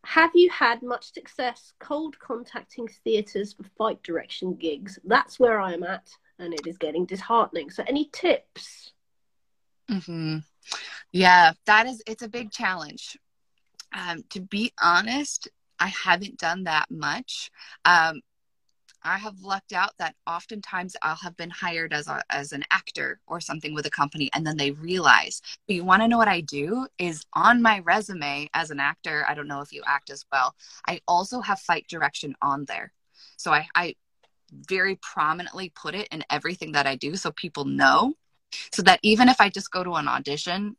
Have 0.06 0.32
you 0.36 0.50
had 0.50 0.82
much 0.84 1.14
success 1.14 1.74
cold 1.80 2.18
contacting 2.20 2.88
theatres 3.04 3.54
for 3.54 3.64
fight 3.78 4.02
direction 4.04 4.54
gigs? 4.56 5.00
That's 5.04 5.40
where 5.40 5.60
I'm 5.60 5.84
at, 5.84 6.10
and 6.40 6.54
it 6.54 6.66
is 6.68 6.78
getting 6.78 7.06
disheartening. 7.06 7.70
So, 7.70 7.84
any 7.88 8.10
tips? 8.14 8.92
hmm 9.90 10.38
Yeah, 11.12 11.54
that 11.66 11.88
is 11.88 12.02
it's 12.08 12.24
a 12.24 12.30
big 12.30 12.52
challenge. 12.52 13.18
Um, 13.94 14.24
to 14.32 14.42
be 14.42 14.74
honest, 14.82 15.48
I 15.80 15.88
haven't 15.88 16.38
done 16.38 16.64
that 16.66 16.90
much. 16.90 17.52
Um, 17.86 18.22
I 19.04 19.18
have 19.18 19.40
lucked 19.42 19.74
out 19.74 19.94
that 20.00 20.16
oftentimes 20.26 20.96
I'll 21.02 21.16
have 21.16 21.38
been 21.38 21.50
hired 21.50 21.94
as 21.94 22.08
a 22.08 22.22
as 22.30 22.52
an 22.52 22.66
actor 22.72 23.20
or 23.28 23.40
something 23.40 23.74
with 23.74 23.86
a 23.86 23.92
company, 23.92 24.30
and 24.34 24.46
then 24.46 24.58
they 24.58 24.72
realize. 24.72 25.42
But 25.66 25.76
you 25.76 25.86
want 25.86 26.02
to 26.02 26.08
know 26.08 26.18
what 26.18 26.28
I 26.28 26.42
do 26.42 26.88
is 26.98 27.26
on 27.34 27.62
my 27.62 27.80
resume 27.80 28.50
as 28.54 28.70
an 28.72 28.80
actor. 28.80 29.26
I 29.28 29.34
don't 29.34 29.48
know 29.48 29.62
if 29.62 29.72
you 29.72 29.82
act 29.86 30.10
as 30.10 30.26
well. 30.32 30.56
I 30.88 31.00
also 31.08 31.40
have 31.42 31.60
fight 31.60 31.88
direction 31.88 32.36
on 32.42 32.66
there, 32.66 32.92
so 33.38 33.52
I, 33.52 33.68
I 33.76 33.96
very 34.52 34.98
prominently 34.98 35.72
put 35.76 35.96
it 35.96 36.08
in 36.12 36.24
everything 36.30 36.74
that 36.74 36.88
I 36.88 36.96
do, 36.96 37.16
so 37.16 37.32
people 37.32 37.66
know 37.66 38.14
so 38.72 38.82
that 38.84 39.00
even 39.04 39.30
if 39.30 39.42
I 39.42 39.50
just 39.50 39.72
go 39.72 39.84
to 39.84 39.94
an 39.96 40.08
audition, 40.08 40.76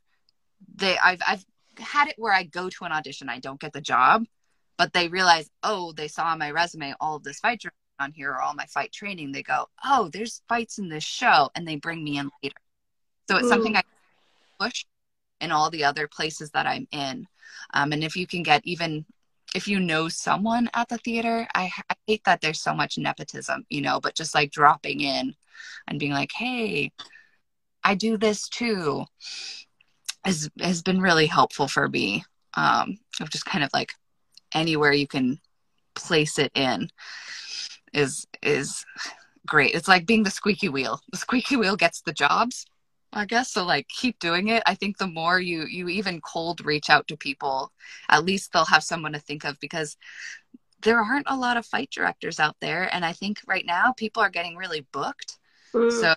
they 0.77 0.97
I've 0.99 1.21
I've 1.27 1.45
had 1.79 2.09
it 2.09 2.15
where 2.19 2.33
I 2.33 2.45
go 2.45 2.69
to 2.69 2.85
an 2.85 2.93
audition, 2.93 3.29
I 3.29 3.39
don't 3.39 3.61
get 3.61 3.73
the 3.73 3.81
job, 3.81 4.25
but 4.77 4.93
they 4.93 5.09
realize, 5.09 5.49
oh, 5.63 5.93
they 5.93 6.09
saw 6.09 6.27
on 6.27 6.39
my 6.39 6.51
resume 6.51 6.95
all 7.01 7.17
of 7.17 7.25
this 7.25 7.41
fight 7.41 7.63
on 8.01 8.13
here 8.13 8.31
or 8.31 8.41
all 8.41 8.55
my 8.55 8.67
fight 8.67 8.93
training, 8.93 9.33
they 9.33 9.43
go, 9.43 9.69
"Oh, 9.85 10.09
there's 10.13 10.43
fights 10.49 10.79
in 10.79 10.89
this 10.89 11.05
show," 11.05 11.51
and 11.55 11.67
they 11.67 11.77
bring 11.77 12.03
me 12.05 12.19
in 12.19 12.31
later. 12.43 12.57
So 13.29 13.37
it's 13.37 13.47
mm. 13.47 13.51
something 13.51 13.77
I 13.77 13.83
push 14.61 14.85
in 15.41 15.53
all 15.53 15.71
the 15.71 15.85
other 15.85 16.09
places 16.09 16.51
that 16.53 16.67
I'm 16.67 16.89
in. 16.93 17.27
Um, 17.75 17.93
and 17.93 18.05
if 18.05 18.17
you 18.17 18.27
can 18.27 18.43
get 18.43 18.63
even 18.65 19.05
if 19.55 19.67
you 19.67 19.81
know 19.81 20.09
someone 20.09 20.69
at 20.75 20.89
the 20.89 20.99
theater, 20.99 21.49
I, 21.55 21.71
I 21.89 21.95
hate 22.07 22.25
that 22.25 22.41
there's 22.41 22.61
so 22.61 22.75
much 22.75 22.99
nepotism, 22.99 23.65
you 23.71 23.81
know, 23.81 23.99
but 24.01 24.15
just 24.15 24.35
like 24.35 24.51
dropping 24.51 25.01
in 25.01 25.35
and 25.87 25.99
being 25.99 26.13
like, 26.13 26.33
"Hey, 26.33 26.93
I 27.85 27.95
do 27.95 28.17
this 28.17 28.49
too," 28.49 29.05
has 30.25 30.51
has 30.61 30.83
been 30.83 31.01
really 31.01 31.27
helpful 31.27 31.69
for 31.69 31.89
me. 31.89 32.25
Um, 32.55 32.99
of 33.21 33.31
just 33.31 33.45
kind 33.45 33.63
of 33.63 33.71
like 33.73 33.93
anywhere 34.55 34.93
you 34.93 35.07
can 35.07 35.39
place 35.95 36.39
it 36.39 36.53
in 36.55 36.91
is 37.93 38.27
is 38.43 38.85
great. 39.47 39.75
It's 39.75 39.89
like 39.89 40.07
being 40.07 40.23
the 40.23 40.31
squeaky 40.31 40.69
wheel. 40.69 41.01
The 41.11 41.19
squeaky 41.19 41.57
wheel 41.57 41.77
gets 41.77 42.03
the 42.03 42.13
jobs, 42.13 42.67
I 43.13 43.25
guess. 43.25 43.53
So 43.53 43.65
like 43.65 43.89
keep 43.89 44.19
doing 44.19 44.49
it. 44.49 44.63
I 44.67 44.75
think 44.75 44.99
the 44.99 45.07
more 45.07 45.41
you 45.41 45.65
you 45.67 45.89
even 45.89 46.21
cold 46.21 46.65
reach 46.65 46.91
out 46.91 47.09
to 47.09 47.17
people, 47.17 47.73
at 48.09 48.25
least 48.25 48.53
they'll 48.53 48.65
have 48.67 48.85
someone 48.85 49.13
to 49.13 49.21
think 49.21 49.45
of 49.45 49.59
because 49.61 49.97
there 50.83 51.01
aren't 51.01 51.27
a 51.29 51.37
lot 51.37 51.57
of 51.57 51.67
fight 51.67 51.91
directors 51.91 52.39
out 52.39 52.57
there 52.61 52.89
and 52.95 53.05
I 53.05 53.13
think 53.13 53.41
right 53.49 53.67
now 53.67 53.93
people 53.93 54.23
are 54.23 54.31
getting 54.31 54.57
really 54.57 54.87
booked. 54.93 55.39
Mm. 55.75 55.91
So 55.91 56.15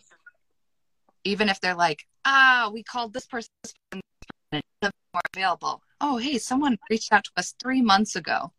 even 1.24 1.50
if 1.50 1.60
they're 1.62 1.76
like, 1.76 2.06
"Ah, 2.26 2.70
we 2.74 2.84
called 2.84 3.14
this 3.14 3.28
person 3.28 3.50
more 4.82 5.22
available." 5.36 5.82
Oh, 6.00 6.18
hey, 6.18 6.38
someone 6.38 6.78
reached 6.90 7.12
out 7.14 7.24
to 7.26 7.32
us 7.38 7.54
3 7.62 7.82
months 7.82 8.16
ago 8.16 8.54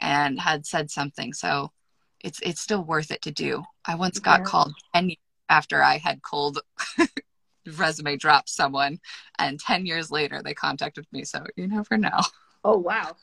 and 0.00 0.40
had 0.40 0.66
said 0.66 0.90
something. 0.90 1.32
So 1.32 1.72
it's 2.20 2.40
it's 2.42 2.60
still 2.60 2.84
worth 2.84 3.10
it 3.10 3.22
to 3.22 3.30
do. 3.30 3.64
I 3.86 3.94
once 3.96 4.18
got 4.18 4.40
yeah. 4.40 4.44
called 4.44 4.74
10 4.94 5.08
years 5.10 5.18
after 5.48 5.82
I 5.82 5.98
had 5.98 6.22
cold 6.22 6.60
resume 7.76 8.16
dropped 8.16 8.48
someone 8.48 8.98
and 9.38 9.60
10 9.60 9.86
years 9.86 10.10
later 10.10 10.42
they 10.42 10.54
contacted 10.54 11.06
me. 11.12 11.24
So 11.24 11.44
you 11.56 11.68
never 11.68 11.96
know. 11.96 12.20
Oh, 12.64 12.78
wow. 12.78 13.16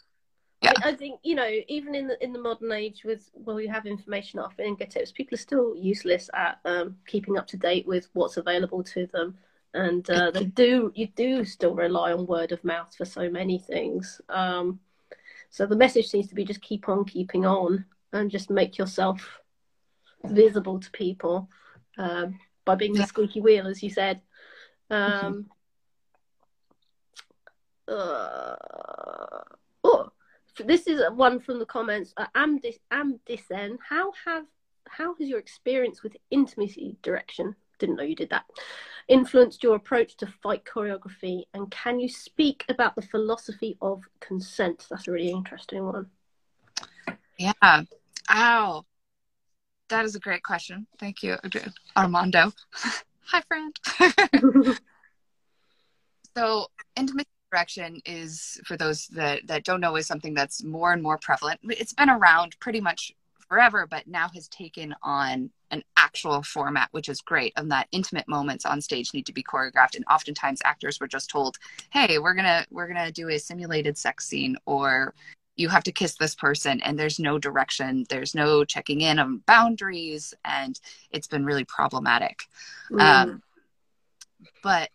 Yeah. 0.61 0.73
I, 0.83 0.89
I, 0.89 0.95
think 0.95 1.19
you 1.23 1.35
know, 1.35 1.49
even 1.67 1.95
in 1.95 2.07
the 2.07 2.21
in 2.23 2.33
the 2.33 2.39
modern 2.39 2.71
age, 2.71 3.03
with 3.05 3.29
well, 3.33 3.61
you 3.61 3.69
have 3.69 3.85
information 3.85 4.39
off 4.39 4.55
fingertips. 4.55 5.11
People 5.11 5.35
are 5.35 5.41
still 5.41 5.75
useless 5.77 6.29
at 6.33 6.59
um, 6.65 6.97
keeping 7.07 7.37
up 7.37 7.47
to 7.47 7.57
date 7.57 7.87
with 7.87 8.09
what's 8.13 8.37
available 8.37 8.83
to 8.83 9.07
them, 9.07 9.37
and 9.73 10.09
uh, 10.09 10.31
they 10.31 10.45
do 10.45 10.91
you 10.95 11.07
do 11.07 11.45
still 11.45 11.75
rely 11.75 12.11
on 12.11 12.25
word 12.25 12.51
of 12.51 12.63
mouth 12.63 12.93
for 12.95 13.05
so 13.05 13.29
many 13.29 13.57
things. 13.57 14.19
Um, 14.27 14.79
so 15.49 15.65
the 15.65 15.75
message 15.75 16.07
seems 16.07 16.27
to 16.27 16.35
be 16.35 16.43
just 16.43 16.61
keep 16.61 16.89
on 16.89 17.05
keeping 17.05 17.45
on 17.45 17.85
and 18.11 18.29
just 18.29 18.49
make 18.49 18.77
yourself 18.77 19.39
visible 20.25 20.79
to 20.79 20.91
people 20.91 21.49
um, 21.97 22.37
by 22.65 22.75
being 22.75 22.93
the 22.93 23.05
squeaky 23.05 23.41
wheel, 23.41 23.67
as 23.67 23.81
you 23.81 23.89
said. 23.89 24.21
Um, 24.89 25.45
uh, 27.87 28.55
oh, 30.59 30.63
this 30.65 30.87
is 30.87 31.01
one 31.13 31.39
from 31.39 31.59
the 31.59 31.65
comments. 31.65 32.13
Uh, 32.17 32.27
Amdis, 32.35 32.79
Amdisen, 32.91 33.77
how 33.87 34.11
have 34.25 34.45
how 34.87 35.15
has 35.15 35.27
your 35.27 35.39
experience 35.39 36.03
with 36.03 36.17
intimacy 36.31 36.97
direction? 37.03 37.55
Didn't 37.77 37.95
know 37.97 38.03
you 38.03 38.15
did 38.15 38.31
that 38.31 38.45
influenced 39.09 39.63
your 39.63 39.75
approach 39.75 40.15
to 40.17 40.27
fight 40.27 40.63
choreography? 40.63 41.43
And 41.53 41.69
can 41.69 41.99
you 41.99 42.07
speak 42.07 42.63
about 42.69 42.95
the 42.95 43.01
philosophy 43.01 43.77
of 43.81 44.03
consent? 44.21 44.85
That's 44.89 45.07
a 45.07 45.11
really 45.11 45.31
interesting 45.31 45.83
one. 45.83 46.07
Yeah. 47.37 47.83
Ow. 48.31 48.85
That 49.89 50.05
is 50.05 50.15
a 50.15 50.19
great 50.19 50.43
question. 50.43 50.85
Thank 50.99 51.23
you, 51.23 51.35
Armando. 51.97 52.53
Hi, 53.25 53.41
friend. 53.47 53.75
so, 56.37 56.67
intimacy 56.95 57.27
direction 57.51 58.01
is, 58.05 58.59
for 58.65 58.77
those 58.77 59.07
that, 59.07 59.45
that 59.47 59.63
don't 59.63 59.81
know, 59.81 59.95
is 59.95 60.07
something 60.07 60.33
that's 60.33 60.63
more 60.63 60.93
and 60.93 61.01
more 61.01 61.17
prevalent. 61.17 61.59
It's 61.63 61.93
been 61.93 62.09
around 62.09 62.59
pretty 62.59 62.81
much 62.81 63.13
forever, 63.47 63.87
but 63.87 64.07
now 64.07 64.29
has 64.33 64.47
taken 64.47 64.95
on 65.01 65.49
an 65.71 65.83
actual 65.97 66.43
format, 66.43 66.89
which 66.91 67.09
is 67.09 67.21
great. 67.21 67.53
And 67.55 67.71
that 67.71 67.87
intimate 67.91 68.27
moments 68.27 68.65
on 68.65 68.81
stage 68.81 69.13
need 69.13 69.25
to 69.25 69.33
be 69.33 69.43
choreographed. 69.43 69.95
And 69.95 70.05
oftentimes 70.09 70.61
actors 70.63 70.99
were 70.99 71.07
just 71.07 71.29
told, 71.29 71.57
"Hey, 71.91 72.19
we're 72.19 72.35
gonna 72.35 72.65
we're 72.69 72.87
gonna 72.87 73.11
do 73.11 73.29
a 73.29 73.39
simulated 73.39 73.97
sex 73.97 74.25
scene," 74.25 74.55
or 74.65 75.13
you 75.59 75.67
have 75.67 75.83
to 75.83 75.91
kiss 75.91 76.15
this 76.15 76.35
person 76.35 76.79
and 76.81 76.97
there's 76.97 77.19
no 77.19 77.37
direction 77.37 78.05
there's 78.07 78.33
no 78.33 78.63
checking 78.63 79.01
in 79.01 79.19
on 79.19 79.39
boundaries 79.45 80.33
and 80.45 80.79
it's 81.11 81.27
been 81.27 81.45
really 81.45 81.65
problematic 81.65 82.43
mm. 82.89 83.01
um, 83.01 83.43
but 84.63 84.89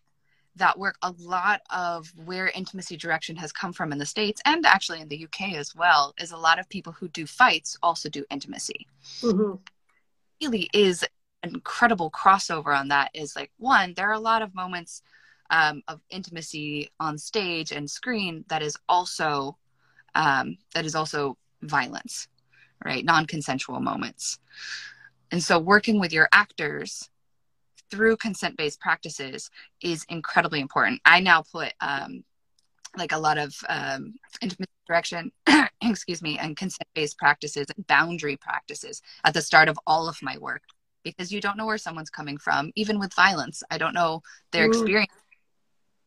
that 0.56 0.78
work 0.78 0.96
a 1.02 1.12
lot 1.18 1.60
of 1.70 2.12
where 2.24 2.48
intimacy 2.48 2.96
direction 2.96 3.36
has 3.36 3.52
come 3.52 3.72
from 3.72 3.92
in 3.92 3.98
the 3.98 4.06
states 4.06 4.40
and 4.44 4.64
actually 4.66 5.00
in 5.00 5.08
the 5.08 5.24
uk 5.24 5.40
as 5.52 5.74
well 5.74 6.14
is 6.18 6.32
a 6.32 6.36
lot 6.36 6.58
of 6.58 6.68
people 6.68 6.92
who 6.92 7.08
do 7.08 7.26
fights 7.26 7.76
also 7.82 8.08
do 8.08 8.24
intimacy. 8.30 8.86
Mm-hmm. 9.20 9.54
really 10.42 10.70
is 10.72 11.04
an 11.42 11.50
incredible 11.54 12.10
crossover 12.10 12.76
on 12.76 12.88
that 12.88 13.10
is 13.14 13.36
like 13.36 13.50
one 13.58 13.94
there 13.94 14.08
are 14.08 14.14
a 14.14 14.20
lot 14.20 14.42
of 14.42 14.54
moments 14.54 15.02
um, 15.50 15.82
of 15.88 16.00
intimacy 16.08 16.90
on 17.00 17.18
stage 17.18 17.70
and 17.70 17.90
screen 17.90 18.44
that 18.48 18.62
is 18.62 18.76
also 18.88 19.56
um, 20.14 20.56
that 20.74 20.86
is 20.86 20.94
also 20.94 21.36
violence 21.62 22.28
right? 22.84 23.04
Non-consensual 23.04 23.80
moments. 23.80 24.38
And 25.30 25.42
so 25.42 25.58
working 25.58 25.98
with 25.98 26.12
your 26.12 26.28
actors 26.32 27.08
through 27.94 28.16
consent 28.16 28.56
based 28.56 28.80
practices 28.80 29.50
is 29.80 30.04
incredibly 30.08 30.60
important. 30.60 31.00
I 31.04 31.20
now 31.20 31.42
put 31.42 31.72
um, 31.80 32.24
like 32.96 33.12
a 33.12 33.18
lot 33.18 33.38
of 33.38 33.54
um, 33.68 34.14
intimate 34.42 34.68
direction, 34.86 35.30
excuse 35.82 36.22
me, 36.22 36.38
and 36.38 36.56
consent 36.56 36.88
based 36.94 37.18
practices 37.18 37.66
and 37.74 37.86
boundary 37.86 38.36
practices 38.36 39.00
at 39.24 39.34
the 39.34 39.42
start 39.42 39.68
of 39.68 39.78
all 39.86 40.08
of 40.08 40.18
my 40.22 40.36
work 40.38 40.62
because 41.04 41.30
you 41.30 41.40
don't 41.40 41.56
know 41.56 41.66
where 41.66 41.78
someone's 41.78 42.10
coming 42.10 42.38
from, 42.38 42.72
even 42.74 42.98
with 42.98 43.14
violence. 43.14 43.62
I 43.70 43.78
don't 43.78 43.94
know 43.94 44.22
their 44.52 44.64
experience. 44.64 45.12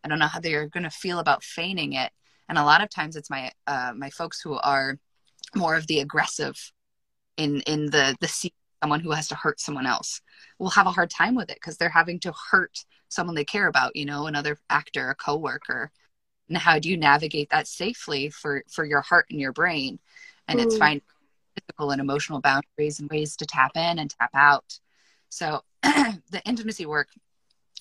I 0.04 0.08
don't 0.10 0.20
know 0.20 0.28
how 0.28 0.40
they're 0.40 0.68
going 0.68 0.84
to 0.84 0.90
feel 0.90 1.20
about 1.20 1.44
feigning 1.44 1.94
it. 1.94 2.12
And 2.50 2.58
a 2.58 2.64
lot 2.64 2.82
of 2.82 2.90
times 2.90 3.16
it's 3.16 3.30
my 3.30 3.52
uh, 3.68 3.94
my 3.96 4.10
folks 4.10 4.42
who 4.42 4.58
are 4.58 4.98
more 5.56 5.76
of 5.76 5.88
the 5.88 6.00
aggressive 6.00 6.72
in 7.38 7.62
in 7.62 7.86
the 7.86 8.16
the 8.20 8.28
someone 8.82 9.00
who 9.00 9.12
has 9.12 9.28
to 9.28 9.36
hurt 9.36 9.60
someone 9.60 9.86
else 9.86 10.22
will 10.60 10.70
have 10.70 10.88
a 10.88 10.92
hard 10.92 11.10
time 11.10 11.36
with 11.36 11.50
it 11.50 11.56
because 11.56 11.78
they're 11.78 11.90
having 11.90 12.20
to 12.20 12.34
hurt 12.52 12.86
someone 13.10 13.36
they 13.36 13.46
care 13.46 13.68
about 13.68 13.96
you 13.96 14.06
know 14.06 14.28
another 14.28 14.58
actor 14.70 15.10
a 15.10 15.16
coworker 15.16 15.92
and 16.50 16.58
how 16.58 16.80
do 16.80 16.90
you 16.90 16.98
navigate 16.98 17.50
that 17.50 17.68
safely 17.68 18.30
for 18.30 18.64
for 18.70 18.86
your 18.86 19.02
heart 19.02 19.26
and 19.30 19.40
your 19.40 19.54
brain 19.54 20.00
and 20.48 20.60
mm. 20.60 20.64
it's 20.64 20.78
finding 20.78 21.02
physical 21.56 21.92
and 21.92 22.02
emotional 22.02 22.40
boundaries 22.40 23.00
and 23.00 23.10
ways 23.10 23.36
to 23.36 23.46
tap 23.46 23.72
in 23.76 24.00
and 24.00 24.12
tap 24.12 24.30
out 24.34 24.80
so 25.30 25.62
the 25.84 26.42
intimacy 26.46 26.86
work 26.86 27.10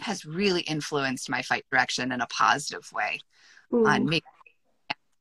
has 0.01 0.25
really 0.25 0.63
influenced 0.63 1.31
my 1.31 1.43
fight 1.43 1.65
direction 1.71 2.13
in 2.13 2.21
a 2.21 2.27
positive 2.27 2.91
way 2.93 3.19
mm. 3.73 3.87
on 3.87 4.05
making 4.05 4.29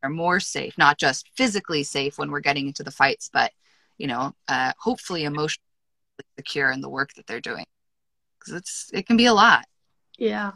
more 0.08 0.40
safe 0.40 0.78
not 0.78 1.00
just 1.00 1.30
physically 1.36 1.82
safe 1.82 2.20
when 2.20 2.30
we're 2.30 2.40
getting 2.40 2.68
into 2.68 2.84
the 2.84 2.92
fights 2.92 3.30
but 3.34 3.52
you 3.98 4.08
know 4.08 4.34
uh, 4.48 4.72
hopefully 4.80 5.24
emotionally 5.24 5.62
secure 6.38 6.72
in 6.72 6.82
the 6.82 6.90
work 6.90 7.14
that 7.16 7.28
they're 7.28 7.42
doing. 7.42 7.66
Because 8.40 8.54
it's 8.54 8.90
it 8.94 9.08
can 9.08 9.18
be 9.18 9.26
a 9.26 9.34
lot. 9.34 9.66
Yeah. 10.18 10.52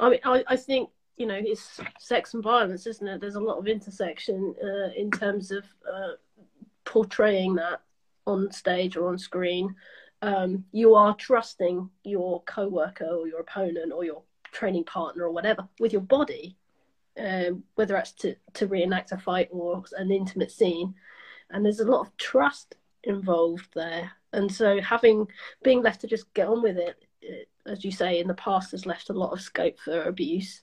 I 0.00 0.10
mean 0.10 0.20
i, 0.24 0.44
I 0.46 0.56
think 0.56 0.90
you 1.16 1.26
know 1.26 1.40
it's 1.40 1.80
sex 1.98 2.34
and 2.34 2.42
violence 2.42 2.86
isn't 2.86 3.06
it? 3.06 3.20
There's 3.20 3.34
a 3.34 3.40
lot 3.40 3.58
of 3.58 3.66
intersection 3.66 4.54
uh, 4.62 4.90
in 4.96 5.10
terms 5.10 5.50
of 5.50 5.64
uh, 5.90 6.12
portraying 6.84 7.54
that 7.56 7.82
on 8.26 8.50
stage 8.52 8.96
or 8.96 9.08
on 9.08 9.18
screen. 9.18 9.74
Um, 10.20 10.64
you 10.72 10.96
are 10.96 11.14
trusting 11.14 11.88
your 12.02 12.42
co-worker 12.42 13.06
or 13.06 13.28
your 13.28 13.40
opponent 13.40 13.92
or 13.92 14.04
your 14.04 14.22
training 14.50 14.84
partner 14.84 15.24
or 15.24 15.30
whatever 15.30 15.68
with 15.78 15.92
your 15.92 16.02
body 16.02 16.56
um, 17.18 17.64
whether 17.74 17.94
that's 17.94 18.12
to, 18.12 18.36
to 18.54 18.66
reenact 18.66 19.12
a 19.12 19.18
fight 19.18 19.48
or 19.50 19.82
an 19.96 20.10
intimate 20.10 20.50
scene. 20.50 20.94
And 21.50 21.64
there's 21.64 21.80
a 21.80 21.90
lot 21.90 22.00
of 22.00 22.16
trust 22.16 22.76
involved 23.04 23.68
there. 23.74 24.10
And 24.32 24.52
so 24.52 24.80
having 24.80 25.26
being 25.62 25.82
left 25.82 26.00
to 26.02 26.06
just 26.06 26.32
get 26.34 26.48
on 26.48 26.62
with 26.62 26.76
it, 26.76 26.96
it 27.20 27.48
as 27.66 27.84
you 27.84 27.90
say 27.90 28.20
in 28.20 28.28
the 28.28 28.34
past 28.34 28.70
has 28.70 28.86
left 28.86 29.10
a 29.10 29.12
lot 29.14 29.32
of 29.32 29.40
scope 29.40 29.78
for 29.78 30.04
abuse 30.04 30.62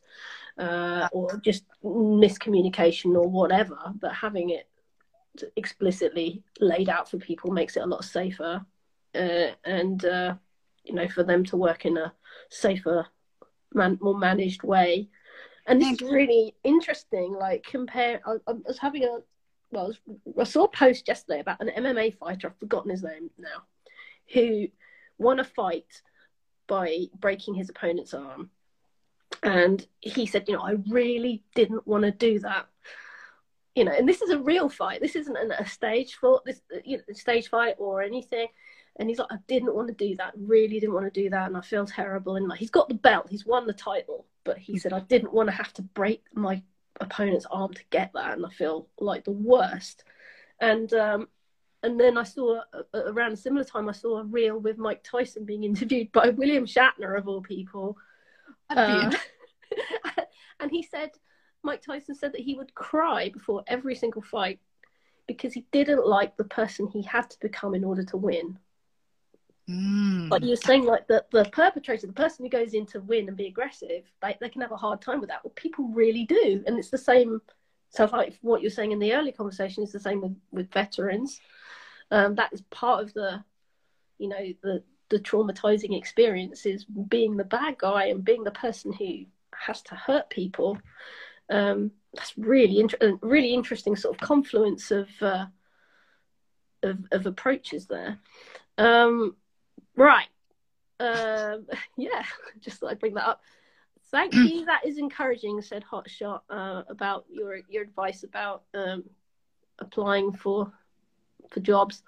uh, 0.57 1.07
or 1.11 1.39
just 1.43 1.65
miscommunication 1.83 3.13
or 3.13 3.27
whatever 3.27 3.77
but 3.99 4.13
having 4.13 4.51
it 4.51 4.67
explicitly 5.57 6.41
laid 6.61 6.88
out 6.88 7.11
for 7.11 7.17
people 7.17 7.51
makes 7.51 7.75
it 7.75 7.83
a 7.83 7.86
lot 7.86 8.03
safer 8.05 8.65
uh, 9.15 9.47
and 9.65 10.05
uh, 10.05 10.33
you 10.86 10.93
know 10.93 11.07
for 11.09 11.23
them 11.23 11.43
to 11.43 11.57
work 11.57 11.86
in 11.86 11.97
a 11.97 12.13
safer 12.49 13.05
man- 13.73 13.99
more 14.01 14.17
managed 14.17 14.63
way. 14.63 15.09
And 15.67 15.81
this 15.81 15.93
is 15.93 16.01
really 16.01 16.55
interesting 16.63 17.33
like 17.33 17.63
compare 17.63 18.21
I, 18.25 18.36
I 18.47 18.53
was 18.67 18.77
having 18.77 19.03
a 19.03 19.17
well, 19.76 19.93
I 20.39 20.43
saw 20.45 20.63
a 20.63 20.69
post 20.69 21.07
yesterday 21.07 21.41
about 21.41 21.61
an 21.61 21.69
MMA 21.78 22.17
fighter. 22.17 22.47
I've 22.47 22.59
forgotten 22.59 22.91
his 22.91 23.03
name 23.03 23.30
now, 23.38 23.63
who 24.34 24.67
won 25.17 25.39
a 25.39 25.43
fight 25.43 26.01
by 26.67 27.05
breaking 27.19 27.55
his 27.55 27.69
opponent's 27.69 28.13
arm, 28.13 28.49
and 29.43 29.86
he 29.99 30.26
said, 30.26 30.45
you 30.47 30.55
know, 30.55 30.61
I 30.61 30.78
really 30.89 31.43
didn't 31.55 31.86
want 31.86 32.03
to 32.03 32.11
do 32.11 32.39
that. 32.39 32.67
You 33.76 33.84
know, 33.84 33.91
and 33.91 34.07
this 34.07 34.21
is 34.21 34.30
a 34.30 34.39
real 34.39 34.69
fight. 34.69 35.01
This 35.01 35.17
isn't 35.17 35.36
a 35.36 35.65
stage 35.65 36.15
fight, 36.15 36.39
this 36.45 36.61
you 36.86 36.97
know, 36.97 37.03
stage 37.13 37.49
fight 37.49 37.76
or 37.78 38.01
anything. 38.01 38.47
And 38.97 39.09
he's 39.09 39.19
like, 39.19 39.28
I 39.30 39.38
didn't 39.47 39.76
want 39.76 39.89
to 39.89 39.93
do 39.93 40.15
that. 40.15 40.34
Really 40.38 40.80
didn't 40.80 40.93
want 40.93 41.13
to 41.13 41.21
do 41.21 41.30
that, 41.30 41.47
and 41.47 41.57
I 41.57 41.61
feel 41.61 41.86
terrible. 41.86 42.38
And 42.38 42.47
like, 42.47 42.59
he's 42.59 42.69
got 42.69 42.88
the 42.88 42.95
belt. 42.95 43.28
He's 43.30 43.45
won 43.45 43.67
the 43.67 43.73
title, 43.73 44.26
but 44.45 44.57
he 44.57 44.80
said 44.80 44.93
I 44.93 45.01
didn't 45.01 45.34
want 45.34 45.49
to 45.49 45.55
have 45.55 45.73
to 45.73 45.82
break 45.82 46.23
my 46.34 46.63
opponent's 46.99 47.45
arm 47.49 47.73
to 47.73 47.83
get 47.89 48.11
that, 48.13 48.33
and 48.33 48.45
I 48.45 48.49
feel 48.49 48.87
like 48.99 49.25
the 49.25 49.31
worst. 49.31 50.03
And 50.59 50.91
um, 50.93 51.27
and 51.83 51.99
then 51.99 52.17
I 52.17 52.23
saw 52.23 52.61
uh, 52.73 52.83
around 52.93 53.33
a 53.33 53.37
similar 53.37 53.63
time, 53.63 53.87
I 53.89 53.91
saw 53.91 54.17
a 54.17 54.23
reel 54.23 54.57
with 54.57 54.77
Mike 54.77 55.03
Tyson 55.03 55.45
being 55.45 55.63
interviewed 55.63 56.11
by 56.13 56.29
William 56.29 56.65
Shatner 56.65 57.17
of 57.17 57.27
all 57.27 57.41
people. 57.41 57.97
Uh, 58.69 59.11
and 60.59 60.71
he 60.71 60.81
said, 60.81 61.11
Mike 61.61 61.81
Tyson 61.81 62.15
said 62.15 62.33
that 62.33 62.41
he 62.41 62.55
would 62.55 62.73
cry 62.73 63.29
before 63.29 63.63
every 63.67 63.95
single 63.95 64.21
fight 64.21 64.59
because 65.27 65.53
he 65.53 65.65
didn't 65.71 66.07
like 66.07 66.37
the 66.37 66.43
person 66.43 66.87
he 66.87 67.01
had 67.01 67.29
to 67.29 67.37
become 67.39 67.75
in 67.75 67.83
order 67.83 68.03
to 68.03 68.17
win. 68.17 68.57
Mm. 69.70 70.30
Like 70.30 70.43
you 70.43 70.51
were 70.51 70.55
saying, 70.55 70.86
like 70.86 71.07
the, 71.07 71.26
the 71.32 71.45
perpetrator, 71.45 72.05
the 72.05 72.13
person 72.13 72.45
who 72.45 72.49
goes 72.49 72.74
in 72.74 72.86
to 72.88 73.01
win 73.01 73.28
and 73.28 73.38
be 73.38 73.47
aggressive, 73.47 74.03
they, 74.22 74.38
they 74.39 74.49
can 74.49 74.61
have 74.61 74.72
a 74.72 74.78
hard 74.78 75.01
time 75.01 75.20
with 75.20 75.30
that. 75.30 75.43
Well, 75.43 75.53
people 75.55 75.88
really 75.88 76.26
do. 76.26 76.63
And 76.68 76.78
it's 76.78 76.91
the 76.91 76.97
same. 76.97 77.41
So, 77.89 78.05
like 78.05 78.38
what 78.41 78.61
you're 78.61 78.72
saying 78.72 78.91
in 78.91 78.99
the 78.99 79.13
early 79.13 79.32
conversation 79.32 79.84
is 79.84 79.91
the 79.91 79.99
same 79.99 80.22
with, 80.22 80.36
with 80.51 80.72
veterans. 80.72 81.39
Um, 82.11 82.36
that 82.36 82.53
is 82.53 82.61
part 82.70 83.03
of 83.03 83.13
the, 83.13 83.43
you 84.20 84.28
know, 84.28 84.53
the, 84.61 84.84
the 85.09 85.20
traumatizing 85.20 85.97
experience 85.97 86.66
is 86.66 86.86
being 86.86 87.38
the 87.38 87.43
bad 87.43 87.78
guy 87.78 88.05
and 88.05 88.24
being 88.24 88.43
the 88.43 88.51
person 88.51 88.93
who 88.93 89.26
has 89.55 89.82
to 89.84 89.95
hurt 89.95 90.30
people. 90.30 90.78
Um, 91.49 91.91
that's 92.13 92.38
really, 92.38 92.80
inter- 92.80 93.18
really 93.22 93.53
interesting 93.53 93.95
sort 93.95 94.16
of 94.16 94.22
confluence 94.22 94.91
of, 94.91 95.09
uh, 95.22 95.45
of, 96.84 96.99
of 97.11 97.26
approaches 97.26 97.88
there. 97.88 98.20
Um, 98.78 99.36
Right. 99.95 100.27
Um, 100.99 101.67
yeah, 101.97 102.23
just 102.59 102.79
thought 102.79 102.91
I'd 102.91 102.99
bring 102.99 103.15
that 103.15 103.27
up. 103.27 103.41
Thank 104.11 104.33
you. 104.33 104.65
That 104.65 104.85
is 104.85 104.97
encouraging," 104.97 105.61
said 105.61 105.83
Hotshot 105.89 106.41
uh, 106.49 106.83
about 106.89 107.25
your 107.29 107.59
your 107.69 107.83
advice 107.83 108.23
about 108.23 108.63
um, 108.73 109.03
applying 109.79 110.31
for 110.31 110.71
for 111.51 111.59
jobs. 111.59 112.03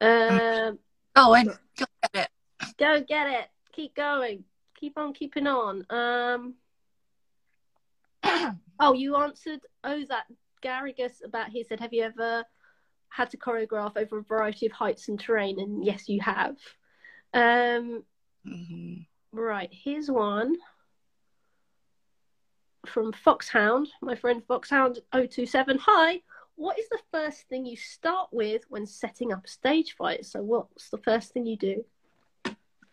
Um, 0.00 0.78
oh, 1.14 1.34
and 1.34 1.50
you'll 1.78 1.88
get 2.12 2.24
it. 2.24 2.28
Go 2.78 3.00
get 3.00 3.28
it. 3.28 3.48
Keep 3.72 3.94
going. 3.94 4.44
Keep 4.78 4.98
on 4.98 5.12
keeping 5.12 5.46
on. 5.46 5.86
Um, 5.90 6.54
oh, 8.80 8.92
you 8.92 9.16
answered. 9.16 9.60
Oh, 9.84 10.02
that 10.08 10.24
Garrigus 10.62 11.24
about 11.24 11.50
he 11.50 11.62
said, 11.62 11.80
"Have 11.80 11.92
you 11.92 12.02
ever 12.02 12.44
had 13.08 13.30
to 13.30 13.36
choreograph 13.36 13.96
over 13.96 14.18
a 14.18 14.22
variety 14.22 14.66
of 14.66 14.72
heights 14.72 15.08
and 15.08 15.18
terrain?" 15.18 15.60
And 15.60 15.84
yes, 15.84 16.08
you 16.08 16.20
have. 16.20 16.56
Um, 17.34 18.04
mm-hmm. 18.46 18.94
Right, 19.32 19.68
here's 19.70 20.10
one 20.10 20.56
from 22.86 23.12
Foxhound, 23.12 23.88
my 24.00 24.14
friend 24.14 24.42
Foxhound027. 24.48 25.78
Hi, 25.80 26.20
what 26.54 26.78
is 26.78 26.88
the 26.88 27.00
first 27.12 27.42
thing 27.48 27.66
you 27.66 27.76
start 27.76 28.28
with 28.32 28.62
when 28.68 28.86
setting 28.86 29.32
up 29.32 29.44
a 29.44 29.48
stage 29.48 29.94
fight? 29.96 30.24
So, 30.24 30.42
what's 30.42 30.88
the 30.90 30.98
first 30.98 31.32
thing 31.32 31.46
you 31.46 31.56
do? 31.56 31.84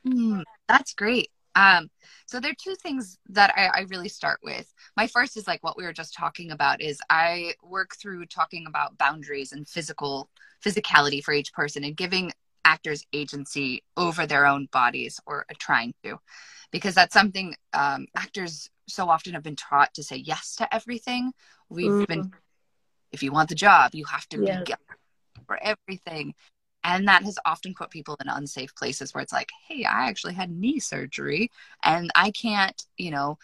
Mm, 0.05 0.43
that's 0.67 0.93
great. 0.93 1.29
Um, 1.55 1.89
so 2.25 2.39
there 2.39 2.51
are 2.51 2.55
two 2.59 2.75
things 2.75 3.19
that 3.29 3.53
I, 3.55 3.81
I, 3.81 3.81
really 3.81 4.09
start 4.09 4.39
with. 4.43 4.73
My 4.97 5.05
first 5.05 5.38
is 5.38 5.47
like 5.47 5.63
what 5.63 5.77
we 5.77 5.84
were 5.84 5.93
just 5.93 6.15
talking 6.15 6.49
about 6.49 6.81
is 6.81 6.99
I 7.11 7.53
work 7.61 7.91
through 7.95 8.25
talking 8.25 8.65
about 8.67 8.97
boundaries 8.97 9.51
and 9.51 9.67
physical 9.67 10.29
physicality 10.65 11.23
for 11.23 11.31
each 11.31 11.53
person 11.53 11.84
and 11.84 11.95
giving 11.95 12.31
actors 12.66 13.05
agency 13.14 13.84
over 13.97 14.26
their 14.26 14.45
own 14.45 14.68
bodies 14.72 15.20
or 15.26 15.45
trying 15.59 15.93
to 16.03 16.18
because 16.72 16.95
that's 16.95 17.14
something 17.14 17.55
um, 17.74 18.07
actors 18.16 18.70
so 18.88 19.09
often 19.09 19.34
have 19.34 19.43
been 19.43 19.55
taught 19.55 19.93
to 19.93 20.03
say 20.03 20.18
yes 20.18 20.55
to 20.55 20.76
everything 20.76 21.32
we've 21.70 21.91
mm-hmm. 21.91 22.03
been 22.05 22.32
if 23.11 23.24
you 23.24 23.32
want 23.32 23.49
the 23.49 23.55
job 23.55 23.93
you 23.93 24.05
have 24.05 24.28
to 24.28 24.43
yeah. 24.43 24.64
be 24.64 24.74
for 25.47 25.57
everything 25.61 26.34
and 26.84 27.07
that 27.07 27.24
has 27.24 27.38
often 27.45 27.74
put 27.74 27.89
people 27.89 28.18
in 28.22 28.30
unsafe 28.30 28.76
places 28.76 29.14
where 29.14 29.22
it's 29.22 29.34
like 29.34 29.49
hey 29.68 29.86
i 29.86 30.07
actually 30.07 30.34
had 30.34 30.51
knee 30.51 30.80
surgery 30.80 31.49
and 31.84 32.09
i 32.16 32.32
can't 32.32 32.86
you 32.97 33.11
know 33.11 33.38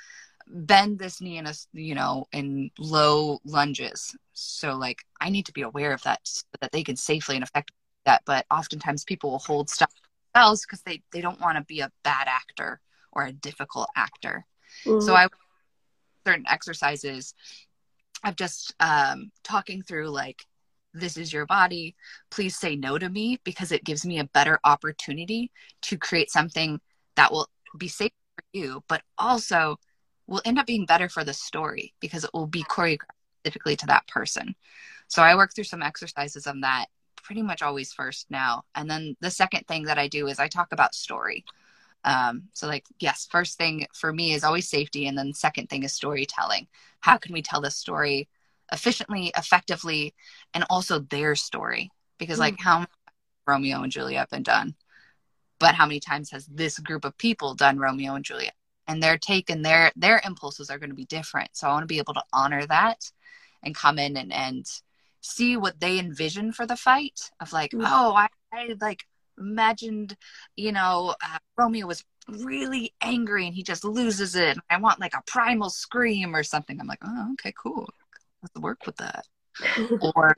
bend 0.47 0.97
this 0.97 1.21
knee 1.21 1.37
in 1.37 1.45
a 1.45 1.53
you 1.73 1.93
know 1.93 2.25
in 2.31 2.71
low 2.79 3.39
lunges 3.45 4.15
so 4.33 4.75
like 4.75 5.03
i 5.21 5.29
need 5.29 5.45
to 5.45 5.53
be 5.53 5.61
aware 5.61 5.93
of 5.93 6.01
that 6.03 6.19
so 6.23 6.43
that 6.59 6.71
they 6.71 6.83
can 6.83 6.95
safely 6.95 7.35
and 7.35 7.43
effectively 7.43 7.78
that, 8.09 8.23
but 8.25 8.45
oftentimes 8.51 9.03
people 9.03 9.31
will 9.31 9.39
hold 9.39 9.69
stuff 9.69 9.91
themselves 10.33 10.65
because 10.65 10.81
they, 10.81 11.01
they 11.11 11.21
don't 11.21 11.39
want 11.39 11.57
to 11.57 11.63
be 11.63 11.79
a 11.81 11.91
bad 12.03 12.27
actor 12.27 12.81
or 13.11 13.23
a 13.25 13.31
difficult 13.31 13.89
actor. 13.95 14.45
Mm-hmm. 14.85 15.05
So 15.05 15.13
I 15.13 15.27
certain 16.25 16.45
exercises 16.49 17.33
of 18.25 18.35
just 18.35 18.73
um, 18.79 19.31
talking 19.43 19.81
through 19.81 20.09
like 20.09 20.45
this 20.93 21.17
is 21.17 21.31
your 21.31 21.45
body 21.45 21.95
please 22.31 22.57
say 22.57 22.75
no 22.75 22.97
to 22.97 23.09
me 23.09 23.39
because 23.43 23.71
it 23.71 23.83
gives 23.83 24.05
me 24.05 24.19
a 24.19 24.23
better 24.25 24.59
opportunity 24.63 25.51
to 25.81 25.97
create 25.97 26.31
something 26.31 26.79
that 27.15 27.31
will 27.31 27.47
be 27.77 27.87
safe 27.87 28.11
for 28.35 28.43
you 28.53 28.83
but 28.87 29.03
also 29.17 29.77
will 30.27 30.41
end 30.45 30.57
up 30.57 30.65
being 30.65 30.85
better 30.85 31.07
for 31.07 31.23
the 31.23 31.33
story 31.33 31.93
because 31.99 32.23
it 32.23 32.31
will 32.33 32.47
be 32.47 32.63
choreographed 32.63 33.17
specifically 33.39 33.75
to 33.75 33.85
that 33.85 34.05
person 34.07 34.55
so 35.07 35.21
i 35.21 35.35
work 35.35 35.53
through 35.53 35.63
some 35.63 35.83
exercises 35.83 36.47
on 36.47 36.61
that 36.61 36.87
pretty 37.23 37.41
much 37.41 37.61
always 37.61 37.93
first 37.93 38.29
now. 38.29 38.63
And 38.75 38.89
then 38.89 39.15
the 39.21 39.31
second 39.31 39.67
thing 39.67 39.83
that 39.83 39.97
I 39.97 40.07
do 40.07 40.27
is 40.27 40.39
I 40.39 40.47
talk 40.47 40.71
about 40.71 40.95
story. 40.95 41.45
Um, 42.05 42.43
so 42.53 42.67
like, 42.67 42.85
yes, 42.99 43.27
first 43.29 43.57
thing 43.57 43.85
for 43.93 44.13
me 44.13 44.33
is 44.33 44.43
always 44.43 44.69
safety. 44.69 45.07
And 45.07 45.17
then 45.17 45.33
second 45.33 45.69
thing 45.69 45.83
is 45.83 45.93
storytelling. 45.93 46.67
How 47.01 47.17
can 47.17 47.33
we 47.33 47.41
tell 47.41 47.61
this 47.61 47.75
story 47.75 48.29
efficiently, 48.71 49.31
effectively, 49.37 50.13
and 50.53 50.63
also 50.69 50.99
their 50.99 51.35
story? 51.35 51.91
Because 52.17 52.37
mm. 52.37 52.41
like 52.41 52.59
how 52.59 52.85
Romeo 53.47 53.81
and 53.81 53.91
Juliet 53.91 54.29
been 54.29 54.43
done, 54.43 54.75
but 55.59 55.75
how 55.75 55.85
many 55.85 55.99
times 55.99 56.31
has 56.31 56.45
this 56.45 56.79
group 56.79 57.03
of 57.03 57.17
people 57.17 57.55
done 57.55 57.79
Romeo 57.79 58.15
and 58.15 58.25
Juliet? 58.25 58.53
And 58.87 59.03
their 59.03 59.17
take 59.17 59.49
and 59.49 59.63
their 59.63 59.91
their 59.95 60.21
impulses 60.25 60.69
are 60.69 60.79
going 60.79 60.89
to 60.89 60.95
be 60.95 61.05
different. 61.05 61.49
So 61.53 61.67
I 61.67 61.71
want 61.71 61.83
to 61.83 61.87
be 61.87 61.99
able 61.99 62.15
to 62.15 62.23
honor 62.33 62.65
that 62.67 63.11
and 63.61 63.75
come 63.75 63.99
in 63.99 64.17
and 64.17 64.33
and 64.33 64.65
see 65.21 65.57
what 65.57 65.79
they 65.79 65.99
envision 65.99 66.51
for 66.51 66.65
the 66.65 66.75
fight 66.75 67.19
of 67.39 67.51
like 67.53 67.71
mm-hmm. 67.71 67.85
oh 67.85 68.13
I, 68.13 68.27
I 68.53 68.75
like 68.79 69.03
imagined 69.37 70.15
you 70.55 70.71
know 70.71 71.15
uh, 71.23 71.37
romeo 71.57 71.87
was 71.87 72.03
really 72.27 72.93
angry 73.01 73.45
and 73.45 73.55
he 73.55 73.63
just 73.63 73.83
loses 73.83 74.35
it 74.35 74.57
i 74.69 74.77
want 74.77 74.99
like 74.99 75.13
a 75.15 75.23
primal 75.25 75.69
scream 75.69 76.35
or 76.35 76.43
something. 76.43 76.79
I'm 76.79 76.87
like 76.87 76.99
oh 77.03 77.31
okay 77.33 77.53
cool. 77.57 77.89
Let's 78.41 78.59
work 78.59 78.85
with 78.85 78.97
that. 78.97 79.25
Or 80.15 80.35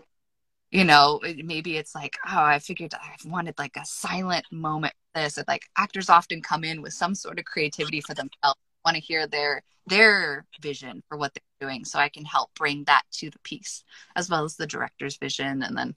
you 0.71 0.85
know 0.85 1.19
maybe 1.43 1.77
it's 1.77 1.93
like 1.93 2.17
oh 2.27 2.39
i 2.41 2.57
figured 2.57 2.93
i 2.93 3.15
wanted 3.25 3.53
like 3.59 3.75
a 3.75 3.85
silent 3.85 4.45
moment 4.51 4.93
for 5.13 5.21
this 5.21 5.37
and 5.37 5.47
like 5.47 5.63
actors 5.77 6.09
often 6.09 6.41
come 6.41 6.63
in 6.63 6.81
with 6.81 6.93
some 6.93 7.13
sort 7.13 7.37
of 7.37 7.45
creativity 7.45 7.99
for 8.01 8.13
themselves 8.13 8.59
want 8.85 8.95
to 8.95 9.01
hear 9.01 9.27
their 9.27 9.63
their 9.87 10.45
vision 10.61 11.01
for 11.07 11.17
what 11.17 11.33
they're 11.33 11.67
doing 11.67 11.83
so 11.83 11.97
i 11.99 12.07
can 12.07 12.23
help 12.23 12.53
bring 12.55 12.83
that 12.85 13.03
to 13.11 13.29
the 13.29 13.39
piece 13.39 13.83
as 14.15 14.29
well 14.29 14.43
as 14.43 14.55
the 14.55 14.67
director's 14.67 15.17
vision 15.17 15.63
and 15.63 15.77
then 15.77 15.95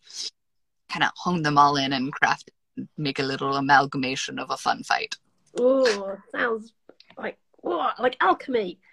kind 0.90 1.04
of 1.04 1.10
hone 1.16 1.42
them 1.42 1.58
all 1.58 1.76
in 1.76 1.92
and 1.92 2.12
craft 2.12 2.50
make 2.96 3.18
a 3.18 3.22
little 3.22 3.56
amalgamation 3.56 4.38
of 4.38 4.50
a 4.50 4.56
fun 4.56 4.82
fight. 4.82 5.16
Oh 5.58 6.16
sounds 6.30 6.72
like 7.16 7.38
oh, 7.62 7.90
like 7.98 8.16
alchemy. 8.20 8.78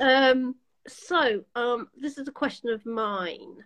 Um 0.00 0.54
so 0.86 1.44
um 1.56 1.88
this 1.96 2.18
is 2.18 2.28
a 2.28 2.32
question 2.32 2.70
of 2.70 2.86
mine 2.86 3.56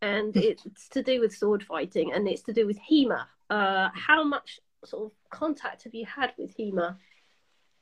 and 0.00 0.32
hmm. 0.32 0.40
it's 0.40 0.88
to 0.90 1.02
do 1.02 1.20
with 1.20 1.34
sword 1.34 1.64
fighting 1.64 2.12
and 2.12 2.28
it's 2.28 2.42
to 2.42 2.52
do 2.52 2.64
with 2.64 2.78
hema. 2.88 3.24
Uh 3.50 3.88
how 3.92 4.22
much 4.22 4.60
sort 4.84 5.06
of 5.06 5.12
contact 5.30 5.82
have 5.82 5.94
you 5.94 6.06
had 6.06 6.32
with 6.38 6.56
hema 6.56 6.96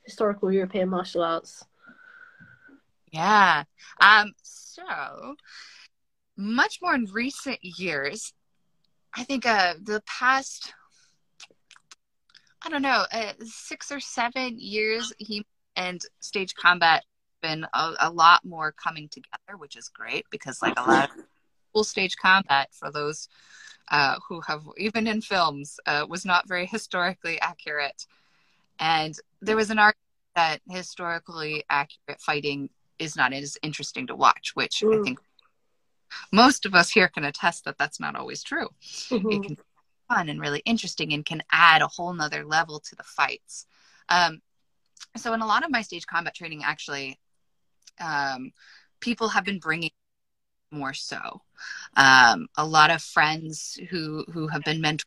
historical 0.09 0.51
European 0.51 0.89
martial 0.89 1.21
arts? 1.21 1.63
Yeah. 3.11 3.63
Um, 4.01 4.33
so 4.41 5.35
much 6.35 6.79
more 6.81 6.95
in 6.95 7.05
recent 7.05 7.59
years, 7.61 8.33
I 9.15 9.23
think 9.23 9.45
uh, 9.45 9.75
the 9.83 10.01
past, 10.07 10.73
I 12.63 12.69
don't 12.69 12.81
know, 12.81 13.05
uh, 13.11 13.33
six 13.41 13.91
or 13.91 13.99
seven 13.99 14.57
years, 14.57 15.13
he 15.19 15.45
and 15.75 16.01
stage 16.19 16.55
combat 16.55 17.03
been 17.41 17.65
a, 17.73 17.93
a, 18.01 18.09
lot 18.09 18.43
more 18.43 18.73
coming 18.73 19.07
together, 19.07 19.57
which 19.57 19.77
is 19.77 19.87
great 19.87 20.25
because 20.29 20.61
like 20.61 20.77
a 20.77 20.83
lot 20.83 21.09
of 21.09 21.23
full 21.71 21.85
stage 21.85 22.17
combat 22.17 22.67
for 22.73 22.91
those 22.91 23.29
uh, 23.91 24.15
who 24.27 24.41
have 24.41 24.61
even 24.77 25.07
in 25.07 25.21
films 25.21 25.79
uh, 25.85 26.05
was 26.09 26.25
not 26.25 26.47
very 26.47 26.65
historically 26.77 27.39
accurate 27.39 28.05
and 28.79 29.15
there 29.41 29.55
was 29.55 29.69
an 29.69 29.79
argument 29.79 29.97
that 30.35 30.61
historically 30.69 31.63
accurate 31.69 32.19
fighting 32.21 32.69
is 32.97 33.15
not 33.15 33.33
as 33.33 33.57
interesting 33.61 34.07
to 34.07 34.15
watch 34.15 34.51
which 34.55 34.81
Mm. 34.81 34.99
i 34.99 35.03
think 35.03 35.19
most 36.31 36.65
of 36.65 36.73
us 36.75 36.89
here 36.91 37.07
can 37.07 37.23
attest 37.25 37.65
that 37.65 37.77
that's 37.77 37.99
not 37.99 38.15
always 38.15 38.41
true 38.43 38.69
Mhm. 39.11 39.35
it 39.35 39.43
can 39.43 39.53
be 39.55 39.63
fun 40.07 40.29
and 40.29 40.41
really 40.41 40.61
interesting 40.65 41.13
and 41.13 41.25
can 41.25 41.41
add 41.51 41.81
a 41.81 41.87
whole 41.87 42.13
nother 42.13 42.43
level 42.43 42.79
to 42.79 42.95
the 42.95 43.03
fights. 43.03 43.67
Um, 44.09 44.41
so 45.15 45.33
in 45.33 45.41
a 45.41 45.45
lot 45.45 45.63
of 45.63 45.69
my 45.69 45.83
stage 45.83 46.07
combat 46.07 46.33
training, 46.33 46.63
actually, 46.63 47.19
um, 47.99 48.51
people 49.01 49.29
have 49.29 49.45
been 49.45 49.59
bringing 49.59 49.91
more 50.71 50.95
so. 50.95 51.43
Um, 51.95 52.47
a 52.57 52.65
lot 52.65 52.89
of 52.89 53.03
friends 53.03 53.79
who 53.89 54.25
who 54.31 54.47
have 54.47 54.63
been 54.63 54.81
mentors 54.81 55.05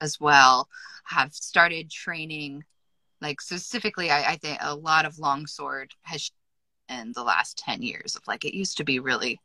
as 0.00 0.20
well 0.20 0.68
have 1.04 1.34
started 1.34 1.90
training. 1.90 2.64
Like 3.24 3.40
specifically, 3.40 4.10
I, 4.10 4.32
I 4.32 4.36
think 4.36 4.58
a 4.60 4.76
lot 4.76 5.06
of 5.06 5.18
longsword 5.18 5.92
has 6.02 6.30
in 6.90 7.12
the 7.14 7.22
last 7.24 7.56
ten 7.56 7.80
years 7.82 8.16
of 8.16 8.22
like 8.28 8.44
it 8.44 8.54
used 8.54 8.76
to 8.76 8.84
be 8.84 8.98
really 8.98 9.40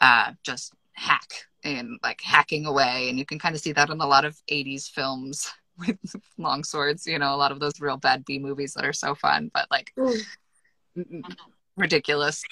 uh, 0.00 0.32
just 0.44 0.72
hack 0.92 1.48
and 1.64 1.98
like 2.02 2.20
hacking 2.22 2.64
away 2.66 3.08
and 3.08 3.18
you 3.18 3.26
can 3.26 3.38
kind 3.38 3.54
of 3.54 3.60
see 3.60 3.72
that 3.72 3.90
in 3.90 4.00
a 4.00 4.06
lot 4.06 4.24
of 4.24 4.40
80s 4.48 4.88
films 4.88 5.50
with 5.78 5.98
long 6.38 6.64
swords 6.64 7.06
you 7.06 7.18
know 7.18 7.34
a 7.34 7.36
lot 7.36 7.52
of 7.52 7.58
those 7.60 7.80
real 7.80 7.96
bad 7.96 8.24
b 8.24 8.38
movies 8.38 8.74
that 8.74 8.84
are 8.84 8.92
so 8.92 9.14
fun 9.14 9.50
but 9.52 9.66
like 9.70 9.92
Mm. 10.96 11.24
ridiculous 11.76 12.42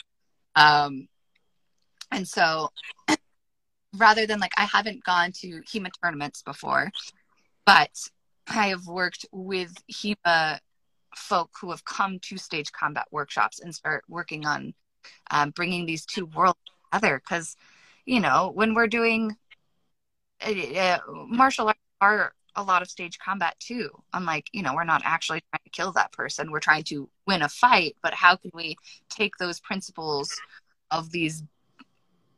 um 0.57 1.09
and 2.11 2.29
so 2.29 2.71
rather 3.97 4.27
than 4.27 4.41
like 4.41 4.53
i 4.59 4.65
haven't 4.65 5.03
gone 5.05 5.33
to 5.33 5.63
hema 5.63 5.89
tournaments 6.03 6.43
before 6.43 6.91
but 7.65 8.11
i 8.49 8.69
have 8.69 8.87
worked 8.87 9.27
with 9.33 9.75
hema 9.93 10.59
folk 11.17 11.51
who 11.61 11.71
have 11.71 11.85
come 11.85 12.19
to 12.21 12.37
stage 12.37 12.73
combat 12.73 13.07
workshops 13.11 13.61
and 13.61 13.75
start 13.75 14.05
working 14.09 14.47
on 14.47 14.75
um, 15.31 15.51
bringing 15.51 15.87
these 15.87 16.05
two 16.05 16.27
worlds 16.27 16.59
together. 16.93 17.21
Because 17.25 17.57
you 18.05 18.21
know 18.21 18.51
when 18.55 18.75
we're 18.75 18.87
doing 18.87 19.37
uh, 20.47 20.77
uh, 20.77 20.99
martial 21.29 21.69
arts 21.69 21.81
are 22.01 22.33
a 22.57 22.63
lot 22.63 22.83
of 22.83 22.89
stage 22.89 23.19
combat 23.19 23.57
too. 23.59 23.91
Unlike 24.13 24.49
you 24.53 24.63
know 24.63 24.75
we're 24.75 24.85
not 24.85 25.03
actually 25.05 25.43
trying 25.51 25.63
to 25.65 25.71
kill 25.71 25.93
that 25.93 26.13
person. 26.13 26.51
We're 26.51 26.61
trying 26.61 26.85
to 26.85 27.09
win 27.27 27.43
a 27.43 27.49
fight 27.49 27.97
but 28.03 28.15
how 28.15 28.37
can 28.37 28.51
we 28.55 28.77
take 29.09 29.37
those 29.37 29.61
principles 29.61 30.31
of 30.91 31.11
these 31.11 31.43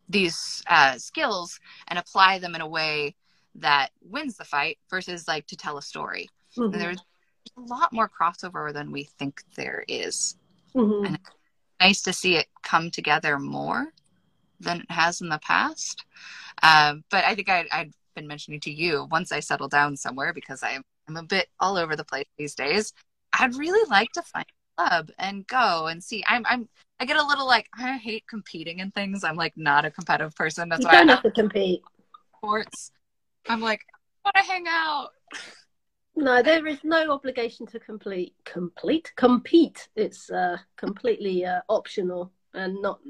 these 0.09 0.63
uh, 0.69 0.97
skills 0.99 1.59
and 1.89 1.99
apply 1.99 2.39
them 2.39 2.55
in 2.55 2.61
a 2.61 2.69
way 2.69 3.17
that 3.61 3.91
wins 4.03 4.37
the 4.37 4.45
fight 4.45 4.79
versus 4.91 5.27
like 5.29 5.47
to 5.47 5.57
tell 5.57 5.79
a 5.79 5.83
story 5.83 6.29
Mhm. 6.57 6.73
and 6.73 6.75
there's 6.81 6.99
a 7.57 7.61
lot 7.61 7.93
more 7.93 8.09
crossover 8.09 8.73
than 8.73 8.91
we 8.93 9.05
think 9.05 9.43
there 9.55 9.85
is 9.89 10.37
Mhm. 10.75 11.07
and 11.07 11.19
nice 11.81 12.03
to 12.03 12.13
see 12.13 12.37
it 12.37 12.49
come 12.63 12.91
together 12.91 13.39
more 13.39 13.93
than 14.61 14.81
it 14.81 14.91
has 14.91 15.21
in 15.21 15.29
the 15.29 15.39
past. 15.39 16.05
Um, 16.63 17.05
but 17.11 17.25
I 17.25 17.35
think 17.35 17.49
I, 17.51 17.67
I'd 17.71 17.93
been 18.15 18.27
mentioning 18.27 18.61
to 18.61 18.71
you 18.71 19.07
once 19.11 19.31
I 19.31 19.41
settle 19.41 19.69
down 19.69 19.97
somewhere 19.97 20.33
because 20.33 20.63
I'm, 20.63 20.83
I'm 21.07 21.17
a 21.19 21.23
bit 21.23 21.49
all 21.61 21.77
over 21.77 21.95
the 21.97 22.05
place 22.05 22.25
these 22.39 22.55
days. 22.55 22.93
I'd 23.39 23.55
really 23.57 23.87
like 23.91 24.11
to 24.13 24.23
find 24.23 24.47
a 24.79 24.83
club 24.89 25.11
and 25.19 25.47
go 25.47 25.87
and 25.89 26.03
see. 26.03 26.25
I'm, 26.27 26.45
I'm, 26.49 26.69
I 26.99 27.05
get 27.05 27.19
a 27.19 27.23
little 27.23 27.47
like 27.47 27.69
I 27.79 27.99
hate 27.99 28.27
competing 28.27 28.79
in 28.79 28.91
things. 28.93 29.23
I'm 29.23 29.37
like 29.37 29.53
not 29.57 29.85
a 29.85 29.91
competitive 29.91 30.35
person. 30.35 30.71
That's 30.71 30.81
You 30.81 30.89
why 30.89 30.95
I 30.95 30.99
don't 31.01 31.09
have 31.09 31.17
have 31.23 31.35
to 31.35 31.41
compete. 31.43 31.83
sports. 32.39 32.93
I'm 33.49 33.61
like 33.61 33.81
I 34.25 34.29
want 34.29 34.47
to 34.47 34.53
hang 34.53 34.65
out. 34.69 35.09
No, 36.17 36.43
there 36.43 36.67
is 36.67 36.79
no 36.83 37.11
obligation 37.11 37.67
to 37.67 37.79
complete 37.79 38.35
complete 38.45 39.13
compete. 39.17 39.89
It's 39.97 40.31
uh, 40.31 40.57
completely 40.77 41.45
uh, 41.45 41.61
optional 41.69 42.33
and 42.55 42.81
not 42.81 43.01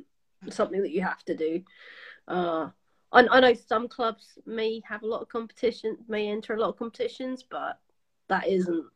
something 0.51 0.82
that 0.82 0.91
you 0.91 1.03
have 1.03 1.24
to 1.24 1.37
do. 1.37 1.62
Uh, 2.26 2.68
I, 3.12 3.26
I 3.30 3.41
know 3.41 3.55
some 3.55 3.89
clubs 3.89 4.39
may 4.45 4.82
have 4.89 5.03
a 5.03 5.07
lot 5.07 5.22
of 5.22 5.28
competition, 5.28 5.97
may 6.09 6.28
enter 6.28 6.55
a 6.55 6.61
lot 6.61 6.70
of 6.70 6.78
competitions, 6.78 7.45
but 7.49 7.78
that 8.28 8.49
isn't 8.49 8.87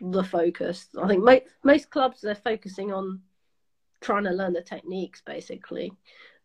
the 0.00 0.24
focus. 0.24 0.88
I 1.00 1.06
think 1.06 1.22
mo- 1.22 1.40
most 1.62 1.90
clubs 1.90 2.20
they're 2.20 2.34
focusing 2.34 2.92
on 2.92 3.20
trying 4.00 4.24
to 4.24 4.30
learn 4.30 4.52
the 4.52 4.62
techniques, 4.62 5.22
basically. 5.24 5.92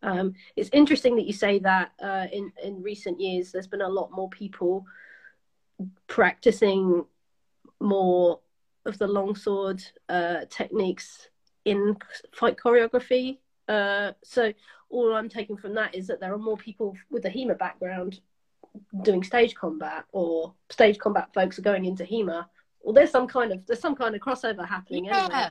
Um, 0.04 0.34
it's 0.56 0.70
interesting 0.74 1.16
that 1.16 1.28
you 1.28 1.34
say 1.34 1.60
that 1.60 1.92
uh, 2.02 2.28
in 2.32 2.52
in 2.64 2.82
recent 2.82 3.20
years, 3.20 3.52
there's 3.52 3.68
been 3.68 3.82
a 3.82 3.90
lot 3.90 4.12
more 4.12 4.30
people 4.30 4.86
practicing 6.08 7.06
more 7.80 8.40
of 8.86 8.98
the 8.98 9.08
longsword 9.08 9.84
uh, 10.10 10.42
techniques 10.50 11.30
in 11.66 11.96
fight 12.32 12.58
choreography. 12.58 13.38
Uh, 13.68 14.12
so 14.24 14.52
all 14.90 15.14
I'm 15.14 15.30
taking 15.30 15.58
from 15.58 15.74
that 15.76 15.96
is 15.96 16.08
that 16.08 16.20
there 16.20 16.34
are 16.34 16.38
more 16.38 16.58
people 16.58 16.96
with 17.10 17.26
a 17.26 17.30
HEMA 17.30 17.58
background 17.58 18.20
doing 19.04 19.24
stage 19.24 19.54
combat, 19.56 20.06
or 20.12 20.54
stage 20.70 20.98
combat 20.98 21.30
folks 21.34 21.60
are 21.60 21.64
going 21.64 21.86
into 21.86 22.04
HEMA. 22.04 22.46
Well, 22.82 22.94
there's 22.94 23.12
some 23.12 23.28
kind 23.28 23.52
of 23.52 23.66
there's 23.68 23.80
some 23.80 23.96
kind 23.96 24.16
of 24.16 24.22
crossover 24.22 24.68
happening 24.68 25.06
Yeah. 25.06 25.26
anyway. 25.26 25.50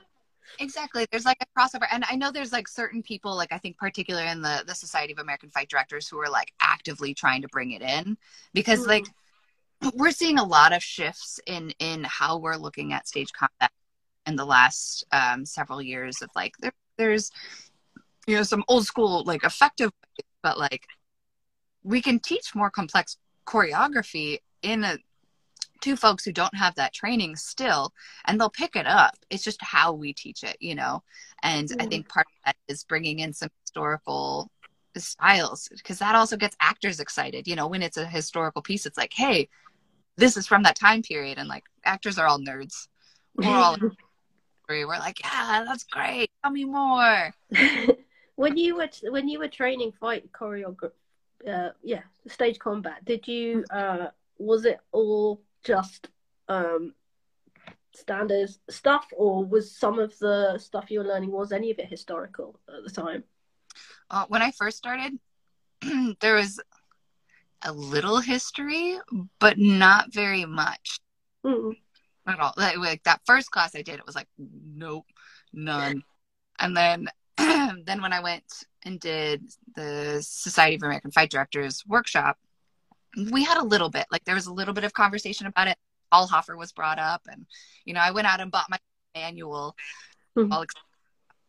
Exactly. 0.59 1.05
There's 1.11 1.25
like 1.25 1.37
a 1.41 1.59
crossover. 1.59 1.87
And 1.91 2.03
I 2.09 2.15
know 2.15 2.31
there's 2.31 2.51
like 2.51 2.67
certain 2.67 3.01
people, 3.01 3.35
like 3.35 3.51
I 3.51 3.57
think 3.57 3.77
particularly 3.77 4.27
in 4.29 4.41
the, 4.41 4.63
the 4.65 4.75
Society 4.75 5.13
of 5.13 5.19
American 5.19 5.49
Fight 5.49 5.69
Directors 5.69 6.07
who 6.07 6.19
are 6.19 6.29
like 6.29 6.53
actively 6.61 7.13
trying 7.13 7.41
to 7.41 7.47
bring 7.47 7.71
it 7.71 7.81
in 7.81 8.17
because 8.53 8.83
Mhm. 8.83 8.87
like 8.87 9.05
we're 9.95 10.11
seeing 10.11 10.37
a 10.37 10.43
lot 10.43 10.73
of 10.73 10.83
shifts 10.83 11.39
in 11.47 11.71
in 11.79 12.03
how 12.03 12.37
we're 12.37 12.55
looking 12.55 12.93
at 12.93 13.07
stage 13.07 13.31
combat 13.33 13.71
in 14.27 14.35
the 14.35 14.45
last 14.45 15.03
um, 15.11 15.45
several 15.45 15.81
years 15.81 16.21
of 16.21 16.29
like 16.35 16.55
there, 16.59 16.73
there's 16.97 17.31
you 18.27 18.35
know 18.35 18.43
some 18.43 18.63
old 18.67 18.85
school 18.85 19.23
like 19.25 19.43
effective 19.43 19.91
but 20.43 20.59
like 20.59 20.85
we 21.83 22.01
can 22.01 22.19
teach 22.19 22.53
more 22.53 22.69
complex 22.69 23.17
choreography 23.47 24.37
in 24.61 24.83
a 24.83 24.97
to 25.81 25.95
folks 25.95 26.23
who 26.25 26.31
don't 26.31 26.55
have 26.55 26.75
that 26.75 26.93
training 26.93 27.35
still 27.35 27.93
and 28.25 28.39
they'll 28.39 28.49
pick 28.49 28.75
it 28.75 28.87
up. 28.87 29.15
It's 29.29 29.43
just 29.43 29.61
how 29.61 29.93
we 29.93 30.13
teach 30.13 30.43
it 30.43 30.57
you 30.59 30.75
know? 30.75 31.03
And 31.43 31.69
i 31.79 31.85
Mhm. 31.85 31.89
think 31.89 32.09
part 32.09 32.27
of 32.27 32.45
that 32.45 32.55
is 32.67 32.83
bringing 32.83 33.19
in 33.19 33.33
some 33.33 33.49
historical 33.65 34.51
styles 34.97 35.69
because 35.75 35.99
that 35.99 36.15
also 36.15 36.35
gets 36.37 36.55
actors 36.61 36.99
excited 36.99 37.47
you 37.47 37.55
know? 37.55 37.67
When 37.67 37.81
it's 37.81 37.97
a 37.97 38.05
historical 38.05 38.61
piece 38.61 38.85
it's 38.85 38.97
like 38.97 39.13
hey 39.13 39.49
this 40.17 40.37
is 40.37 40.47
from 40.47 40.63
that 40.63 40.75
time 40.75 41.01
period 41.01 41.37
and 41.37 41.47
like 41.49 41.63
actors 41.85 42.17
are 42.17 42.27
all 42.27 42.39
nerds. 42.39 42.87
We're 43.35 43.55
all 43.55 43.77
we're 44.69 44.87
like 44.87 45.19
yeah 45.23 45.63
that's 45.67 45.83
great. 45.85 46.29
Tell 46.43 46.51
me 46.51 46.65
more. 46.65 47.33
When 48.35 48.57
you 48.57 48.75
were 48.77 48.89
when 49.09 49.27
you 49.27 49.39
were 49.39 49.47
training 49.49 49.91
fight 49.99 50.31
choreography, 50.31 50.91
uh, 51.47 51.69
yeah, 51.83 52.01
stage 52.27 52.57
combat, 52.59 53.03
did 53.05 53.27
you 53.27 53.63
uh, 53.69 54.07
was 54.37 54.65
it 54.65 54.79
all 54.91 55.41
just 55.63 56.09
um, 56.47 56.93
standard 57.93 58.49
stuff, 58.69 59.07
or 59.15 59.45
was 59.45 59.75
some 59.75 59.99
of 59.99 60.17
the 60.19 60.57
stuff 60.57 60.89
you 60.91 60.99
were 60.99 61.05
learning 61.05 61.31
was 61.31 61.51
any 61.51 61.71
of 61.71 61.79
it 61.79 61.87
historical 61.87 62.59
at 62.67 62.83
the 62.83 63.01
time? 63.01 63.23
uh, 64.09 64.25
when 64.27 64.41
i 64.41 64.51
first 64.51 64.77
started 64.77 65.13
there 66.21 66.35
was 66.35 66.59
a 67.63 67.71
little 67.71 68.19
history 68.19 68.97
but 69.39 69.57
not 69.57 70.13
very 70.13 70.45
much 70.45 70.99
Mm. 71.43 71.75
at 72.27 72.39
all. 72.39 72.53
Like, 72.55 72.77
like 72.77 73.03
that 73.03 73.21
first 73.25 73.49
class 73.49 73.75
I 73.75 73.81
did, 73.81 73.95
it 73.95 74.05
was 74.05 74.13
like 74.15 74.27
nope, 74.37 75.05
none. 75.53 76.03
And 76.59 76.77
then 76.77 77.07
then 77.37 77.99
when 78.01 78.13
I 78.13 78.19
went 78.21 78.43
and 78.83 78.99
did 78.99 79.41
the 79.75 80.19
Society 80.21 80.75
of 80.75 80.83
American 80.83 81.09
Fight 81.11 81.31
Directors 81.31 81.83
workshop, 81.87 82.37
we 83.31 83.43
had 83.43 83.57
a 83.57 83.63
little 83.65 83.89
bit. 83.89 84.05
Like 84.11 84.23
there 84.25 84.35
was 84.35 84.47
a 84.47 84.53
little 84.53 84.73
bit 84.73 84.83
of 84.83 84.93
conversation 84.93 85.47
about 85.47 85.67
it. 85.67 85.77
Talhoffer 86.13 86.57
was 86.57 86.71
brought 86.71 86.99
up, 86.99 87.21
and 87.31 87.45
you 87.85 87.93
know 87.93 88.01
I 88.01 88.11
went 88.11 88.27
out 88.27 88.39
and 88.41 88.51
bought 88.51 88.69
my 88.69 88.77
manual. 89.15 89.75
Mhm. 90.37 90.51
All 90.51 90.65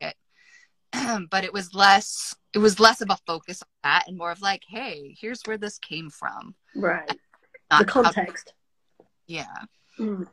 it. 0.01 0.17
but 1.31 1.45
it 1.45 1.53
was 1.53 1.75
less. 1.75 2.35
It 2.53 2.59
was 2.59 2.79
less 2.81 3.01
of 3.01 3.11
a 3.11 3.19
focus 3.27 3.63
on 3.63 3.69
that, 3.83 4.05
and 4.09 4.17
more 4.19 4.31
of 4.31 4.41
like, 4.41 4.63
hey, 4.69 5.17
here's 5.19 5.43
where 5.45 5.59
this 5.59 5.79
came 5.79 6.11
from. 6.11 6.55
Right, 6.77 7.09
the 7.09 7.17
Not 7.71 7.91
how- 7.91 8.03
context. 8.03 8.53
yeah. 9.27 9.47
Mm. 9.99 10.27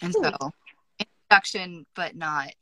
And 0.00 0.14
Cool. 0.14 0.22
so 0.40 0.52
introduction, 0.98 1.86
but 1.94 2.16
not 2.16 2.52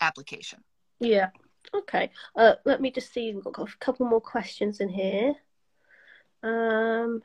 application. 0.00 0.62
Yeah. 1.00 1.30
Okay. 1.74 2.10
Uh, 2.36 2.54
let 2.64 2.80
me 2.80 2.90
just 2.90 3.12
see. 3.12 3.32
We've 3.34 3.44
got 3.52 3.68
a 3.72 3.76
couple 3.78 4.06
more 4.06 4.20
questions 4.20 4.80
in 4.80 4.88
here. 4.88 5.34
Um. 6.42 7.22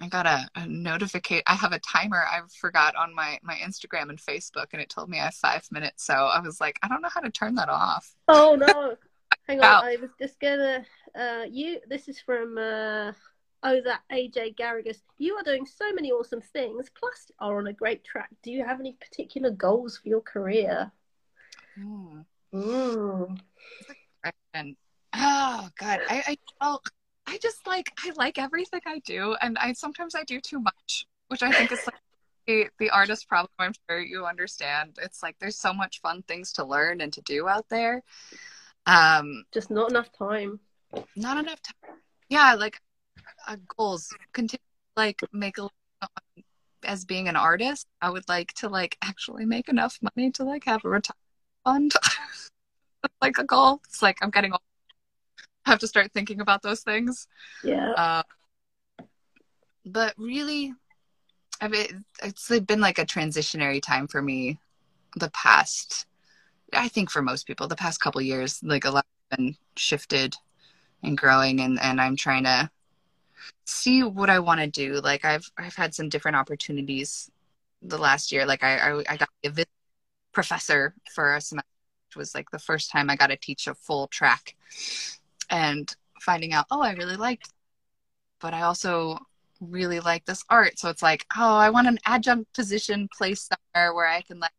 I 0.00 0.08
got 0.08 0.26
a, 0.26 0.48
a 0.54 0.66
notification. 0.66 1.42
I 1.46 1.54
have 1.54 1.72
a 1.72 1.78
timer 1.80 2.22
I 2.22 2.40
forgot 2.60 2.94
on 2.96 3.14
my 3.14 3.38
my 3.42 3.54
Instagram 3.54 4.10
and 4.10 4.18
Facebook, 4.18 4.66
and 4.72 4.80
it 4.80 4.88
told 4.88 5.08
me 5.08 5.18
I 5.18 5.24
have 5.24 5.34
five 5.34 5.66
minutes. 5.70 6.04
So 6.04 6.14
I 6.14 6.40
was 6.40 6.60
like, 6.60 6.78
I 6.82 6.88
don't 6.88 7.02
know 7.02 7.08
how 7.12 7.20
to 7.20 7.30
turn 7.30 7.54
that 7.56 7.68
off. 7.68 8.14
Oh 8.28 8.56
no! 8.58 8.96
Hang 9.48 9.60
on, 9.60 9.84
I 9.84 9.96
was 10.00 10.10
just 10.20 10.38
gonna. 10.40 10.84
Uh, 11.18 11.44
you. 11.50 11.80
This 11.88 12.08
is 12.08 12.20
from. 12.20 12.58
Uh, 12.58 13.12
oh, 13.62 13.80
that 13.82 14.02
AJ 14.12 14.56
Garrigus. 14.56 15.02
You 15.18 15.34
are 15.34 15.42
doing 15.42 15.66
so 15.66 15.92
many 15.92 16.12
awesome 16.12 16.40
things. 16.40 16.90
Plus, 16.98 17.30
are 17.38 17.58
on 17.58 17.66
a 17.66 17.72
great 17.72 18.04
track. 18.04 18.30
Do 18.42 18.50
you 18.50 18.64
have 18.64 18.80
any 18.80 18.92
particular 18.92 19.50
goals 19.50 19.98
for 19.98 20.08
your 20.08 20.20
career? 20.20 20.90
Mm. 21.78 22.24
Mm. 22.54 23.38
Oh 25.18 25.68
god, 25.78 26.00
I 26.08 26.22
I 26.26 26.38
well, 26.60 26.82
I 27.26 27.38
just 27.38 27.66
like 27.66 27.90
I 28.04 28.12
like 28.16 28.38
everything 28.38 28.80
I 28.86 29.00
do, 29.00 29.36
and 29.40 29.58
I 29.58 29.72
sometimes 29.72 30.14
I 30.14 30.24
do 30.24 30.40
too 30.40 30.60
much, 30.60 31.06
which 31.28 31.42
I 31.42 31.52
think 31.52 31.72
is 31.72 31.86
like 31.86 31.94
the, 32.46 32.68
the 32.78 32.90
artist 32.90 33.28
problem. 33.28 33.50
I'm 33.58 33.72
sure 33.88 34.00
you 34.00 34.26
understand. 34.26 34.98
It's 35.02 35.22
like 35.22 35.36
there's 35.38 35.58
so 35.58 35.72
much 35.72 36.00
fun 36.00 36.22
things 36.22 36.52
to 36.54 36.64
learn 36.64 37.00
and 37.00 37.12
to 37.12 37.20
do 37.22 37.48
out 37.48 37.68
there. 37.68 38.02
Um, 38.86 39.44
just 39.52 39.70
not 39.70 39.90
enough 39.90 40.12
time. 40.16 40.60
Not 41.16 41.38
enough 41.38 41.60
time. 41.62 41.96
Yeah, 42.28 42.54
like 42.54 42.80
uh, 43.46 43.56
goals. 43.76 44.14
Continue 44.32 44.60
like 44.96 45.20
make 45.32 45.58
a 45.58 45.68
as 46.84 47.04
being 47.04 47.28
an 47.28 47.36
artist. 47.36 47.86
I 48.00 48.10
would 48.10 48.28
like 48.28 48.52
to 48.54 48.68
like 48.68 48.96
actually 49.02 49.44
make 49.44 49.68
enough 49.68 49.98
money 50.02 50.30
to 50.32 50.44
like 50.44 50.64
have 50.64 50.84
a 50.84 50.88
retirement 50.88 51.24
fund. 51.64 51.92
like 53.20 53.38
a 53.38 53.44
goal. 53.44 53.80
It's 53.88 54.02
like 54.02 54.18
I'm 54.22 54.30
getting 54.30 54.52
old. 54.52 54.60
I 55.66 55.70
have 55.70 55.80
to 55.80 55.88
start 55.88 56.12
thinking 56.12 56.40
about 56.40 56.62
those 56.62 56.80
things. 56.80 57.26
Yeah. 57.64 57.92
Uh, 57.92 58.22
but 59.84 60.14
really, 60.16 60.74
I 61.60 61.68
mean, 61.68 62.04
it's 62.22 62.48
been 62.60 62.80
like 62.80 62.98
a 62.98 63.06
transitionary 63.06 63.82
time 63.82 64.06
for 64.06 64.22
me. 64.22 64.58
The 65.16 65.30
past, 65.30 66.06
I 66.72 66.88
think 66.88 67.10
for 67.10 67.22
most 67.22 67.46
people, 67.46 67.66
the 67.66 67.76
past 67.76 68.00
couple 68.00 68.20
years, 68.20 68.62
like 68.62 68.84
a 68.84 68.90
lot 68.90 69.06
has 69.30 69.38
been 69.38 69.56
shifted 69.76 70.36
and 71.02 71.16
growing, 71.16 71.60
and 71.60 71.80
and 71.80 72.00
I'm 72.00 72.16
trying 72.16 72.44
to 72.44 72.70
see 73.64 74.02
what 74.02 74.30
I 74.30 74.38
want 74.38 74.60
to 74.60 74.66
do. 74.66 75.00
Like 75.00 75.24
I've 75.24 75.50
I've 75.58 75.74
had 75.74 75.94
some 75.94 76.08
different 76.08 76.36
opportunities 76.36 77.30
the 77.82 77.98
last 77.98 78.32
year. 78.32 78.46
Like 78.46 78.62
I 78.64 78.78
I, 78.78 79.04
I 79.08 79.16
got 79.16 79.28
a 79.44 79.50
visit 79.50 79.68
professor 80.32 80.94
for 81.14 81.34
a 81.34 81.40
semester, 81.40 81.68
which 82.08 82.16
was 82.16 82.34
like 82.34 82.50
the 82.50 82.58
first 82.58 82.90
time 82.90 83.10
I 83.10 83.16
got 83.16 83.28
to 83.28 83.36
teach 83.36 83.66
a 83.66 83.74
full 83.74 84.08
track, 84.08 84.56
and 85.50 85.94
finding 86.20 86.52
out 86.52 86.66
oh 86.70 86.82
I 86.82 86.92
really 86.92 87.16
liked, 87.16 87.52
but 88.40 88.54
I 88.54 88.62
also 88.62 89.18
really 89.60 90.00
like 90.00 90.24
this 90.26 90.44
art. 90.50 90.78
So 90.78 90.88
it's 90.90 91.02
like 91.02 91.26
oh 91.36 91.56
I 91.56 91.70
want 91.70 91.88
an 91.88 91.98
adjunct 92.06 92.54
position 92.54 93.08
place 93.16 93.48
somewhere 93.48 93.94
where 93.94 94.08
I 94.08 94.22
can 94.22 94.40
like 94.40 94.52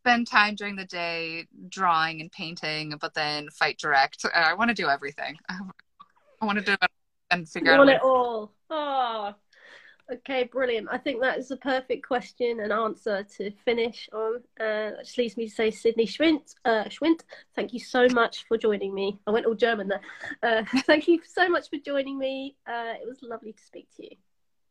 spend 0.00 0.26
time 0.26 0.54
during 0.54 0.76
the 0.76 0.84
day 0.86 1.46
drawing 1.68 2.20
and 2.20 2.32
painting, 2.32 2.94
but 3.00 3.14
then 3.14 3.48
fight 3.50 3.78
direct. 3.78 4.24
I 4.34 4.54
want 4.54 4.70
to 4.70 4.74
do 4.74 4.88
everything. 4.88 5.36
I 5.48 6.46
want 6.46 6.58
to 6.58 6.64
do 6.64 6.76
and 7.30 7.48
figure 7.48 7.72
you 7.72 7.74
out. 7.74 7.86
Want 7.86 7.90
it 7.90 8.02
all? 8.02 8.52
Oh, 8.70 9.34
okay, 10.12 10.44
brilliant. 10.44 10.88
I 10.90 10.98
think 10.98 11.20
that 11.20 11.38
is 11.38 11.48
the 11.48 11.56
perfect 11.56 12.06
question 12.06 12.60
and 12.60 12.72
answer 12.72 13.24
to 13.36 13.50
finish 13.64 14.08
on. 14.12 14.40
Uh, 14.60 14.90
which 14.98 15.16
leads 15.18 15.36
me 15.36 15.48
to 15.48 15.54
say, 15.54 15.70
Sydney 15.70 16.06
Schwint, 16.06 16.54
uh, 16.64 16.84
Schwint, 16.84 17.20
thank 17.54 17.72
you 17.72 17.80
so 17.80 18.06
much 18.12 18.46
for 18.46 18.58
joining 18.58 18.94
me. 18.94 19.18
I 19.26 19.30
went 19.30 19.46
all 19.46 19.54
German 19.54 19.88
there. 19.88 20.00
Uh, 20.42 20.64
thank 20.86 21.08
you 21.08 21.20
so 21.24 21.48
much 21.48 21.70
for 21.70 21.78
joining 21.78 22.18
me. 22.18 22.56
Uh, 22.66 22.94
it 23.00 23.06
was 23.06 23.18
lovely 23.22 23.52
to 23.52 23.62
speak 23.62 23.88
to 23.96 24.04
you. 24.04 24.16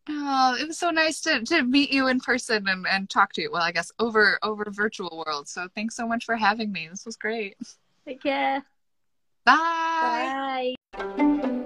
Oh, 0.09 0.55
it 0.59 0.67
was 0.67 0.77
so 0.77 0.89
nice 0.89 1.19
to, 1.21 1.41
to 1.43 1.63
meet 1.63 1.91
you 1.91 2.07
in 2.07 2.19
person 2.19 2.67
and, 2.67 2.87
and 2.87 3.09
talk 3.09 3.33
to 3.33 3.41
you. 3.41 3.51
Well, 3.51 3.61
I 3.61 3.71
guess 3.71 3.91
over 3.99 4.39
over 4.41 4.65
virtual 4.69 5.23
world. 5.25 5.49
So 5.49 5.67
thanks 5.75 5.95
so 5.95 6.07
much 6.07 6.23
for 6.23 6.35
having 6.35 6.71
me. 6.71 6.87
This 6.89 7.05
was 7.05 7.17
great. 7.17 7.57
Take 8.05 8.23
care. 8.23 8.63
Bye. 9.43 10.75
Bye. 10.93 11.63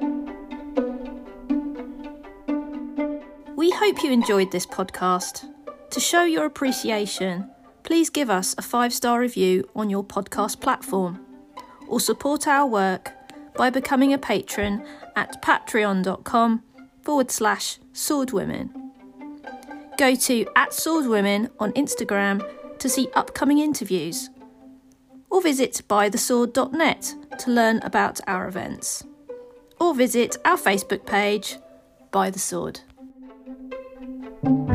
We 3.62 3.70
hope 3.70 4.02
you 4.02 4.12
enjoyed 4.12 4.52
this 4.52 4.66
podcast. 4.66 5.48
To 5.92 6.00
show 6.00 6.24
your 6.24 6.46
appreciation, 6.46 7.48
please 7.84 8.10
give 8.10 8.28
us 8.28 8.56
a 8.58 8.64
five 8.64 8.92
star 8.92 9.20
review 9.20 9.70
on 9.76 9.88
your 9.88 10.04
podcast 10.04 10.60
platform 10.60 11.24
or 11.88 12.00
support 12.00 12.48
our 12.48 12.66
work 12.66 13.12
by 13.56 13.70
becoming 13.70 14.14
a 14.14 14.18
patron 14.18 14.84
at 15.16 15.44
patreon.com 15.44 16.64
forward 17.04 17.30
slash 17.30 17.78
swordwomen. 17.94 18.72
Go 19.96 20.16
to 20.16 20.48
at 20.56 20.72
swordwomen 20.72 21.52
on 21.60 21.72
Instagram 21.74 22.44
to 22.80 22.90
see 22.90 23.10
upcoming 23.14 23.60
interviews 23.60 24.32
or 25.30 25.40
visit 25.40 25.84
bythesword.net 25.88 27.14
to 27.38 27.52
learn 27.52 27.78
about 27.84 28.20
our 28.26 28.48
events 28.48 29.04
or 29.80 29.94
visit 29.94 30.36
our 30.46 30.58
Facebook 30.58 31.06
page, 31.06 31.58
By 32.10 32.32
the 32.32 32.40
Sword 32.40 32.80
thank 34.44 34.70
you 34.70 34.71